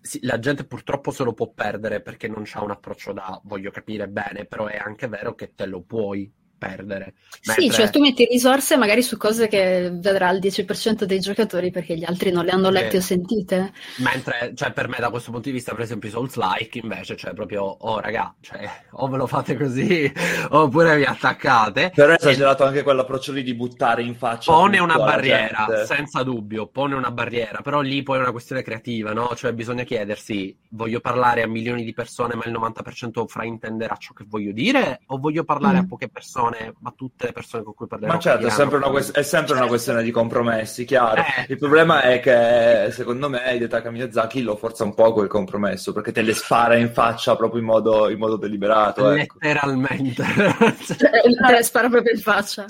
[0.00, 3.70] sì, la gente purtroppo se lo può perdere perché non ha un approccio da voglio
[3.70, 6.30] capire bene, però è anche vero che te lo puoi
[6.62, 7.14] perdere.
[7.44, 7.64] Mentre...
[7.64, 11.96] Sì, cioè tu metti risorse magari su cose che vedrà il 10% dei giocatori perché
[11.96, 13.72] gli altri non le hanno lette o sentite.
[13.96, 17.34] Mentre, cioè, per me da questo punto di vista, per esempio, i Souls-like invece, cioè
[17.34, 20.12] proprio, oh raga, cioè, o ve lo fate così
[20.50, 21.90] oppure vi attaccate.
[21.92, 22.66] Però è esagerato e...
[22.68, 24.52] anche quell'approccio lì di buttare in faccia.
[24.52, 29.12] Pone una barriera, senza dubbio, pone una barriera, però lì poi è una questione creativa,
[29.12, 29.34] no?
[29.34, 34.24] Cioè bisogna chiedersi, voglio parlare a milioni di persone ma il 90% fraintenderà ciò che
[34.28, 35.80] voglio dire o voglio parlare mm.
[35.80, 38.12] a poche persone persone, ma tutte le persone con cui parlerò.
[38.12, 41.22] Ma certo, è sempre, una, que- è sempre una, questione di compromessi, chiaro.
[41.22, 41.46] Eh.
[41.48, 46.12] Il problema è che, secondo me, Hidetaka Miyazaki lo forza un po' quel compromesso, perché
[46.12, 49.10] te le spara in faccia proprio in modo, in modo deliberato.
[49.10, 49.36] Ecco.
[49.40, 50.24] Letteralmente.
[50.24, 52.66] te le spara proprio in faccia.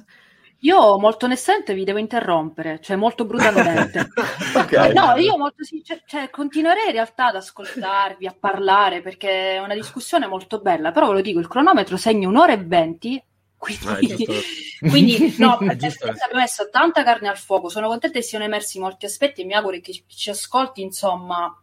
[0.64, 4.06] Io molto onestamente vi devo interrompere, cioè molto brutalmente.
[4.54, 4.90] okay.
[4.90, 9.58] Eh, no, io molto cioè, cioè, continuerei in realtà ad ascoltarvi, a parlare, perché è
[9.58, 13.20] una discussione molto bella, però ve lo dico, il cronometro segna un'ora e venti
[13.62, 14.40] quindi, ah,
[14.90, 17.68] quindi no, abbiamo messo tanta carne al fuoco.
[17.68, 21.56] Sono contenta che siano emersi molti aspetti e mi auguro che ci ascolti, insomma,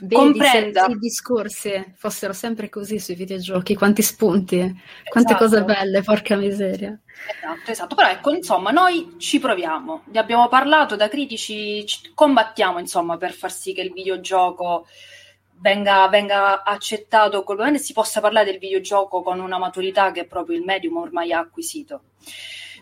[0.00, 0.86] Vedi, comprenda.
[0.86, 4.58] Se i discorsi fossero sempre così sui videogiochi, quanti spunti,
[5.08, 5.44] quante esatto.
[5.44, 6.98] cose belle, porca miseria.
[7.40, 7.94] Esatto, esatto.
[7.94, 10.06] Però ecco, insomma, noi ci proviamo.
[10.06, 11.84] Ne abbiamo parlato da critici,
[12.14, 14.86] combattiamo, insomma, per far sì che il videogioco
[15.60, 20.56] venga, venga accettato colpevolmente e si possa parlare del videogioco con una maturità che proprio
[20.56, 22.02] il medium ormai ha acquisito.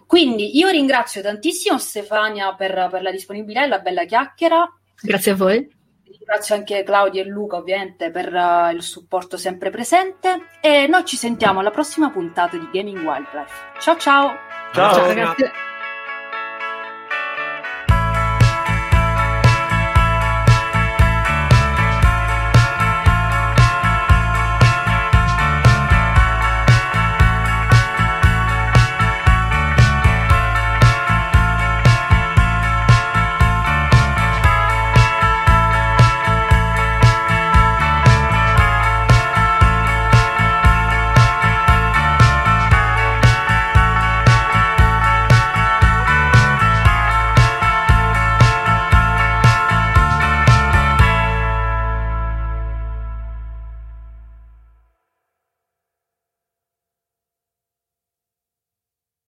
[0.07, 4.71] Quindi io ringrazio tantissimo Stefania per, per la disponibilità e la bella chiacchiera.
[5.01, 5.83] Grazie a voi.
[6.05, 11.17] Ringrazio anche Claudia e Luca ovviamente per uh, il supporto sempre presente e noi ci
[11.17, 13.81] sentiamo alla prossima puntata di Gaming Wildlife.
[13.81, 14.33] Ciao ciao!
[14.73, 15.74] Ciao, ciao ragazzi!